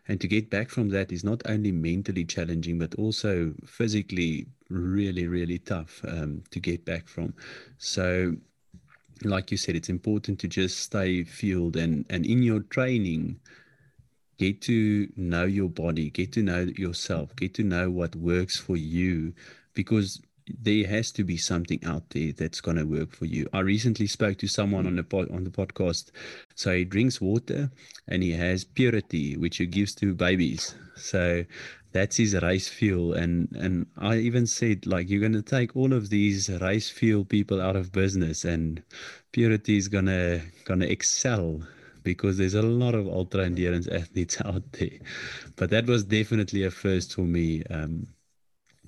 And 0.09 0.20
to 0.20 0.26
get 0.26 0.51
back 0.51 0.70
from 0.70 0.88
that 0.90 1.12
is 1.12 1.22
not 1.22 1.42
only 1.46 1.70
mentally 1.70 2.24
challenging 2.24 2.78
but 2.78 2.94
also 2.96 3.55
physically 3.64 4.46
really 4.70 5.28
really 5.28 5.59
tough 5.59 6.01
um, 6.09 6.42
to 6.51 6.59
get 6.59 6.84
back 6.84 7.07
from. 7.07 7.34
So 7.78 8.34
like 9.22 9.53
you 9.53 9.57
said 9.57 9.76
it's 9.76 9.88
important 9.88 10.40
to 10.40 10.49
just 10.49 10.78
stay 10.78 11.22
fueled 11.22 11.76
and 11.76 12.07
and 12.11 12.26
in 12.26 12.42
your 12.42 12.61
training 12.61 13.38
get 14.38 14.62
to 14.62 15.09
know 15.16 15.44
your 15.44 15.68
body 15.68 16.11
get 16.11 16.32
to 16.32 16.42
know 16.42 16.66
yourself 16.76 17.34
get 17.34 17.55
to 17.55 17.64
know 17.64 17.90
what 17.90 18.14
works 18.14 18.57
for 18.57 18.76
you 18.76 19.32
because 19.74 20.20
there 20.61 20.86
has 20.86 21.11
to 21.12 21.24
be 21.24 21.36
something 21.36 21.80
out 21.84 22.11
there 22.11 22.32
that's 22.32 22.61
going 22.61 22.76
to 22.76 22.84
work 22.84 23.12
for 23.12 23.24
you. 23.24 23.49
I 23.53 23.61
recently 23.61 24.07
spoke 24.07 24.38
to 24.38 24.49
someone 24.49 24.86
on 24.86 24.96
the 24.96 25.03
pod, 25.03 25.30
on 25.30 25.44
the 25.44 25.51
podcast. 25.51 26.11
So 26.55 26.74
he 26.74 26.84
drinks 26.84 27.20
water 27.20 27.70
and 28.07 28.22
he 28.22 28.32
has 28.32 28.64
purity, 28.64 29.36
which 29.36 29.59
he 29.59 29.66
gives 29.66 29.94
to 29.96 30.14
babies. 30.14 30.74
So 30.96 31.44
that's 31.92 32.16
his 32.16 32.34
race 32.40 32.68
fuel. 32.68 33.14
And 33.14 33.49
and 33.53 33.86
I 33.96 34.16
even 34.16 34.46
said 34.46 34.86
like 34.86 35.09
you're 35.09 35.20
going 35.20 35.32
to 35.32 35.42
take 35.42 35.76
all 35.76 35.92
of 35.92 36.11
these 36.11 36.49
race 36.61 36.90
fuel 36.90 37.24
people 37.24 37.61
out 37.61 37.76
of 37.76 37.92
business, 37.92 38.44
and 38.44 38.82
purity 39.32 39.76
is 39.76 39.88
gonna 39.88 40.42
gonna 40.64 40.86
excel 40.86 41.62
because 42.03 42.38
there's 42.38 42.55
a 42.55 42.62
lot 42.62 42.94
of 42.94 43.07
ultra 43.07 43.44
endurance 43.44 43.88
athletes 43.88 44.40
out 44.44 44.72
there. 44.72 44.99
But 45.57 45.70
that 45.70 45.86
was 45.86 46.05
definitely 46.05 46.64
a 46.64 46.70
first 46.70 47.14
for 47.14 47.22
me. 47.22 47.62
Um, 47.64 48.07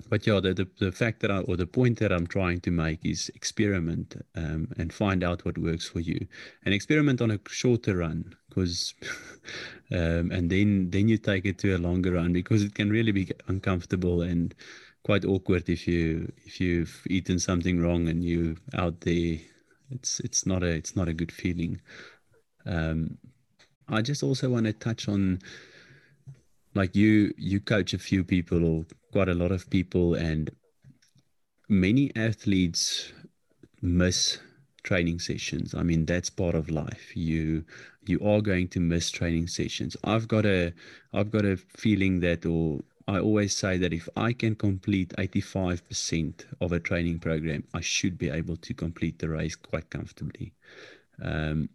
but 0.09 0.25
yeah, 0.27 0.39
the, 0.39 0.53
the, 0.53 0.67
the 0.79 0.91
fact 0.91 1.21
that 1.21 1.31
I, 1.31 1.39
or 1.39 1.55
the 1.55 1.67
point 1.67 1.99
that 1.99 2.11
I'm 2.11 2.27
trying 2.27 2.61
to 2.61 2.71
make 2.71 3.05
is 3.05 3.29
experiment 3.35 4.15
um, 4.35 4.69
and 4.77 4.93
find 4.93 5.23
out 5.23 5.45
what 5.45 5.57
works 5.57 5.87
for 5.87 5.99
you 5.99 6.27
and 6.65 6.73
experiment 6.73 7.21
on 7.21 7.31
a 7.31 7.39
shorter 7.47 7.97
run 7.97 8.35
because, 8.49 8.93
um, 9.91 10.31
and 10.31 10.49
then, 10.49 10.89
then 10.89 11.07
you 11.07 11.17
take 11.17 11.45
it 11.45 11.57
to 11.59 11.75
a 11.75 11.77
longer 11.77 12.13
run 12.13 12.33
because 12.33 12.63
it 12.63 12.75
can 12.75 12.89
really 12.89 13.11
be 13.11 13.29
uncomfortable 13.47 14.21
and 14.21 14.55
quite 15.03 15.25
awkward 15.25 15.67
if 15.69 15.87
you, 15.87 16.31
if 16.45 16.59
you've 16.59 17.01
eaten 17.09 17.39
something 17.39 17.81
wrong 17.81 18.07
and 18.07 18.23
you 18.23 18.57
out 18.75 19.01
there, 19.01 19.37
it's, 19.89 20.19
it's 20.21 20.45
not 20.45 20.63
a, 20.63 20.67
it's 20.67 20.95
not 20.95 21.07
a 21.07 21.13
good 21.13 21.31
feeling. 21.31 21.81
Um, 22.65 23.17
I 23.89 24.01
just 24.01 24.23
also 24.23 24.49
want 24.49 24.65
to 24.67 24.73
touch 24.73 25.07
on, 25.09 25.39
like 26.73 26.95
you, 26.95 27.33
you 27.37 27.59
coach 27.59 27.93
a 27.93 27.99
few 27.99 28.23
people 28.23 28.65
or 28.65 28.85
quite 29.11 29.29
a 29.29 29.33
lot 29.33 29.51
of 29.51 29.69
people, 29.69 30.15
and 30.15 30.49
many 31.67 32.11
athletes 32.15 33.11
miss 33.81 34.39
training 34.83 35.19
sessions. 35.19 35.75
I 35.75 35.83
mean, 35.83 36.05
that's 36.05 36.29
part 36.29 36.55
of 36.55 36.69
life. 36.69 37.15
You 37.15 37.63
you 38.07 38.19
are 38.27 38.41
going 38.41 38.67
to 38.69 38.79
miss 38.79 39.11
training 39.11 39.47
sessions. 39.47 39.95
I've 40.03 40.27
got 40.27 40.45
a 40.45 40.73
I've 41.13 41.31
got 41.31 41.45
a 41.45 41.57
feeling 41.57 42.19
that 42.21 42.45
or 42.45 42.81
I 43.07 43.19
always 43.19 43.55
say 43.55 43.77
that 43.77 43.93
if 43.93 44.07
I 44.15 44.31
can 44.31 44.55
complete 44.55 45.09
85% 45.17 46.45
of 46.61 46.71
a 46.71 46.79
training 46.79 47.19
program, 47.19 47.63
I 47.73 47.81
should 47.81 48.17
be 48.17 48.29
able 48.29 48.57
to 48.57 48.73
complete 48.73 49.19
the 49.19 49.29
race 49.29 49.55
quite 49.55 49.89
comfortably. 49.89 50.53
Um, 51.21 51.69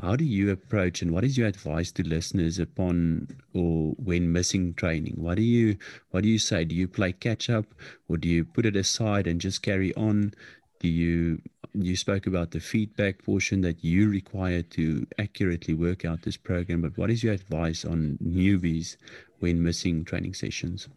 how 0.00 0.14
do 0.14 0.24
you 0.24 0.50
approach 0.50 1.00
and 1.00 1.10
what 1.10 1.24
is 1.24 1.38
your 1.38 1.46
advice 1.46 1.90
to 1.92 2.02
listeners 2.02 2.58
upon 2.58 3.28
or 3.54 3.92
when 3.92 4.32
missing 4.32 4.74
training? 4.74 5.14
What 5.16 5.36
do 5.36 5.42
you 5.42 5.76
what 6.10 6.22
do 6.22 6.28
you 6.28 6.38
say? 6.38 6.64
Do 6.64 6.74
you 6.74 6.86
play 6.86 7.12
catch 7.12 7.48
up 7.48 7.66
or 8.08 8.16
do 8.18 8.28
you 8.28 8.44
put 8.44 8.66
it 8.66 8.76
aside 8.76 9.26
and 9.26 9.40
just 9.40 9.62
carry 9.62 9.94
on? 9.94 10.34
Do 10.80 10.88
you 10.88 11.40
you 11.72 11.96
spoke 11.96 12.26
about 12.26 12.50
the 12.50 12.60
feedback 12.60 13.24
portion 13.24 13.60
that 13.62 13.84
you 13.84 14.08
require 14.10 14.62
to 14.62 15.06
accurately 15.18 15.74
work 15.74 16.04
out 16.04 16.22
this 16.22 16.36
program, 16.36 16.82
but 16.82 16.96
what 16.96 17.10
is 17.10 17.22
your 17.22 17.34
advice 17.34 17.84
on 17.84 18.18
newbies 18.22 18.96
when 19.40 19.62
missing 19.62 20.04
training 20.04 20.34
sessions? 20.34 20.88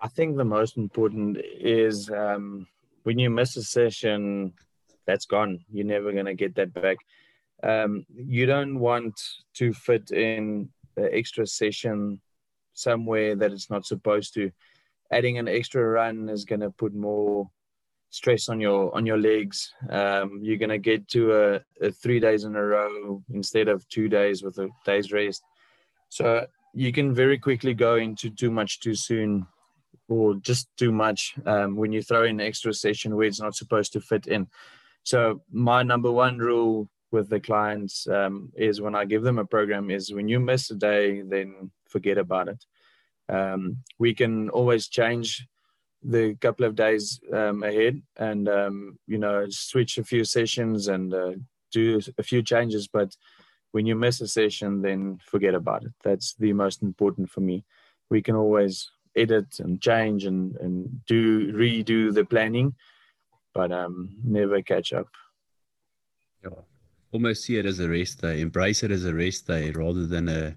I 0.00 0.08
think 0.08 0.36
the 0.36 0.44
most 0.44 0.76
important 0.76 1.38
is 1.42 2.10
um, 2.10 2.66
when 3.02 3.18
you 3.18 3.30
miss 3.30 3.56
a 3.56 3.62
session, 3.62 4.52
that's 5.10 5.26
gone. 5.26 5.58
You're 5.72 5.86
never 5.86 6.12
going 6.12 6.26
to 6.26 6.34
get 6.34 6.54
that 6.54 6.72
back 6.72 6.98
um, 7.62 8.06
you 8.14 8.46
don't 8.46 8.78
want 8.78 9.20
to 9.54 9.72
fit 9.72 10.10
in 10.10 10.70
the 10.96 11.14
extra 11.14 11.46
session 11.46 12.20
somewhere 12.74 13.36
that 13.36 13.52
it's 13.52 13.70
not 13.70 13.86
supposed 13.86 14.34
to. 14.34 14.50
Adding 15.12 15.38
an 15.38 15.48
extra 15.48 15.84
run 15.84 16.28
is 16.28 16.44
going 16.44 16.60
to 16.60 16.70
put 16.70 16.94
more 16.94 17.50
stress 18.10 18.48
on 18.48 18.60
your 18.60 18.94
on 18.94 19.06
your 19.06 19.18
legs. 19.18 19.72
Um, 19.88 20.40
you're 20.42 20.56
going 20.56 20.70
to 20.70 20.78
get 20.78 21.06
to 21.08 21.34
a, 21.34 21.60
a, 21.86 21.90
three 21.90 22.20
days 22.20 22.44
in 22.44 22.56
a 22.56 22.62
row 22.62 23.22
instead 23.32 23.68
of 23.68 23.88
two 23.88 24.08
days 24.08 24.42
with 24.42 24.58
a 24.58 24.68
day's 24.84 25.12
rest. 25.12 25.42
So 26.08 26.46
you 26.72 26.92
can 26.92 27.14
very 27.14 27.38
quickly 27.38 27.74
go 27.74 27.96
into 27.96 28.30
too 28.30 28.50
much 28.50 28.80
too 28.80 28.94
soon 28.94 29.46
or 30.08 30.34
just 30.36 30.68
too 30.76 30.92
much 30.92 31.34
um, 31.46 31.76
when 31.76 31.92
you 31.92 32.02
throw 32.02 32.24
in 32.24 32.40
an 32.40 32.46
extra 32.46 32.72
session 32.72 33.14
where 33.14 33.26
it's 33.26 33.40
not 33.40 33.54
supposed 33.54 33.92
to 33.92 34.00
fit 34.00 34.26
in. 34.26 34.48
So 35.04 35.42
my 35.50 35.82
number 35.82 36.10
one 36.10 36.38
rule 36.38 36.88
with 37.10 37.28
the 37.28 37.40
clients 37.40 38.06
um, 38.08 38.52
is 38.56 38.80
when 38.80 38.94
I 38.94 39.04
give 39.04 39.22
them 39.22 39.38
a 39.38 39.44
program 39.44 39.90
is 39.90 40.12
when 40.12 40.28
you 40.28 40.38
miss 40.38 40.70
a 40.70 40.74
day, 40.74 41.22
then 41.22 41.70
forget 41.88 42.18
about 42.18 42.48
it. 42.48 42.64
Um, 43.28 43.78
we 43.98 44.14
can 44.14 44.48
always 44.50 44.88
change 44.88 45.46
the 46.02 46.34
couple 46.36 46.64
of 46.64 46.74
days 46.74 47.20
um, 47.32 47.62
ahead 47.62 48.00
and 48.16 48.48
um, 48.48 48.98
you 49.06 49.18
know 49.18 49.46
switch 49.50 49.98
a 49.98 50.04
few 50.04 50.24
sessions 50.24 50.88
and 50.88 51.12
uh, 51.12 51.32
do 51.72 52.00
a 52.18 52.22
few 52.22 52.42
changes. 52.42 52.88
But 52.88 53.16
when 53.72 53.86
you 53.86 53.94
miss 53.94 54.20
a 54.20 54.28
session, 54.28 54.82
then 54.82 55.18
forget 55.24 55.54
about 55.54 55.84
it. 55.84 55.92
That's 56.02 56.34
the 56.34 56.52
most 56.52 56.82
important 56.82 57.30
for 57.30 57.40
me. 57.40 57.64
We 58.10 58.22
can 58.22 58.34
always 58.34 58.90
edit 59.16 59.60
and 59.60 59.80
change 59.80 60.24
and, 60.24 60.56
and 60.56 61.04
do 61.06 61.52
redo 61.52 62.12
the 62.12 62.24
planning, 62.24 62.74
but 63.54 63.72
um, 63.72 64.10
never 64.24 64.62
catch 64.62 64.92
up. 64.92 65.08
Yeah 66.42 66.50
almost 67.12 67.44
see 67.44 67.56
it 67.56 67.66
as 67.66 67.80
a 67.80 67.88
rest 67.88 68.20
day, 68.20 68.40
embrace 68.40 68.82
it 68.82 68.90
as 68.90 69.04
a 69.04 69.14
rest 69.14 69.46
day 69.46 69.70
rather 69.72 70.06
than 70.06 70.28
a 70.28 70.56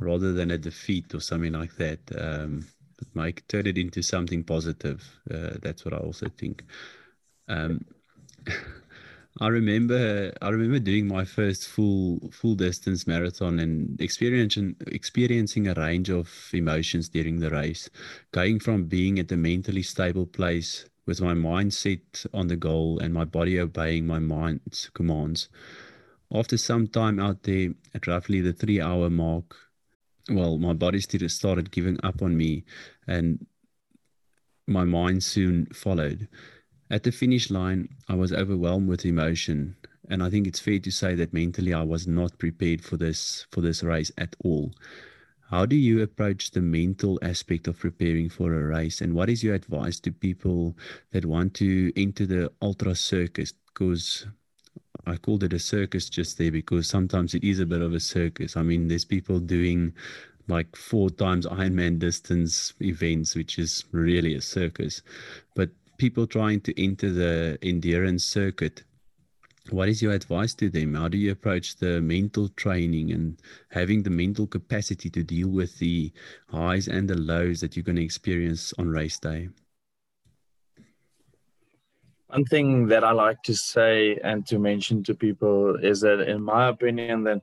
rather 0.00 0.32
than 0.32 0.50
a 0.50 0.58
defeat 0.58 1.14
or 1.14 1.20
something 1.20 1.52
like 1.52 1.74
that. 1.76 2.00
Um, 2.16 2.66
but 2.96 3.08
make 3.14 3.46
turn 3.48 3.66
it 3.66 3.78
into 3.78 4.02
something 4.02 4.44
positive. 4.44 5.02
Uh, 5.32 5.54
that's 5.62 5.84
what 5.84 5.94
I 5.94 5.98
also 5.98 6.28
think. 6.28 6.64
Um, 7.48 7.84
I 9.40 9.46
remember 9.46 10.32
I 10.42 10.48
remember 10.48 10.80
doing 10.80 11.06
my 11.06 11.24
first 11.24 11.68
full 11.68 12.18
full 12.32 12.54
distance 12.54 13.06
marathon 13.06 13.60
and 13.60 14.00
experiencing 14.00 14.76
experiencing 14.88 15.68
a 15.68 15.74
range 15.74 16.10
of 16.10 16.28
emotions 16.52 17.08
during 17.08 17.38
the 17.38 17.50
race, 17.50 17.88
going 18.32 18.58
from 18.58 18.84
being 18.84 19.18
at 19.18 19.32
a 19.32 19.36
mentally 19.36 19.82
stable 19.82 20.26
place 20.26 20.86
with 21.10 21.20
my 21.20 21.34
mind 21.34 21.74
set 21.74 22.24
on 22.32 22.46
the 22.46 22.56
goal 22.56 22.98
and 23.00 23.12
my 23.12 23.24
body 23.24 23.58
obeying 23.58 24.06
my 24.06 24.20
mind's 24.20 24.90
commands 24.94 25.48
after 26.32 26.56
some 26.56 26.86
time 26.86 27.18
out 27.18 27.42
there, 27.42 27.70
at 27.94 28.06
roughly 28.06 28.40
the 28.40 28.52
three 28.52 28.80
hour 28.80 29.10
mark, 29.10 29.56
well, 30.30 30.58
my 30.58 30.72
body 30.72 31.00
started 31.00 31.72
giving 31.72 31.98
up 32.04 32.22
on 32.22 32.36
me, 32.36 32.64
and 33.06 33.46
my 34.66 34.84
mind 34.84 35.24
soon 35.24 35.66
followed. 35.66 36.28
At 36.88 37.02
the 37.02 37.10
finish 37.10 37.50
line, 37.50 37.88
I 38.08 38.14
was 38.14 38.32
overwhelmed 38.32 38.88
with 38.88 39.04
emotion, 39.04 39.76
and 40.08 40.22
I 40.22 40.30
think 40.30 40.46
it's 40.46 40.60
fair 40.60 40.78
to 40.78 40.90
say 40.90 41.16
that 41.16 41.32
mentally 41.32 41.74
I 41.74 41.82
was 41.82 42.06
not 42.06 42.38
prepared 42.38 42.84
for 42.84 42.96
this 42.96 43.46
for 43.50 43.60
this 43.60 43.82
race 43.82 44.12
at 44.16 44.36
all. 44.44 44.72
How 45.50 45.66
do 45.66 45.74
you 45.74 46.00
approach 46.00 46.52
the 46.52 46.60
mental 46.60 47.18
aspect 47.22 47.66
of 47.66 47.76
preparing 47.76 48.28
for 48.28 48.54
a 48.54 48.64
race, 48.64 49.00
and 49.00 49.14
what 49.14 49.28
is 49.28 49.42
your 49.42 49.56
advice 49.56 49.98
to 50.00 50.12
people 50.12 50.76
that 51.10 51.24
want 51.24 51.54
to 51.54 51.92
enter 51.96 52.24
the 52.24 52.52
ultra 52.62 52.94
circus? 52.94 53.52
Because 53.66 54.26
I 55.06 55.16
called 55.16 55.42
it 55.42 55.52
a 55.52 55.58
circus 55.58 56.08
just 56.08 56.38
there 56.38 56.52
because 56.52 56.88
sometimes 56.88 57.34
it 57.34 57.42
is 57.42 57.58
a 57.58 57.66
bit 57.66 57.82
of 57.82 57.94
a 57.94 57.98
circus. 57.98 58.56
I 58.56 58.62
mean, 58.62 58.86
there's 58.86 59.04
people 59.04 59.40
doing 59.40 59.92
like 60.46 60.76
four 60.76 61.10
times 61.10 61.46
Ironman 61.46 61.98
distance 61.98 62.72
events, 62.80 63.34
which 63.34 63.58
is 63.58 63.84
really 63.90 64.36
a 64.36 64.40
circus. 64.40 65.02
But 65.56 65.70
people 65.98 66.28
trying 66.28 66.60
to 66.60 66.80
enter 66.80 67.10
the 67.10 67.58
endurance 67.60 68.24
circuit, 68.24 68.84
what 69.72 69.88
is 69.88 70.02
your 70.02 70.12
advice 70.12 70.54
to 70.54 70.68
them? 70.68 70.94
How 70.94 71.08
do 71.08 71.18
you 71.18 71.32
approach 71.32 71.76
the 71.76 72.00
mental 72.00 72.48
training 72.50 73.12
and 73.12 73.40
having 73.70 74.02
the 74.02 74.10
mental 74.10 74.46
capacity 74.46 75.10
to 75.10 75.22
deal 75.22 75.48
with 75.48 75.78
the 75.78 76.12
highs 76.48 76.88
and 76.88 77.08
the 77.08 77.16
lows 77.16 77.60
that 77.60 77.76
you're 77.76 77.84
going 77.84 77.96
to 77.96 78.04
experience 78.04 78.72
on 78.78 78.88
race 78.88 79.18
day? 79.18 79.48
One 82.28 82.44
thing 82.44 82.86
that 82.88 83.02
I 83.02 83.10
like 83.10 83.42
to 83.44 83.54
say 83.54 84.16
and 84.22 84.46
to 84.46 84.58
mention 84.58 85.02
to 85.04 85.14
people 85.14 85.76
is 85.76 86.00
that, 86.02 86.20
in 86.20 86.42
my 86.42 86.68
opinion, 86.68 87.24
that 87.24 87.42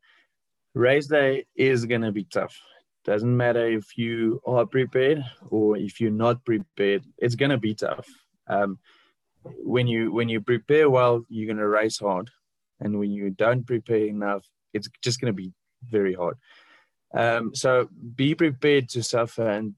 race 0.74 1.08
day 1.08 1.46
is 1.56 1.86
going 1.86 2.02
to 2.02 2.12
be 2.12 2.24
tough. 2.24 2.58
Doesn't 3.04 3.36
matter 3.36 3.68
if 3.68 3.98
you 3.98 4.42
are 4.46 4.66
prepared 4.66 5.24
or 5.50 5.78
if 5.78 6.00
you're 6.00 6.12
not 6.12 6.44
prepared, 6.46 7.04
it's 7.18 7.36
going 7.36 7.52
to 7.52 7.58
be 7.58 7.74
tough. 7.74 8.08
Um, 8.48 8.80
when 9.64 9.88
you 9.88 10.12
when 10.12 10.30
you 10.30 10.42
prepare 10.42 10.90
well, 10.90 11.26
you're 11.30 11.54
gonna 11.54 11.68
race 11.68 12.00
hard, 12.00 12.30
and 12.80 13.00
when 13.00 13.12
you 13.12 13.30
don't 13.30 13.66
prepare 13.66 14.06
enough, 14.06 14.46
it's 14.74 14.90
just 15.02 15.20
gonna 15.20 15.34
be 15.34 15.54
very 15.84 16.14
hard. 16.14 16.38
Um, 17.14 17.56
so 17.56 17.90
be 18.16 18.36
prepared 18.36 18.90
to 18.90 19.04
suffer, 19.04 19.50
and 19.50 19.76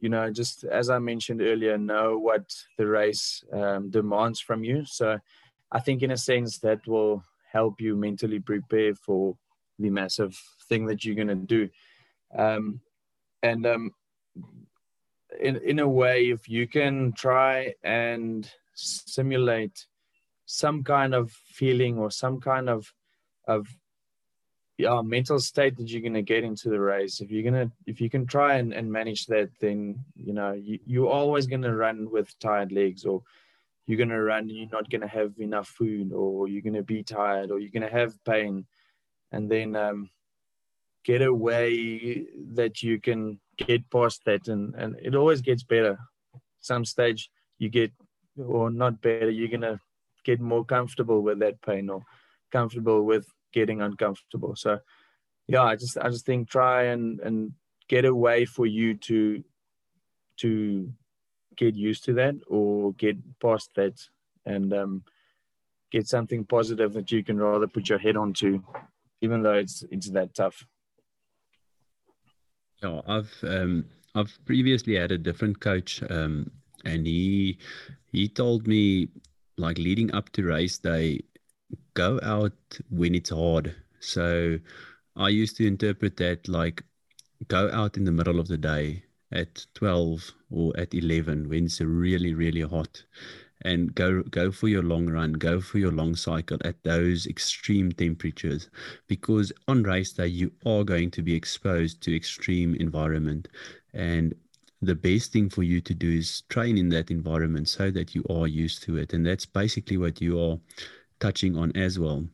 you 0.00 0.08
know, 0.08 0.30
just 0.30 0.64
as 0.64 0.90
I 0.90 0.98
mentioned 0.98 1.42
earlier, 1.42 1.76
know 1.76 2.18
what 2.18 2.52
the 2.78 2.86
race 2.86 3.44
um, 3.52 3.90
demands 3.90 4.40
from 4.40 4.64
you. 4.64 4.84
So 4.86 5.18
I 5.70 5.80
think, 5.80 6.02
in 6.02 6.10
a 6.10 6.16
sense, 6.16 6.58
that 6.58 6.86
will 6.86 7.22
help 7.52 7.80
you 7.80 7.96
mentally 7.96 8.40
prepare 8.40 8.94
for 8.94 9.36
the 9.78 9.90
massive 9.90 10.40
thing 10.68 10.86
that 10.86 11.04
you're 11.04 11.16
gonna 11.16 11.34
do. 11.34 11.68
Um, 12.36 12.80
and 13.42 13.66
um, 13.66 13.94
in 15.38 15.56
in 15.56 15.78
a 15.78 15.88
way, 15.88 16.30
if 16.30 16.48
you 16.48 16.66
can 16.66 17.12
try 17.12 17.74
and 17.84 18.50
simulate 18.80 19.86
some 20.46 20.82
kind 20.82 21.14
of 21.14 21.30
feeling 21.30 21.98
or 21.98 22.10
some 22.10 22.40
kind 22.40 22.68
of 22.68 22.92
of 23.46 23.66
yeah, 24.78 25.02
mental 25.02 25.38
state 25.38 25.76
that 25.76 25.88
you're 25.90 26.00
gonna 26.00 26.22
get 26.22 26.42
into 26.42 26.70
the 26.70 26.80
race. 26.80 27.20
If 27.20 27.30
you're 27.30 27.42
gonna 27.42 27.70
if 27.86 28.00
you 28.00 28.08
can 28.08 28.26
try 28.26 28.56
and, 28.56 28.72
and 28.72 28.90
manage 28.90 29.26
that, 29.26 29.50
then 29.60 30.04
you 30.14 30.32
know 30.32 30.52
you, 30.52 30.78
you're 30.86 31.10
always 31.10 31.46
gonna 31.46 31.74
run 31.74 32.10
with 32.10 32.36
tired 32.38 32.72
legs 32.72 33.04
or 33.04 33.22
you're 33.86 33.98
gonna 33.98 34.22
run 34.22 34.44
and 34.44 34.52
you're 34.52 34.68
not 34.72 34.88
gonna 34.88 35.06
have 35.06 35.32
enough 35.38 35.68
food 35.68 36.12
or 36.12 36.48
you're 36.48 36.62
gonna 36.62 36.82
be 36.82 37.02
tired 37.02 37.50
or 37.50 37.58
you're 37.58 37.72
gonna 37.72 37.90
have 37.90 38.24
pain 38.24 38.64
and 39.32 39.50
then 39.50 39.76
um, 39.76 40.10
get 41.04 41.22
a 41.22 41.32
way 41.32 42.26
that 42.54 42.82
you 42.82 43.00
can 43.00 43.38
get 43.56 43.88
past 43.90 44.22
that 44.24 44.48
and, 44.48 44.74
and 44.76 44.96
it 45.02 45.14
always 45.14 45.40
gets 45.42 45.62
better 45.62 45.98
some 46.60 46.84
stage 46.84 47.30
you 47.58 47.68
get 47.68 47.92
or 48.46 48.70
not 48.70 49.00
better 49.00 49.30
you're 49.30 49.48
gonna 49.48 49.80
get 50.24 50.40
more 50.40 50.64
comfortable 50.64 51.22
with 51.22 51.38
that 51.38 51.60
pain 51.62 51.88
or 51.88 52.02
comfortable 52.50 53.04
with 53.04 53.26
getting 53.52 53.80
uncomfortable. 53.80 54.54
So 54.54 54.78
yeah 55.50 55.64
i 55.64 55.74
just 55.74 55.98
i 55.98 56.08
just 56.08 56.24
think 56.24 56.48
try 56.48 56.84
and 56.84 57.20
and 57.20 57.52
get 57.88 58.04
a 58.04 58.14
way 58.14 58.44
for 58.44 58.66
you 58.66 58.94
to 58.94 59.42
to 60.36 60.90
get 61.56 61.74
used 61.74 62.04
to 62.04 62.12
that 62.14 62.36
or 62.46 62.92
get 62.94 63.16
past 63.40 63.70
that 63.74 64.00
and 64.46 64.72
um, 64.72 65.02
get 65.90 66.06
something 66.06 66.44
positive 66.44 66.92
that 66.94 67.10
you 67.10 67.22
can 67.22 67.36
rather 67.36 67.66
put 67.66 67.88
your 67.88 67.98
head 67.98 68.16
onto 68.16 68.62
even 69.20 69.42
though 69.42 69.54
it's 69.54 69.84
it's 69.90 70.08
that 70.10 70.34
tough. 70.34 70.64
Yeah 72.82 73.00
i've 73.06 73.34
um 73.42 73.84
i've 74.14 74.38
previously 74.46 74.94
had 74.96 75.12
a 75.12 75.18
different 75.18 75.60
coach 75.60 76.02
um 76.08 76.50
and 76.84 77.06
he 77.06 77.58
he 78.12 78.28
told 78.28 78.66
me 78.66 79.08
like 79.56 79.78
leading 79.78 80.12
up 80.14 80.30
to 80.30 80.44
race 80.44 80.78
day 80.78 81.20
go 81.94 82.18
out 82.22 82.52
when 82.88 83.14
it's 83.14 83.30
hard. 83.30 83.74
So 84.00 84.58
i 85.16 85.28
used 85.28 85.56
to 85.56 85.66
interpret 85.66 86.16
that 86.16 86.48
like 86.48 86.84
go 87.48 87.70
out 87.72 87.96
in 87.96 88.04
the 88.04 88.12
middle 88.12 88.38
of 88.38 88.48
the 88.48 88.56
day 88.56 89.02
at 89.32 89.66
12 89.74 90.32
or 90.50 90.72
at 90.78 90.94
11 90.94 91.48
when 91.48 91.64
it's 91.64 91.80
really 91.80 92.32
really 92.34 92.62
hot 92.62 93.04
and 93.62 93.94
go 93.94 94.22
go 94.30 94.50
for 94.50 94.68
your 94.68 94.82
long 94.82 95.06
run 95.08 95.32
go 95.32 95.60
for 95.60 95.78
your 95.78 95.92
long 95.92 96.14
cycle 96.16 96.58
at 96.64 96.82
those 96.82 97.26
extreme 97.26 97.92
temperatures 97.92 98.70
because 99.06 99.52
on 99.68 99.82
race 99.82 100.12
day 100.12 100.26
you 100.26 100.50
are 100.64 100.84
going 100.84 101.10
to 101.10 101.22
be 101.22 101.34
exposed 101.34 102.00
to 102.02 102.14
extreme 102.16 102.74
environment. 102.76 103.48
And 103.92 104.34
the 104.82 104.94
best 104.94 105.32
thing 105.32 105.48
for 105.48 105.62
you 105.62 105.80
to 105.80 105.94
do 105.94 106.10
is 106.10 106.42
train 106.48 106.78
in 106.78 106.88
that 106.88 107.10
environment 107.10 107.68
so 107.68 107.90
that 107.90 108.14
you 108.14 108.24
are 108.30 108.46
used 108.46 108.82
to 108.82 108.96
it 108.96 109.12
and 109.12 109.26
that's 109.26 109.46
basically 109.46 109.96
what 109.96 110.20
you 110.20 110.40
are 110.40 110.58
touching 111.18 111.56
on 111.56 111.70
as 111.76 111.98
well 111.98 112.24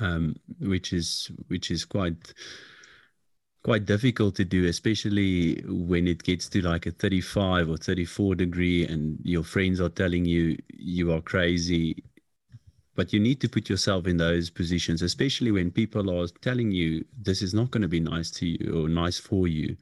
um, 0.00 0.34
which 0.60 0.92
is 0.92 1.30
which 1.48 1.70
is 1.70 1.84
quite 1.84 2.34
quite 3.62 3.84
difficult 3.84 4.36
to 4.36 4.44
do, 4.44 4.66
especially 4.66 5.60
when 5.66 6.06
it 6.06 6.22
gets 6.22 6.48
to 6.48 6.62
like 6.62 6.86
a 6.86 6.92
35 6.92 7.68
or 7.68 7.76
34 7.76 8.36
degree 8.36 8.86
and 8.86 9.18
your 9.24 9.42
friends 9.42 9.80
are 9.80 9.88
telling 9.88 10.24
you 10.24 10.56
you 10.68 11.12
are 11.12 11.20
crazy. 11.20 12.04
But 12.94 13.12
you 13.12 13.18
need 13.18 13.40
to 13.40 13.48
put 13.48 13.68
yourself 13.68 14.06
in 14.06 14.16
those 14.16 14.50
positions, 14.50 15.02
especially 15.02 15.50
when 15.50 15.72
people 15.72 16.16
are 16.16 16.28
telling 16.40 16.70
you 16.70 17.04
this 17.20 17.42
is 17.42 17.54
not 17.54 17.72
going 17.72 17.82
to 17.82 17.88
be 17.88 17.98
nice 17.98 18.30
to 18.32 18.46
you 18.46 18.84
or 18.84 18.88
nice 18.88 19.18
for 19.18 19.48
you. 19.48 19.76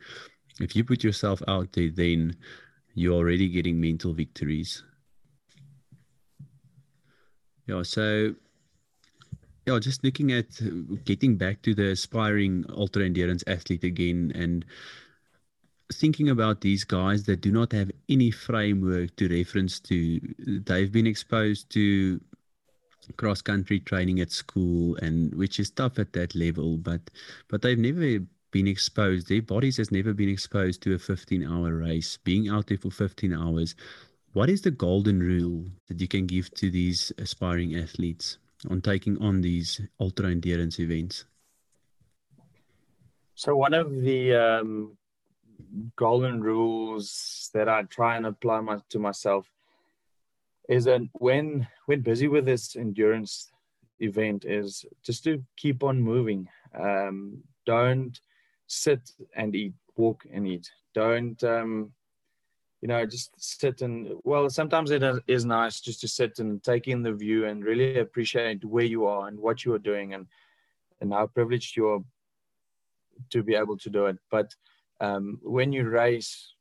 If 0.61 0.77
you 0.77 0.85
put 0.85 1.03
yourself 1.03 1.43
out 1.49 1.73
there, 1.73 1.91
then 1.91 2.37
you're 2.95 3.15
already 3.15 3.49
getting 3.49 3.81
mental 3.81 4.13
victories. 4.13 4.83
Yeah, 7.67 7.83
so 7.83 8.35
yeah, 9.67 9.79
just 9.79 10.05
looking 10.05 10.33
at 10.33 10.47
getting 11.05 11.37
back 11.37 11.63
to 11.63 11.75
the 11.75 11.93
aspiring 11.93 12.65
ultra 12.69 13.05
endurance 13.05 13.43
athlete 13.47 13.85
again 13.85 14.33
and 14.35 14.65
thinking 15.93 16.29
about 16.29 16.61
these 16.61 16.85
guys 16.85 17.25
that 17.25 17.41
do 17.41 17.51
not 17.51 17.73
have 17.73 17.91
any 18.09 18.31
framework 18.31 19.17
to 19.17 19.29
reference 19.29 19.81
to. 19.81 20.21
They've 20.39 20.93
been 20.93 21.07
exposed 21.07 21.71
to 21.71 22.21
cross 23.17 23.43
country 23.43 23.81
training 23.81 24.21
at 24.21 24.33
school 24.33 24.97
and 24.97 25.35
which 25.35 25.59
is 25.61 25.71
tough 25.71 25.99
at 25.99 26.13
that 26.13 26.35
level, 26.35 26.77
but 26.77 27.01
but 27.49 27.63
they've 27.63 27.79
never 27.79 28.25
been 28.55 28.69
exposed. 28.69 29.29
Their 29.29 29.43
bodies 29.43 29.77
has 29.77 29.91
never 29.91 30.15
been 30.15 30.31
exposed 30.31 30.83
to 30.83 30.95
a 30.95 30.99
15 30.99 31.45
hour 31.45 31.75
race, 31.75 32.17
being 32.25 32.49
out 32.49 32.69
there 32.69 32.79
for 32.79 32.91
15 32.91 33.35
hours. 33.35 33.75
What 34.33 34.49
is 34.49 34.63
the 34.63 34.71
golden 34.71 35.21
rule 35.21 35.67
that 35.89 36.01
you 36.01 36.09
can 36.09 36.27
give 36.27 36.55
to 36.55 36.71
these 36.71 37.13
aspiring 37.19 37.77
athletes? 37.77 38.39
on 38.71 38.81
taking 38.81 39.21
on 39.23 39.41
these 39.41 39.81
ultra 40.01 40.31
endurance 40.31 40.79
events? 40.79 41.25
So 43.35 43.57
one 43.57 43.75
of 43.75 43.91
the 43.91 44.35
um, 44.35 44.97
golden 45.97 46.43
rules 46.43 47.51
that 47.53 47.69
I 47.69 47.83
try 47.83 48.17
and 48.17 48.27
apply 48.27 48.61
my, 48.61 48.79
to 48.91 48.99
myself 48.99 49.51
is 50.69 50.85
that 50.85 51.03
when 51.13 51.67
when 51.87 52.01
busy 52.01 52.29
with 52.29 52.47
this 52.47 52.77
endurance 52.77 53.51
event 54.01 54.45
is 54.45 54.85
just 55.03 55.25
to 55.25 55.43
keep 55.57 55.83
on 55.83 56.01
moving. 56.01 56.49
Um, 56.79 57.43
don't 57.67 58.19
sit 58.75 59.11
and 59.37 59.55
eat, 59.55 59.75
walk 59.97 60.25
and 60.33 60.47
eat. 60.47 60.71
Don't 60.95 61.43
um, 61.45 61.93
you 62.85 62.89
know, 62.89 63.07
just 63.07 63.31
sit 63.39 63.81
and 63.81 64.13
well, 64.25 64.51
sometimes 64.51 64.91
it 64.91 65.03
is 65.27 65.47
nice 65.47 65.81
just 65.81 66.03
to 66.03 66.09
sit 66.09 66.39
and 66.39 66.63
take 66.63 66.87
in 66.87 67.03
the 67.03 67.15
view 67.15 67.47
and 67.47 67.65
really 67.65 67.99
appreciate 67.99 68.63
where 68.63 68.85
you 68.85 69.07
are 69.07 69.27
and 69.27 69.39
what 69.39 69.65
you 69.65 69.73
are 69.73 69.79
doing 69.79 70.13
and 70.13 70.27
and 71.01 71.11
how 71.11 71.27
privileged 71.27 71.79
you 71.79 71.89
are 71.89 72.01
to 73.31 73.43
be 73.43 73.55
able 73.55 73.79
to 73.79 73.89
do 73.89 74.05
it. 74.05 74.19
But 74.31 74.55
um, 75.01 75.39
when 75.43 75.73
you 75.73 75.89
race 75.89 76.53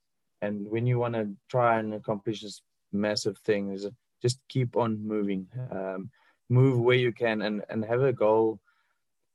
and 0.42 0.66
when 0.70 0.88
you 0.88 0.98
want 0.98 1.16
to 1.16 1.30
try 1.50 1.80
and 1.80 1.94
accomplish 1.94 2.42
this 2.42 2.62
massive 2.94 3.38
thing, 3.40 3.78
just 4.22 4.40
keep 4.48 4.78
on 4.78 5.06
moving, 5.06 5.46
um, 5.72 6.10
move 6.50 6.80
where 6.80 6.96
you 6.96 7.12
can, 7.12 7.42
and 7.42 7.66
and 7.70 7.84
have 7.84 8.02
a 8.02 8.14
goal 8.14 8.62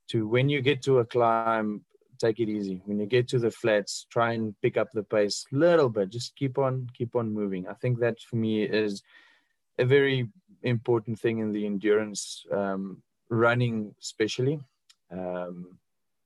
to 0.07 0.27
when 0.27 0.49
you 0.49 0.59
get 0.59 0.81
to 0.81 0.97
a 0.97 1.05
climb 1.05 1.85
take 2.19 2.39
it 2.39 2.49
easy. 2.49 2.81
When 2.85 2.99
you 2.99 3.05
get 3.05 3.27
to 3.29 3.39
the 3.39 3.51
flats, 3.51 4.05
try 4.09 4.33
and 4.33 4.53
pick 4.61 4.77
up 4.77 4.91
the 4.93 5.03
pace 5.03 5.45
a 5.51 5.55
little 5.55 5.89
bit. 5.89 6.09
Just 6.09 6.35
keep 6.35 6.57
on, 6.57 6.89
keep 6.93 7.15
on 7.15 7.33
moving. 7.33 7.67
I 7.67 7.73
think 7.73 7.99
that 7.99 8.19
for 8.19 8.35
me 8.35 8.63
is 8.63 9.01
a 9.77 9.85
very 9.85 10.27
important 10.63 11.19
thing 11.19 11.39
in 11.39 11.51
the 11.51 11.65
endurance 11.65 12.45
um, 12.51 13.01
running, 13.29 13.95
especially. 14.01 14.59
Um, 15.11 15.77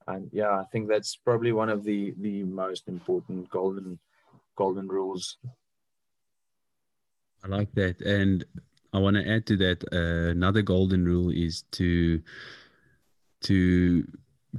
and 0.06 0.28
yeah, 0.32 0.50
I 0.50 0.64
think 0.70 0.88
that's 0.88 1.16
probably 1.16 1.52
one 1.52 1.70
of 1.70 1.84
the 1.84 2.14
the 2.18 2.42
most 2.44 2.88
important 2.88 3.48
golden 3.48 3.98
golden 4.56 4.88
rules. 4.88 5.38
I 7.42 7.48
like 7.48 7.72
that, 7.74 8.00
and 8.00 8.44
I 8.92 8.98
want 8.98 9.16
to 9.16 9.28
add 9.28 9.46
to 9.46 9.56
that. 9.58 9.84
Uh, 9.92 10.30
another 10.30 10.62
golden 10.62 11.04
rule 11.04 11.30
is 11.30 11.64
to 11.72 12.22
to 13.42 14.06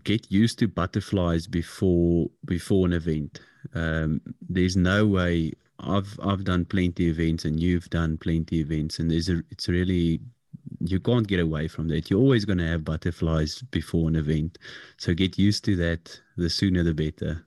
get 0.03 0.31
used 0.31 0.59
to 0.59 0.67
butterflies 0.67 1.47
before 1.47 2.29
before 2.45 2.85
an 2.85 2.93
event. 2.93 3.39
Um, 3.73 4.21
there's 4.47 4.75
no 4.75 5.07
way 5.07 5.53
I've 5.79 6.19
I've 6.21 6.43
done 6.43 6.65
plenty 6.65 7.09
of 7.09 7.19
events 7.19 7.45
and 7.45 7.59
you've 7.59 7.89
done 7.89 8.17
plenty 8.17 8.61
of 8.61 8.71
events 8.71 8.99
and 8.99 9.09
there's 9.09 9.29
a 9.29 9.41
it's 9.49 9.67
really 9.69 10.19
you 10.81 10.99
can't 10.99 11.27
get 11.27 11.39
away 11.39 11.67
from 11.67 11.87
that. 11.89 12.09
You're 12.09 12.19
always 12.19 12.45
going 12.45 12.57
to 12.57 12.67
have 12.67 12.83
butterflies 12.83 13.61
before 13.71 14.07
an 14.09 14.15
event, 14.15 14.57
so 14.97 15.13
get 15.13 15.37
used 15.37 15.63
to 15.65 15.75
that. 15.77 16.19
The 16.37 16.49
sooner 16.49 16.83
the 16.83 16.93
better. 16.93 17.45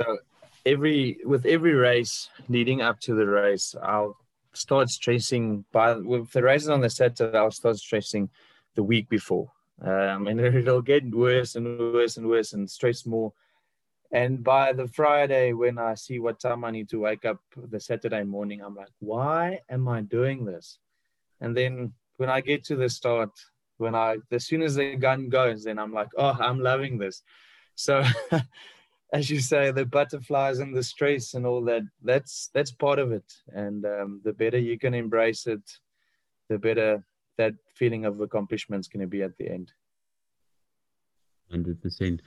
So 0.00 0.18
every 0.66 1.18
with 1.24 1.46
every 1.46 1.74
race 1.74 2.28
leading 2.48 2.82
up 2.82 3.00
to 3.00 3.14
the 3.14 3.26
race, 3.26 3.74
I'll 3.82 4.16
start 4.52 4.90
stressing. 4.90 5.64
By 5.72 5.94
with 5.94 6.30
the 6.32 6.42
races 6.42 6.68
on 6.68 6.82
the 6.82 6.90
Saturday, 6.90 7.36
I'll 7.38 7.50
start 7.50 7.78
stressing 7.78 8.28
the 8.74 8.82
week 8.82 9.08
before 9.08 9.50
um, 9.80 10.26
and 10.26 10.40
it'll 10.40 10.82
get 10.82 11.04
worse 11.10 11.54
and 11.54 11.78
worse 11.78 12.16
and 12.16 12.28
worse 12.28 12.52
and 12.52 12.70
stress 12.70 13.06
more. 13.06 13.32
and 14.12 14.44
by 14.44 14.72
the 14.72 14.88
Friday, 14.88 15.52
when 15.52 15.78
I 15.78 15.94
see 15.94 16.18
what 16.18 16.40
time 16.40 16.64
I 16.64 16.70
need 16.70 16.88
to 16.90 17.00
wake 17.00 17.24
up 17.24 17.40
the 17.56 17.80
Saturday 17.80 18.24
morning, 18.24 18.60
I'm 18.60 18.74
like, 18.74 18.92
why 18.98 19.60
am 19.70 19.88
I 19.88 20.02
doing 20.02 20.44
this? 20.44 20.78
And 21.40 21.56
then 21.56 21.92
when 22.18 22.28
I 22.28 22.40
get 22.40 22.64
to 22.64 22.76
the 22.76 22.88
start, 22.88 23.30
when 23.78 23.94
I, 23.94 24.18
as 24.30 24.46
soon 24.46 24.62
as 24.62 24.76
the 24.76 24.96
gun 24.96 25.28
goes, 25.28 25.64
then 25.64 25.78
I'm 25.78 25.92
like, 25.92 26.10
oh, 26.16 26.36
I'm 26.38 26.60
loving 26.60 26.98
this. 26.98 27.22
So, 27.74 28.04
as 29.12 29.28
you 29.28 29.40
say, 29.40 29.72
the 29.72 29.84
butterflies 29.84 30.58
and 30.58 30.74
the 30.74 30.82
stress 30.82 31.34
and 31.34 31.46
all 31.46 31.64
that, 31.64 31.82
that's 32.02 32.50
that's 32.54 32.70
part 32.70 32.98
of 32.98 33.12
it. 33.12 33.30
And 33.48 33.84
um, 33.84 34.20
the 34.24 34.32
better 34.32 34.58
you 34.58 34.78
can 34.78 34.94
embrace 34.94 35.46
it, 35.46 35.62
the 36.48 36.58
better 36.58 37.04
that 37.38 37.54
feeling 37.74 38.04
of 38.04 38.20
accomplishment 38.20 38.80
is 38.80 38.88
going 38.88 39.00
to 39.00 39.06
be 39.06 39.22
at 39.22 39.36
the 39.38 39.48
end. 39.48 39.72
Hundred 41.50 41.82
percent. 41.82 42.22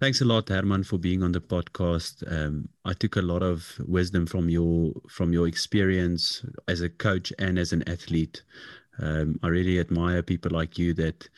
Thanks 0.00 0.20
a 0.20 0.24
lot, 0.24 0.48
Herman, 0.48 0.82
for 0.82 0.98
being 0.98 1.22
on 1.22 1.30
the 1.30 1.40
podcast. 1.40 2.24
Um, 2.26 2.68
I 2.84 2.92
took 2.92 3.14
a 3.14 3.22
lot 3.22 3.42
of 3.42 3.72
wisdom 3.86 4.26
from 4.26 4.48
your 4.48 4.92
from 5.08 5.32
your 5.32 5.46
experience 5.46 6.44
as 6.66 6.80
a 6.80 6.88
coach 6.88 7.32
and 7.38 7.58
as 7.58 7.72
an 7.72 7.88
athlete. 7.88 8.42
Um, 8.98 9.38
I 9.42 9.48
really 9.48 9.78
admire 9.78 10.22
people 10.22 10.50
like 10.50 10.76
you 10.76 10.92
that 10.94 11.28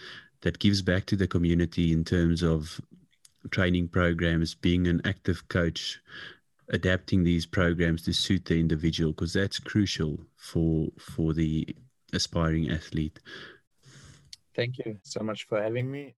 that 0.41 0.59
gives 0.59 0.81
back 0.81 1.07
to 1.07 1.17
the 1.17 1.27
community 1.27 1.93
in 1.93 2.05
terms 2.05 2.43
of 2.43 2.81
training 3.51 3.89
programs, 3.89 4.55
being 4.55 4.87
an 4.87 5.03
active 5.05 5.47
coach, 5.49 6.01
adapting 6.71 7.25
these 7.25 7.47
programs 7.47 8.03
to 8.03 8.13
suit 8.13 8.47
the 8.47 8.59
individual 8.59 9.13
because 9.13 9.33
that's 9.33 9.59
crucial 9.59 10.19
for 10.37 10.89
for 10.99 11.35
the 11.35 11.67
aspiring 12.15 12.71
athlete. 12.71 13.21
Thank 14.55 14.79
you 14.79 14.99
so 15.03 15.21
much 15.21 15.47
for 15.49 15.61
having 15.61 15.91
me. 15.91 16.15